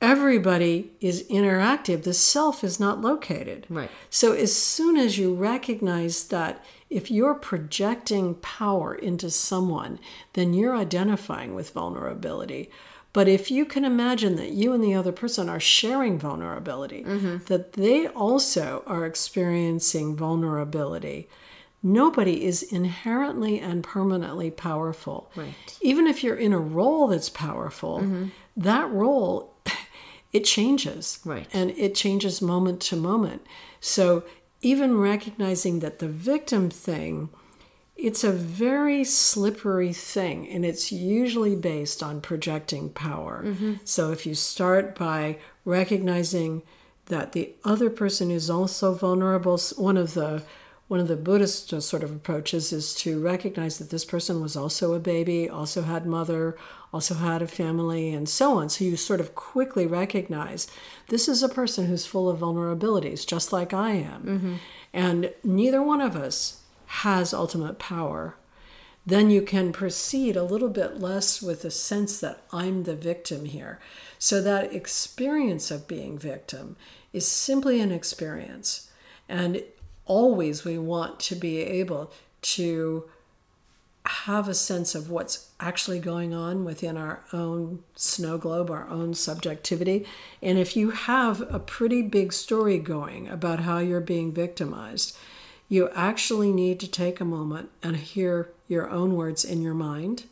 Everybody 0.00 0.92
is 1.00 1.24
interactive. 1.24 2.02
The 2.02 2.14
self 2.14 2.62
is 2.62 2.78
not 2.78 3.00
located. 3.00 3.66
Right. 3.70 3.90
So, 4.10 4.32
as 4.32 4.54
soon 4.54 4.98
as 4.98 5.18
you 5.18 5.34
recognize 5.34 6.24
that 6.28 6.62
if 6.88 7.10
you're 7.10 7.34
projecting 7.34 8.34
power 8.36 8.94
into 8.94 9.30
someone, 9.30 9.98
then 10.34 10.54
you're 10.54 10.76
identifying 10.76 11.54
with 11.54 11.70
vulnerability. 11.70 12.70
But 13.12 13.28
if 13.28 13.50
you 13.50 13.64
can 13.64 13.84
imagine 13.84 14.36
that 14.36 14.50
you 14.50 14.72
and 14.72 14.84
the 14.84 14.94
other 14.94 15.10
person 15.10 15.48
are 15.48 15.58
sharing 15.58 16.18
vulnerability, 16.18 17.02
mm-hmm. 17.02 17.44
that 17.46 17.72
they 17.72 18.06
also 18.08 18.82
are 18.86 19.06
experiencing 19.06 20.14
vulnerability, 20.16 21.28
nobody 21.82 22.44
is 22.44 22.62
inherently 22.62 23.58
and 23.58 23.82
permanently 23.82 24.50
powerful. 24.50 25.30
Right. 25.34 25.54
Even 25.80 26.06
if 26.06 26.22
you're 26.22 26.36
in 26.36 26.52
a 26.52 26.58
role 26.58 27.06
that's 27.06 27.30
powerful, 27.30 28.00
mm-hmm. 28.00 28.26
that 28.56 28.90
role 28.90 29.54
it 30.32 30.44
changes. 30.44 31.18
Right. 31.24 31.48
And 31.52 31.70
it 31.70 31.94
changes 31.94 32.42
moment 32.42 32.80
to 32.82 32.96
moment. 32.96 33.46
So 33.80 34.24
even 34.62 34.98
recognizing 34.98 35.80
that 35.80 35.98
the 35.98 36.08
victim 36.08 36.70
thing, 36.70 37.28
it's 37.96 38.24
a 38.24 38.32
very 38.32 39.04
slippery 39.04 39.92
thing 39.92 40.48
and 40.48 40.64
it's 40.64 40.92
usually 40.92 41.56
based 41.56 42.02
on 42.02 42.20
projecting 42.20 42.90
power. 42.90 43.42
So 43.84 44.10
if 44.10 44.26
you 44.26 44.34
start 44.34 44.98
by 44.98 45.38
recognizing 45.64 46.62
that 47.06 47.32
the 47.32 47.52
other 47.64 47.88
person 47.88 48.30
is 48.30 48.50
also 48.50 48.92
vulnerable, 48.94 49.58
one 49.76 49.96
of 49.96 50.14
the 50.14 50.42
one 50.88 51.00
of 51.00 51.08
the 51.08 51.16
Buddhist 51.16 51.72
uh, 51.72 51.80
sort 51.80 52.04
of 52.04 52.12
approaches 52.12 52.72
is 52.72 52.94
to 52.94 53.20
recognize 53.20 53.78
that 53.78 53.90
this 53.90 54.04
person 54.04 54.40
was 54.40 54.56
also 54.56 54.94
a 54.94 55.00
baby, 55.00 55.48
also 55.48 55.82
had 55.82 56.06
mother, 56.06 56.56
also 56.96 57.14
had 57.14 57.42
a 57.42 57.46
family, 57.46 58.14
and 58.14 58.26
so 58.26 58.56
on. 58.56 58.70
So 58.70 58.84
you 58.84 58.96
sort 58.96 59.20
of 59.20 59.34
quickly 59.34 59.86
recognize 59.86 60.66
this 61.08 61.28
is 61.28 61.42
a 61.42 61.48
person 61.48 61.86
who's 61.86 62.06
full 62.06 62.30
of 62.30 62.40
vulnerabilities, 62.40 63.26
just 63.26 63.52
like 63.52 63.74
I 63.74 63.90
am. 63.90 64.22
Mm-hmm. 64.22 64.54
And 64.94 65.34
neither 65.44 65.82
one 65.82 66.00
of 66.00 66.16
us 66.16 66.62
has 66.86 67.34
ultimate 67.34 67.78
power. 67.78 68.36
Then 69.04 69.28
you 69.28 69.42
can 69.42 69.72
proceed 69.72 70.36
a 70.36 70.42
little 70.42 70.70
bit 70.70 70.98
less 70.98 71.42
with 71.42 71.60
the 71.62 71.70
sense 71.70 72.18
that 72.20 72.40
I'm 72.50 72.84
the 72.84 72.96
victim 72.96 73.44
here. 73.44 73.78
So 74.18 74.40
that 74.40 74.72
experience 74.72 75.70
of 75.70 75.86
being 75.86 76.18
victim 76.18 76.76
is 77.12 77.28
simply 77.28 77.78
an 77.82 77.92
experience. 77.92 78.90
And 79.28 79.62
always 80.06 80.64
we 80.64 80.78
want 80.78 81.20
to 81.28 81.34
be 81.34 81.58
able 81.58 82.10
to 82.56 83.10
have 84.08 84.48
a 84.48 84.54
sense 84.54 84.94
of 84.94 85.10
what's 85.10 85.50
actually 85.58 85.98
going 85.98 86.34
on 86.34 86.64
within 86.64 86.96
our 86.96 87.24
own 87.32 87.82
snow 87.94 88.38
globe, 88.38 88.70
our 88.70 88.88
own 88.88 89.14
subjectivity. 89.14 90.06
And 90.42 90.58
if 90.58 90.76
you 90.76 90.90
have 90.90 91.42
a 91.52 91.58
pretty 91.58 92.02
big 92.02 92.32
story 92.32 92.78
going 92.78 93.28
about 93.28 93.60
how 93.60 93.78
you're 93.78 94.00
being 94.00 94.32
victimized, 94.32 95.16
you 95.68 95.88
actually 95.94 96.52
need 96.52 96.78
to 96.80 96.88
take 96.88 97.20
a 97.20 97.24
moment 97.24 97.70
and 97.82 97.96
hear 97.96 98.50
your 98.68 98.88
own 98.90 99.16
words 99.16 99.44
in 99.44 99.62
your 99.62 99.74
mind. 99.74 100.24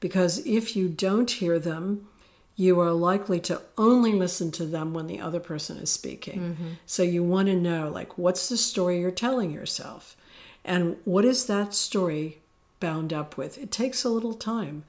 Because 0.00 0.38
if 0.46 0.76
you 0.76 0.88
don't 0.88 1.30
hear 1.30 1.58
them, 1.58 2.06
you 2.54 2.80
are 2.80 2.92
likely 2.92 3.40
to 3.40 3.62
only 3.76 4.12
listen 4.12 4.50
to 4.52 4.64
them 4.64 4.92
when 4.92 5.06
the 5.06 5.20
other 5.20 5.40
person 5.40 5.78
is 5.78 5.90
speaking. 5.90 6.40
Mm-hmm. 6.40 6.68
So 6.86 7.02
you 7.02 7.22
want 7.22 7.46
to 7.46 7.54
know, 7.54 7.88
like, 7.88 8.18
what's 8.18 8.48
the 8.48 8.56
story 8.56 9.00
you're 9.00 9.10
telling 9.10 9.50
yourself? 9.52 10.16
And 10.64 10.96
what 11.04 11.24
is 11.24 11.46
that 11.46 11.72
story 11.72 12.38
bound 12.80 13.12
up 13.12 13.36
with? 13.36 13.58
It 13.58 13.70
takes 13.70 14.04
a 14.04 14.10
little 14.10 14.34
time. 14.34 14.84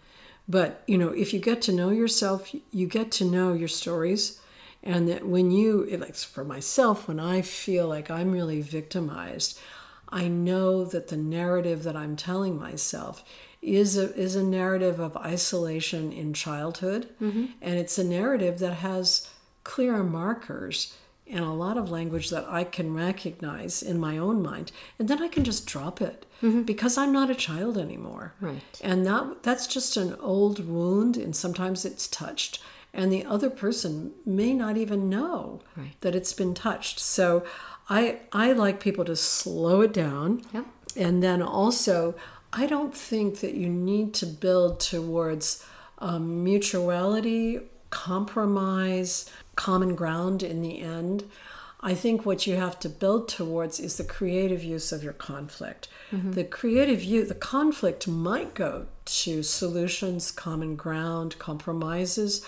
But, 0.48 0.84
you 0.88 0.98
know, 0.98 1.10
if 1.10 1.34
you 1.34 1.40
get 1.40 1.62
to 1.64 1.72
know 1.72 1.90
yourself, 1.92 2.54
you 2.72 2.88
get 2.88 3.12
to 3.14 3.26
know 3.26 3.54
your 3.54 3.68
stories. 3.68 4.40
And 4.82 5.08
that 5.10 5.28
when 5.28 5.52
you, 5.52 5.86
like 5.98 6.16
for 6.16 6.44
myself, 6.44 7.08
when 7.08 7.20
I 7.20 7.42
feel 7.42 7.88
like 7.88 8.10
I'm 8.10 8.32
really 8.32 8.62
victimized, 8.62 9.60
I 10.08 10.28
know 10.28 10.86
that 10.86 11.10
the 11.10 11.18
narrative 11.18 11.84
that 11.84 11.96
I'm 11.96 12.16
telling 12.16 12.58
myself 12.58 13.24
is 13.62 13.98
a, 13.98 14.16
is 14.16 14.36
a 14.36 14.44
narrative 14.44 15.00
of 15.00 15.18
isolation 15.18 16.12
in 16.12 16.34
childhood. 16.34 17.10
Mm-hmm. 17.22 17.46
And 17.62 17.78
it's 17.78 17.98
a 17.98 18.04
narrative 18.04 18.60
that 18.60 18.76
has 18.76 19.30
clear 19.64 20.02
markers 20.02 20.96
and 21.30 21.44
a 21.46 21.52
lot 21.52 21.78
of 21.78 21.92
language 21.92 22.30
that 22.32 22.46
I 22.48 22.64
can 22.64 22.94
recognize 22.94 23.82
in 23.84 24.00
my 24.00 24.18
own 24.18 24.42
mind. 24.42 24.72
And 24.98 25.08
then 25.08 25.22
I 25.22 25.28
can 25.28 25.44
just 25.44 25.66
drop 25.68 26.02
it 26.02 26.26
because 26.66 26.98
I'm 26.98 27.12
not 27.12 27.30
a 27.30 27.36
child 27.36 27.78
anymore. 27.78 28.34
Right. 28.42 28.62
And 28.82 29.06
that 29.06 29.44
that's 29.44 29.68
just 29.68 29.98
an 29.98 30.16
old 30.20 30.66
wound 30.68 31.18
and 31.18 31.36
sometimes 31.36 31.86
it's 31.86 32.08
touched 32.08 32.62
and 32.94 33.12
the 33.12 33.24
other 33.26 33.50
person 33.50 34.12
may 34.26 34.54
not 34.54 34.76
even 34.78 35.10
know 35.10 35.62
Right. 35.78 35.94
that 36.02 36.16
it's 36.16 36.34
been 36.34 36.54
touched. 36.54 37.00
So 37.00 37.44
I 37.90 38.20
I 38.32 38.52
like 38.54 38.80
people 38.80 39.06
to 39.06 39.16
slow 39.16 39.82
it 39.82 39.94
down. 39.94 40.42
Yep. 40.54 40.66
And 40.96 41.22
then 41.22 41.42
also 41.42 42.16
I 42.52 42.66
don't 42.66 42.96
think 42.96 43.42
that 43.42 43.54
you 43.54 43.70
need 43.70 44.14
to 44.16 44.26
build 44.26 44.80
towards 44.80 45.64
um, 46.00 46.44
mutuality, 46.44 47.60
compromise, 47.92 49.30
common 49.60 49.94
ground 49.94 50.42
in 50.42 50.62
the 50.62 50.80
end. 50.80 51.26
I 51.82 51.94
think 51.94 52.26
what 52.26 52.48
you 52.48 52.56
have 52.56 52.80
to 52.80 52.90
build 52.90 53.28
towards 53.28 53.78
is 53.78 53.98
the 53.98 54.06
creative 54.06 54.64
use 54.64 54.94
of 54.94 55.04
your 55.04 55.14
conflict. 55.14 55.90
Mm-hmm. 56.12 56.32
The 56.32 56.46
creative 56.46 57.04
use, 57.04 57.28
the 57.28 57.36
conflict 57.36 58.08
might 58.08 58.54
go 58.54 58.88
to 59.06 59.44
solutions, 59.44 60.32
common 60.32 60.78
ground, 60.78 61.38
compromises, 61.40 62.46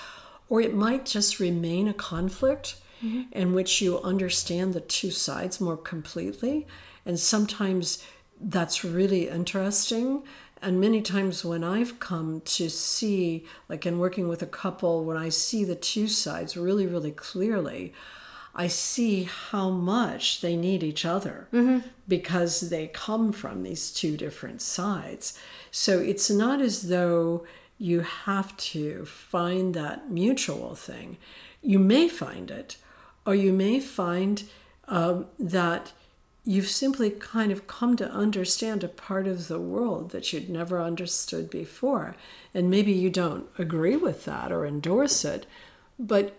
or 0.47 0.61
it 0.61 0.73
might 0.73 1.05
just 1.05 1.41
remain 1.41 1.89
a 1.89 1.93
conflict 1.93 2.75
mm-hmm. 3.03 3.23
in 3.33 3.53
which 3.53 3.81
you 3.81 3.99
understand 4.01 4.73
the 4.73 4.79
two 4.79 5.11
sides 5.11 5.59
more 5.59 5.77
completely. 5.77 6.65
And 7.05 7.19
sometimes 7.19 8.05
that's 8.39 8.85
really 8.85 9.27
interesting. 9.27 10.23
And 10.61 10.79
many 10.79 11.01
times 11.01 11.43
when 11.43 11.63
I've 11.63 11.99
come 11.99 12.41
to 12.41 12.69
see, 12.69 13.45
like 13.67 13.85
in 13.85 13.97
working 13.97 14.27
with 14.27 14.41
a 14.43 14.47
couple, 14.47 15.03
when 15.03 15.17
I 15.17 15.29
see 15.29 15.63
the 15.63 15.75
two 15.75 16.07
sides 16.07 16.55
really, 16.55 16.85
really 16.85 17.11
clearly, 17.11 17.93
I 18.53 18.67
see 18.67 19.23
how 19.23 19.69
much 19.69 20.41
they 20.41 20.55
need 20.55 20.83
each 20.83 21.05
other 21.05 21.47
because 22.07 22.69
they 22.69 22.87
come 22.87 23.31
from 23.31 23.63
these 23.63 23.91
two 23.91 24.17
different 24.17 24.61
sides. 24.61 25.39
So 25.71 25.99
it's 25.99 26.29
not 26.29 26.61
as 26.61 26.89
though 26.89 27.45
you 27.77 28.01
have 28.01 28.55
to 28.57 29.05
find 29.05 29.73
that 29.73 30.11
mutual 30.11 30.75
thing. 30.75 31.17
You 31.63 31.79
may 31.79 32.07
find 32.09 32.51
it, 32.51 32.77
or 33.25 33.33
you 33.33 33.53
may 33.53 33.79
find 33.79 34.43
um, 34.87 35.27
that 35.39 35.93
you've 36.43 36.67
simply 36.67 37.09
kind 37.09 37.51
of 37.51 37.67
come 37.67 37.95
to 37.95 38.11
understand 38.11 38.83
a 38.83 38.87
part 38.87 39.27
of 39.27 39.47
the 39.47 39.59
world 39.59 40.09
that 40.11 40.33
you'd 40.33 40.49
never 40.49 40.81
understood 40.81 41.49
before. 41.49 42.15
And 42.53 42.69
maybe 42.69 42.91
you 42.91 43.09
don't 43.09 43.47
agree 43.57 43.95
with 43.95 44.25
that 44.25 44.51
or 44.51 44.65
endorse 44.65 45.23
it, 45.23 45.45
but 45.99 46.35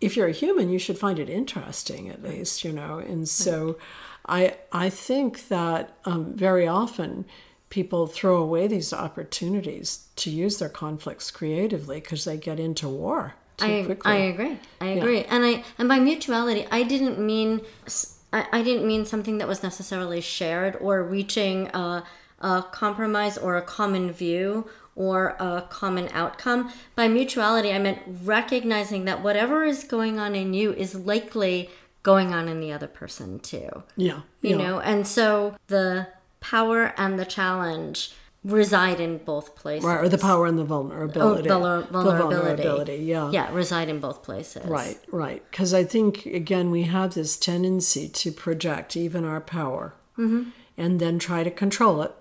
if 0.00 0.16
you're 0.16 0.28
a 0.28 0.32
human, 0.32 0.70
you 0.70 0.78
should 0.78 0.98
find 0.98 1.18
it 1.18 1.28
interesting 1.28 2.08
at 2.08 2.22
least, 2.22 2.64
you 2.64 2.72
know. 2.72 2.98
And 2.98 3.28
so 3.28 3.78
I, 4.26 4.56
I 4.72 4.90
think 4.90 5.48
that 5.48 5.96
um, 6.04 6.34
very 6.34 6.66
often 6.66 7.26
people 7.70 8.06
throw 8.06 8.36
away 8.36 8.66
these 8.66 8.92
opportunities 8.92 10.08
to 10.16 10.30
use 10.30 10.58
their 10.58 10.68
conflicts 10.68 11.30
creatively 11.30 12.00
because 12.00 12.24
they 12.24 12.36
get 12.36 12.58
into 12.58 12.88
war 12.88 13.34
too 13.56 13.66
I, 13.66 13.82
quickly. 13.84 14.12
I 14.12 14.16
agree. 14.16 14.58
I 14.80 14.86
agree. 14.86 15.24
And 15.24 15.44
I 15.44 15.64
and 15.78 15.88
by 15.88 15.98
mutuality, 15.98 16.66
I 16.70 16.82
didn't 16.82 17.18
mean 17.18 17.60
s- 17.86 18.13
I, 18.34 18.46
I 18.52 18.62
didn't 18.62 18.86
mean 18.86 19.06
something 19.06 19.38
that 19.38 19.46
was 19.46 19.62
necessarily 19.62 20.20
shared 20.20 20.76
or 20.80 21.02
reaching 21.04 21.68
a, 21.68 22.04
a 22.40 22.64
compromise 22.72 23.38
or 23.38 23.56
a 23.56 23.62
common 23.62 24.10
view 24.12 24.68
or 24.96 25.36
a 25.38 25.64
common 25.70 26.08
outcome. 26.12 26.72
By 26.96 27.08
mutuality, 27.08 27.72
I 27.72 27.78
meant 27.78 28.00
recognizing 28.24 29.04
that 29.04 29.22
whatever 29.22 29.64
is 29.64 29.84
going 29.84 30.18
on 30.18 30.34
in 30.34 30.52
you 30.52 30.72
is 30.72 30.94
likely 30.94 31.70
going 32.02 32.34
on 32.34 32.48
in 32.48 32.60
the 32.60 32.72
other 32.72 32.88
person 32.88 33.38
too. 33.38 33.84
Yeah. 33.96 34.20
You 34.42 34.50
yeah. 34.50 34.56
know, 34.56 34.80
and 34.80 35.06
so 35.06 35.54
the 35.68 36.08
power 36.40 36.92
and 36.98 37.18
the 37.18 37.24
challenge 37.24 38.12
reside 38.44 39.00
in 39.00 39.18
both 39.18 39.56
places. 39.56 39.84
Right, 39.84 40.04
or 40.04 40.08
the 40.08 40.18
power 40.18 40.46
and 40.46 40.58
the 40.58 40.64
vulnerability. 40.64 41.48
Oh, 41.48 41.52
vulner- 41.60 41.86
The 41.86 41.92
vulnerability. 41.92 42.36
vulnerability, 42.62 42.96
yeah. 43.04 43.30
Yeah, 43.30 43.52
reside 43.52 43.88
in 43.88 44.00
both 44.00 44.22
places. 44.22 44.64
Right, 44.66 44.98
right. 45.10 45.42
Because 45.50 45.72
I 45.72 45.84
think, 45.84 46.26
again, 46.26 46.70
we 46.70 46.82
have 46.82 47.14
this 47.14 47.36
tendency 47.36 48.08
to 48.08 48.30
project 48.32 48.96
even 48.96 49.24
our 49.24 49.40
power 49.40 49.94
Mm-hmm. 50.18 50.50
and 50.76 51.00
then 51.00 51.18
try 51.18 51.42
to 51.42 51.50
control 51.50 52.00
it 52.02 52.12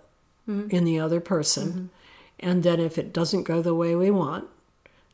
in 0.47 0.84
the 0.84 0.99
other 0.99 1.19
person. 1.19 1.67
Mm-hmm. 1.69 1.86
And 2.39 2.63
then 2.63 2.80
if 2.80 2.97
it 2.97 3.13
doesn't 3.13 3.43
go 3.43 3.61
the 3.61 3.76
way 3.76 3.95
we 3.95 4.09
want, 4.09 4.45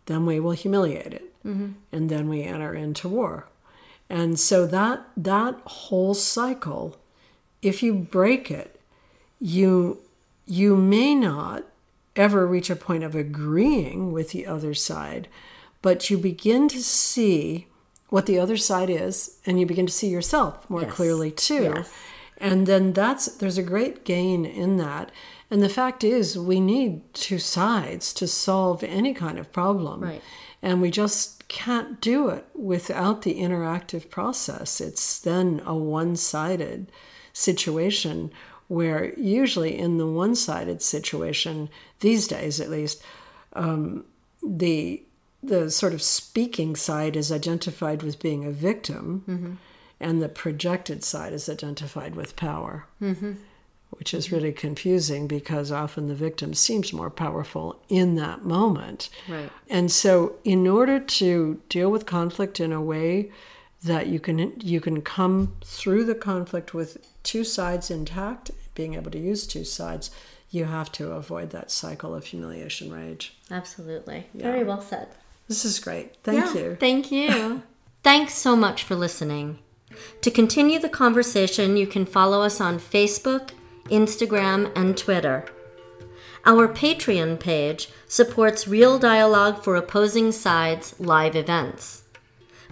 then 0.05 0.25
we 0.25 0.39
will 0.39 0.51
humiliate 0.53 1.13
it. 1.13 1.33
Mm-hmm. 1.45 1.73
And 1.91 2.09
then 2.09 2.29
we 2.29 2.43
enter 2.43 2.73
into 2.73 3.09
war. 3.09 3.47
And 4.09 4.39
so 4.39 4.65
that 4.67 5.05
that 5.17 5.55
whole 5.65 6.13
cycle, 6.13 6.95
if 7.61 7.83
you 7.83 7.93
break 7.93 8.49
it, 8.49 8.79
you 9.41 9.99
you 10.49 10.75
may 10.75 11.13
not 11.13 11.63
ever 12.15 12.45
reach 12.47 12.69
a 12.69 12.75
point 12.75 13.03
of 13.03 13.15
agreeing 13.15 14.11
with 14.11 14.31
the 14.31 14.45
other 14.47 14.73
side, 14.73 15.27
but 15.81 16.09
you 16.09 16.17
begin 16.17 16.67
to 16.67 16.81
see 16.83 17.67
what 18.09 18.25
the 18.25 18.39
other 18.39 18.57
side 18.57 18.89
is 18.89 19.37
and 19.45 19.59
you 19.59 19.65
begin 19.67 19.85
to 19.85 19.93
see 19.93 20.07
yourself 20.09 20.67
more 20.69 20.81
Yes. 20.81 20.91
clearly 20.93 21.29
too. 21.31 21.71
Yes. 21.75 21.91
And 22.39 22.65
then 22.65 22.93
that's 22.93 23.27
there's 23.27 23.57
a 23.59 23.63
great 23.63 24.03
gain 24.05 24.43
in 24.45 24.77
that. 24.77 25.11
And 25.51 25.61
the 25.61 25.69
fact 25.69 26.03
is 26.03 26.37
we 26.37 26.59
need 26.59 27.13
two 27.13 27.37
sides 27.37 28.11
to 28.13 28.27
solve 28.27 28.83
any 28.83 29.13
kind 29.13 29.37
of 29.37 29.51
problem. 29.53 30.01
Right. 30.01 30.21
And 30.61 30.81
we 30.81 30.89
just 30.89 31.47
can't 31.47 32.01
do 32.01 32.29
it 32.29 32.45
without 32.55 33.21
the 33.21 33.35
interactive 33.39 34.09
process. 34.09 34.81
It's 34.81 35.19
then 35.19 35.61
a 35.65 35.75
one-sided 35.75 36.91
situation 37.33 38.31
where 38.69 39.13
usually 39.19 39.77
in 39.77 39.97
the 39.97 40.07
one-sided 40.07 40.81
situation 40.81 41.69
these 41.99 42.27
days 42.27 42.61
at 42.61 42.69
least 42.69 43.03
um, 43.53 44.05
the 44.41 45.03
the 45.43 45.69
sort 45.71 45.93
of 45.93 46.01
speaking 46.01 46.75
side 46.75 47.15
is 47.15 47.31
identified 47.31 48.03
with 48.03 48.19
being 48.21 48.45
a 48.45 48.51
victim 48.51 49.59
and 49.99 50.21
the 50.21 50.29
projected 50.29 51.03
side 51.03 51.33
is 51.33 51.49
identified 51.49 52.15
with 52.15 52.35
power 52.35 52.85
which 53.91 54.13
is 54.13 54.31
really 54.31 54.51
confusing 54.51 55.27
because 55.27 55.71
often 55.71 56.07
the 56.07 56.15
victim 56.15 56.53
seems 56.53 56.93
more 56.93 57.09
powerful 57.09 57.81
in 57.89 58.15
that 58.15 58.45
moment. 58.45 59.09
Right. 59.27 59.49
and 59.67 59.91
so 59.91 60.35
in 60.43 60.67
order 60.67 60.99
to 60.99 61.59
deal 61.69 61.89
with 61.89 62.05
conflict 62.05 62.59
in 62.59 62.71
a 62.71 62.81
way 62.81 63.31
that 63.83 64.07
you 64.07 64.19
can 64.19 64.53
you 64.59 64.79
can 64.81 65.01
come 65.01 65.55
through 65.63 66.03
the 66.05 66.15
conflict 66.15 66.73
with 66.73 66.97
two 67.23 67.43
sides 67.43 67.89
intact 67.89 68.51
being 68.79 68.93
able 68.95 69.11
to 69.11 69.19
use 69.31 69.45
two 69.45 69.65
sides 69.65 70.09
you 70.51 70.63
have 70.65 70.89
to 70.93 71.11
avoid 71.11 71.49
that 71.51 71.69
cycle 71.69 72.15
of 72.15 72.25
humiliation 72.25 72.91
rage 72.91 73.37
Absolutely. 73.51 74.27
Very 74.33 74.63
well 74.63 74.81
said. 74.81 75.07
this 75.49 75.65
is 75.65 75.79
great 75.79 76.15
thank 76.23 76.45
Yeah, 76.45 76.61
you 76.61 76.75
Thank 76.79 77.11
you. 77.11 77.61
Thanks 78.03 78.33
so 78.35 78.55
much 78.55 78.83
for 78.83 78.95
listening. 78.95 79.59
To 80.21 80.31
continue 80.31 80.79
the 80.79 80.87
conversation, 81.03 81.75
you 81.75 81.85
can 81.85 82.05
follow 82.05 82.41
us 82.41 82.61
on 82.61 82.79
Facebook, 82.79 83.49
Instagram, 83.87 84.71
and 84.75 84.97
Twitter. 84.97 85.43
Our 86.45 86.69
Patreon 86.69 87.39
page 87.39 87.89
supports 88.07 88.67
real 88.67 88.97
dialogue 88.97 89.61
for 89.61 89.75
opposing 89.75 90.31
sides 90.31 90.97
live 90.99 91.35
events. 91.35 92.03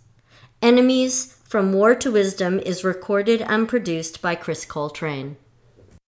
Enemies 0.61 1.39
From 1.45 1.73
War 1.73 1.95
to 1.95 2.11
Wisdom 2.11 2.59
is 2.61 2.85
recorded 2.85 3.41
and 3.43 3.69
produced 3.69 4.21
by 4.21 4.35
Chris 4.35 4.65
Coltrane. 4.65 5.37